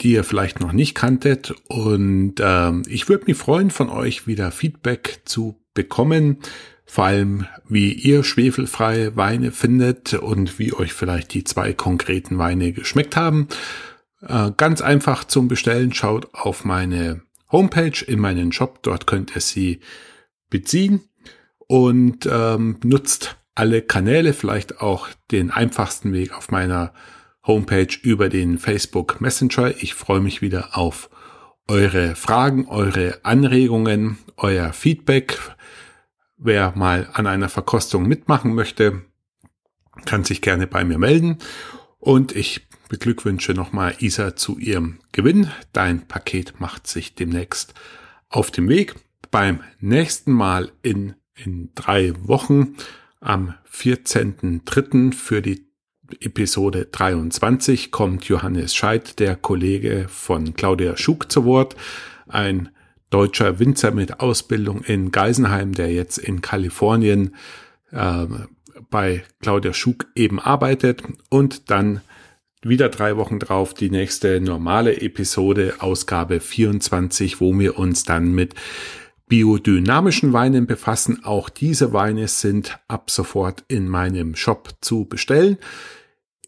die 0.00 0.12
ihr 0.12 0.24
vielleicht 0.24 0.60
noch 0.60 0.72
nicht 0.72 0.94
kanntet. 0.94 1.54
Und 1.68 2.34
ähm, 2.40 2.82
ich 2.88 3.08
würde 3.08 3.26
mich 3.26 3.36
freuen, 3.36 3.70
von 3.70 3.88
euch 3.88 4.26
wieder 4.26 4.50
Feedback 4.50 5.20
zu 5.24 5.60
bekommen. 5.74 6.38
Vor 6.84 7.04
allem, 7.04 7.46
wie 7.68 7.92
ihr 7.92 8.22
schwefelfreie 8.22 9.16
Weine 9.16 9.50
findet 9.50 10.14
und 10.14 10.58
wie 10.58 10.72
euch 10.72 10.92
vielleicht 10.92 11.34
die 11.34 11.44
zwei 11.44 11.72
konkreten 11.72 12.38
Weine 12.38 12.72
geschmeckt 12.72 13.16
haben. 13.16 13.48
Äh, 14.20 14.52
ganz 14.56 14.80
einfach 14.80 15.24
zum 15.24 15.48
Bestellen. 15.48 15.92
Schaut 15.92 16.32
auf 16.34 16.64
meine 16.64 17.22
Homepage, 17.50 18.04
in 18.06 18.20
meinen 18.20 18.52
Shop. 18.52 18.82
Dort 18.82 19.06
könnt 19.06 19.34
ihr 19.34 19.40
sie 19.40 19.80
beziehen 20.48 21.00
und 21.66 22.28
ähm, 22.30 22.78
nutzt 22.84 23.36
alle 23.54 23.82
Kanäle, 23.82 24.32
vielleicht 24.32 24.80
auch 24.80 25.08
den 25.30 25.50
einfachsten 25.50 26.12
Weg 26.12 26.36
auf 26.36 26.50
meiner 26.50 26.92
Homepage 27.46 27.96
über 28.02 28.28
den 28.28 28.58
Facebook 28.58 29.20
Messenger. 29.20 29.74
Ich 29.82 29.94
freue 29.94 30.20
mich 30.20 30.42
wieder 30.42 30.76
auf 30.76 31.10
eure 31.68 32.14
Fragen, 32.14 32.66
eure 32.68 33.20
Anregungen, 33.22 34.18
euer 34.36 34.72
Feedback. 34.72 35.38
Wer 36.36 36.72
mal 36.76 37.08
an 37.12 37.26
einer 37.26 37.48
Verkostung 37.48 38.06
mitmachen 38.06 38.54
möchte, 38.54 39.02
kann 40.04 40.24
sich 40.24 40.42
gerne 40.42 40.66
bei 40.66 40.84
mir 40.84 40.98
melden. 40.98 41.38
Und 41.98 42.36
ich 42.36 42.66
beglückwünsche 42.88 43.52
nochmal 43.52 43.94
Isa 43.98 44.36
zu 44.36 44.58
ihrem 44.58 45.00
Gewinn. 45.12 45.50
Dein 45.72 46.06
Paket 46.06 46.60
macht 46.60 46.86
sich 46.86 47.14
demnächst 47.14 47.74
auf 48.28 48.50
dem 48.50 48.68
Weg. 48.68 48.94
Beim 49.30 49.60
nächsten 49.80 50.32
Mal 50.32 50.72
in, 50.82 51.14
in 51.34 51.70
drei 51.74 52.12
Wochen 52.28 52.76
am 53.20 53.54
14.03. 53.72 55.12
für 55.12 55.42
die 55.42 55.65
Episode 56.20 56.86
23 56.90 57.90
kommt 57.90 58.24
Johannes 58.26 58.74
Scheidt, 58.74 59.18
der 59.18 59.36
Kollege 59.36 60.06
von 60.08 60.54
Claudia 60.54 60.96
Schug 60.96 61.30
zu 61.30 61.44
Wort, 61.44 61.76
ein 62.28 62.70
deutscher 63.10 63.58
Winzer 63.58 63.92
mit 63.92 64.20
Ausbildung 64.20 64.82
in 64.82 65.12
Geisenheim, 65.12 65.72
der 65.72 65.92
jetzt 65.92 66.18
in 66.18 66.40
Kalifornien 66.40 67.34
äh, 67.92 68.26
bei 68.90 69.24
Claudia 69.40 69.72
Schug 69.72 70.06
eben 70.14 70.40
arbeitet. 70.40 71.02
Und 71.28 71.70
dann 71.70 72.00
wieder 72.62 72.88
drei 72.88 73.16
Wochen 73.16 73.38
drauf 73.38 73.74
die 73.74 73.90
nächste 73.90 74.40
normale 74.40 75.00
Episode, 75.00 75.74
Ausgabe 75.78 76.40
24, 76.40 77.40
wo 77.40 77.56
wir 77.58 77.78
uns 77.78 78.04
dann 78.04 78.34
mit 78.34 78.54
biodynamischen 79.28 80.32
Weinen 80.32 80.66
befassen. 80.66 81.24
Auch 81.24 81.48
diese 81.48 81.92
Weine 81.92 82.28
sind 82.28 82.78
ab 82.88 83.10
sofort 83.10 83.64
in 83.68 83.88
meinem 83.88 84.36
Shop 84.36 84.74
zu 84.80 85.04
bestellen. 85.04 85.58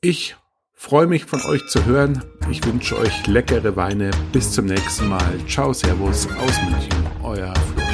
Ich 0.00 0.36
freue 0.74 1.06
mich 1.06 1.24
von 1.24 1.42
euch 1.42 1.66
zu 1.66 1.84
hören. 1.84 2.22
Ich 2.50 2.64
wünsche 2.64 2.98
euch 2.98 3.26
leckere 3.26 3.76
Weine. 3.76 4.10
Bis 4.32 4.52
zum 4.52 4.66
nächsten 4.66 5.08
Mal. 5.08 5.34
Ciao, 5.48 5.72
Servus 5.72 6.26
aus 6.26 6.62
München. 6.62 7.06
Euer 7.22 7.54
Flo. 7.54 7.87